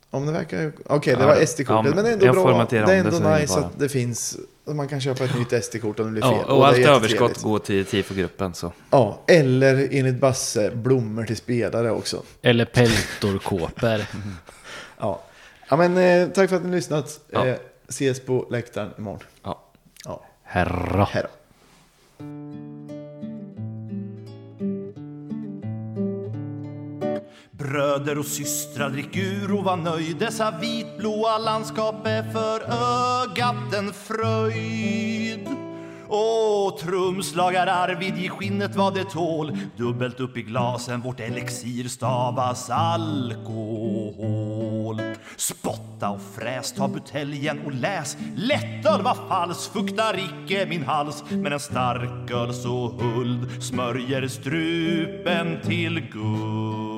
Om 0.09 0.25
det 0.25 0.31
verkar... 0.31 0.71
Okej, 0.85 1.15
det 1.15 1.21
Ja, 1.21 1.27
var 1.27 1.35
ja, 1.35 1.45
SD-kortet. 1.45 1.95
men 1.95 2.03
men 2.05 2.19
det 2.19 2.25
är 2.25 2.29
ändå 2.29 2.43
bra. 2.43 2.67
Det 2.69 2.77
är 2.77 2.85
det 2.85 2.95
ändå 2.95 3.19
det 3.19 3.39
nice 3.41 3.53
bara. 3.59 3.65
att 3.65 3.79
det 3.79 3.89
finns... 3.89 4.37
Man 4.73 4.87
kan 4.87 5.01
köpa 5.01 5.23
ett 5.23 5.35
nytt 5.35 5.63
SD-kort 5.65 5.99
om 5.99 6.05
det 6.05 6.11
blir 6.11 6.21
fel. 6.21 6.43
Ja, 6.47 6.53
och 6.53 6.67
allt 6.67 6.77
överskott 6.77 7.41
går 7.41 7.59
till 7.59 7.85
TIFO-gruppen. 7.85 8.53
Så. 8.53 8.71
Ja, 8.89 9.21
eller 9.27 9.87
enligt 9.91 10.15
Basse, 10.15 10.71
blommor 10.71 11.23
till 11.23 11.37
spelare 11.37 11.91
också. 11.91 12.23
Eller 12.41 12.65
peltorkåpor. 12.65 14.01
Ja, 15.03 15.21
ja 15.69 15.77
men 15.77 15.97
eh, 15.97 16.27
tack 16.29 16.49
för 16.49 16.55
att 16.55 16.61
ni 16.63 16.69
har 16.69 16.75
lyssnat. 16.75 17.19
Ja. 17.29 17.47
Eh, 17.47 17.55
ses 17.87 18.19
på 18.19 18.47
läktaren 18.51 18.89
imorgon. 18.97 19.19
Ja. 19.43 19.61
Ja, 20.05 20.23
Herra. 20.43 21.07
hej 21.11 21.23
Bröder 27.61 28.17
och 28.17 28.25
systrar, 28.25 28.89
drick 28.89 29.17
ur 29.17 29.53
och 29.53 29.63
var 29.63 29.77
nöjd. 29.77 30.17
Dessa 30.17 30.51
vitblåa 30.51 31.37
landskap 31.37 32.07
är 32.07 32.23
för 32.31 32.61
ögat 33.21 33.73
en 33.73 33.93
fröjd. 33.93 35.47
Och 36.07 36.77
trumslagar 36.77 37.67
Arvid 37.67 38.17
i 38.17 38.29
skinnet 38.29 38.75
vad 38.75 38.93
det 38.93 39.03
tål. 39.03 39.57
Dubbelt 39.77 40.19
upp 40.19 40.37
i 40.37 40.41
glasen, 40.41 41.01
vårt 41.01 41.19
elixir 41.19 41.87
stavas 41.87 42.69
alkohol. 42.69 44.21
Spotta 45.37 46.09
och 46.09 46.21
fräs, 46.35 46.73
ta 46.73 46.87
buteljen 46.87 47.59
och 47.65 47.73
läs. 47.73 48.17
Lättöl 48.35 49.01
var 49.01 49.17
falsk, 49.29 49.73
fuktar 49.73 50.19
icke 50.19 50.65
min 50.65 50.83
hals. 50.83 51.23
Men 51.29 51.53
en 51.53 51.59
starköl 51.59 52.53
så 52.53 52.87
huld 52.87 53.63
smörjer 53.63 54.27
strupen 54.27 55.61
till 55.61 55.99
guld. 55.99 56.90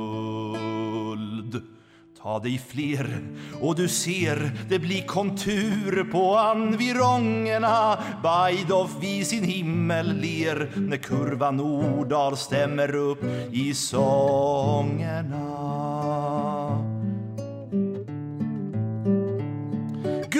Ta 2.23 2.39
dig 2.39 2.61
fler 2.67 3.19
och 3.61 3.75
du 3.75 3.87
ser 3.87 4.51
det 4.69 4.79
blir 4.79 5.05
kontur 5.05 6.11
på 6.11 6.37
anvirongerna. 6.37 7.99
Bajdoff 8.23 8.91
vid 9.01 9.27
sin 9.27 9.43
himmel 9.43 10.17
ler 10.17 10.71
när 10.75 10.97
kurvan 10.97 11.57
Nordal 11.57 12.37
stämmer 12.37 12.95
upp 12.95 13.23
i 13.51 13.73
sångerna. 13.73 15.43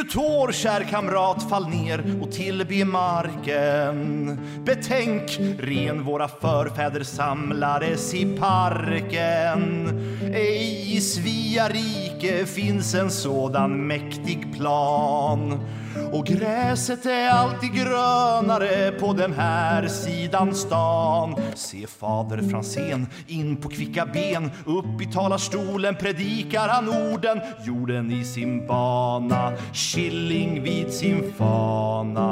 Tår, 0.04 0.51
kär 0.51 0.84
kamrat, 0.84 1.49
fall 1.49 1.70
ner 1.70 2.22
och 2.22 2.32
tillbe 2.32 2.86
marken. 2.86 4.38
Betänk, 4.66 5.39
ren 5.60 6.04
våra 6.04 6.28
förfäder 6.28 7.04
samlades 7.04 8.14
i 8.14 8.38
parken. 8.38 9.89
Ej 10.34 10.95
i 10.97 11.01
Svea 11.01 11.70
rike 11.70 12.45
finns 12.45 12.95
en 12.95 13.12
sådan 13.12 13.88
mäktig 13.88 14.56
plan. 14.58 15.60
Och 16.11 16.25
gräset 16.25 17.05
är 17.05 17.29
alltid 17.29 17.73
grönare 17.73 18.91
på 18.91 19.13
den 19.13 19.33
här 19.33 19.87
sidan 19.87 20.55
stan. 20.55 21.35
Se 21.55 21.87
fader 21.87 22.41
Franzén 22.49 23.07
in 23.27 23.55
på 23.55 23.69
kvicka 23.69 24.05
ben, 24.05 24.51
upp 24.65 25.01
i 25.01 25.05
talarstolen 25.13 25.95
predikar 25.95 26.67
han 26.67 26.89
orden, 26.89 27.41
jorden 27.65 28.11
i 28.11 28.23
sin 28.23 28.67
bana, 28.67 29.51
killing 29.73 30.63
vid 30.63 30.93
sin 30.93 31.33
fana. 31.37 32.23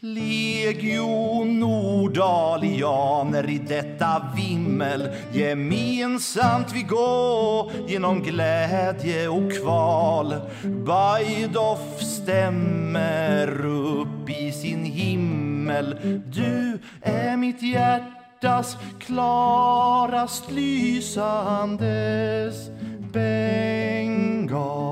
Legio 0.00 1.44
Nordalianer 1.44 3.50
i 3.50 3.58
detta 3.58 4.32
vimmel. 4.36 5.08
Gemensamt 5.32 6.72
vi 6.74 6.82
gå 6.82 7.70
genom 7.86 8.22
glädje 8.22 9.28
och 9.28 9.52
kval. 9.52 10.34
Bajdoff 10.62 12.02
stämmer 12.02 13.66
upp 13.66 14.30
i 14.30 14.52
sin 14.52 14.84
himmel. 14.84 15.96
Du 16.26 16.78
är 17.02 17.36
mitt 17.36 17.62
hjärtas 17.62 18.76
klarast 18.98 20.50
lysandes 20.50 21.90
bengal. 23.12 24.88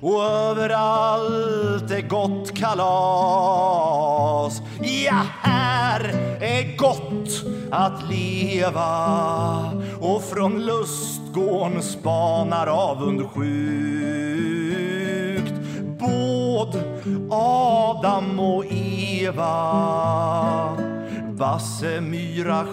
Och 0.00 0.24
överallt 0.24 1.90
är 1.90 2.08
gott 2.08 2.54
kalas. 2.54 4.62
Ja, 4.80 5.22
här 5.42 6.04
är 6.40 6.76
gott 6.76 7.44
att 7.70 8.10
leva. 8.10 9.72
Och 10.00 10.22
från 10.22 10.64
lustgården 10.64 11.82
spanar 11.82 12.66
avundsjukt 12.66 13.40
båd 15.98 16.82
Adam 17.30 18.40
och 18.40 18.64
Eva. 18.70 20.89
Basse 21.40 22.00
Myra 22.00 22.66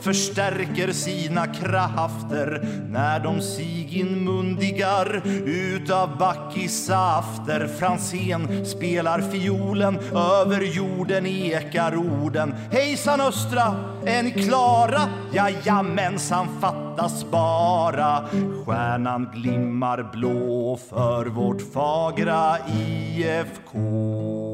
förstärker 0.00 0.92
sina 0.92 1.46
krafter 1.46 2.68
när 2.88 3.20
de 3.20 3.40
sig 3.40 3.98
inmundigar 4.00 5.22
utav 5.46 6.18
backisafter. 6.18 7.66
Franzén 7.78 8.66
spelar 8.66 9.20
fiolen, 9.20 9.98
över 10.14 10.60
jorden 10.60 11.26
ekar 11.26 11.96
orden. 11.96 12.54
Hejsan 12.70 13.20
östra, 13.20 13.74
är 14.04 14.22
ni 14.22 14.30
klara? 14.30 15.00
Jajamensan, 15.32 16.48
fattas 16.60 17.30
bara. 17.30 18.28
Stjärnan 18.64 19.30
glimmar 19.34 20.10
blå 20.12 20.78
för 20.90 21.26
vårt 21.26 21.72
fagra 21.72 22.56
IFK. 22.68 24.45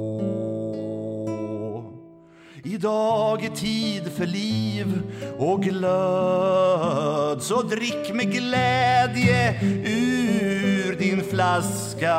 Idag 2.65 3.45
är 3.45 3.51
tid 3.51 4.13
för 4.13 4.27
liv 4.27 5.03
och 5.39 5.63
glöd. 5.63 7.43
Så 7.43 7.63
drick 7.63 8.15
med 8.15 8.33
glädje 8.33 9.63
ur 9.87 10.97
din 10.99 11.21
flaska. 11.25 12.17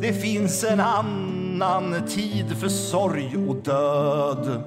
Det 0.00 0.12
finns 0.12 0.64
en 0.64 0.80
annan 0.80 2.06
tid 2.08 2.56
för 2.56 2.68
sorg 2.68 3.36
och 3.48 3.56
död. 3.56 4.62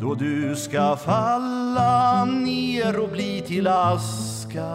Då 0.00 0.14
du 0.14 0.56
ska 0.56 0.96
falla 0.96 2.24
ner 2.24 3.00
och 3.00 3.08
bli 3.08 3.40
till 3.46 3.66
aska. 3.66 4.70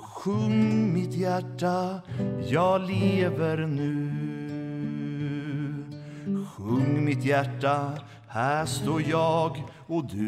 Sjung 0.00 0.92
mitt 0.94 1.14
hjärta, 1.14 2.00
jag 2.48 2.80
lever 2.80 3.56
nu. 3.66 4.35
Sjung 6.66 7.04
mitt 7.04 7.24
hjärta, 7.24 7.92
här 8.28 8.66
står 8.66 9.02
jag 9.02 9.62
och 9.86 10.04
du. 10.04 10.26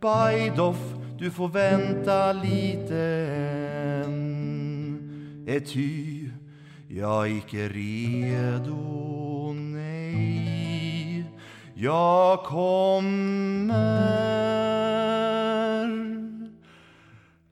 Bajdoff, 0.00 0.94
du 1.18 1.30
får 1.30 1.48
vänta 1.48 2.32
lite 2.32 2.98
än. 4.04 5.44
Ety, 5.48 6.28
jag 6.88 7.26
är 7.26 7.36
icke 7.36 7.68
redo, 7.68 9.52
nej. 9.52 11.24
Jag 11.74 12.44
kommer. 12.44 13.82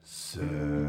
Sen 0.03 0.80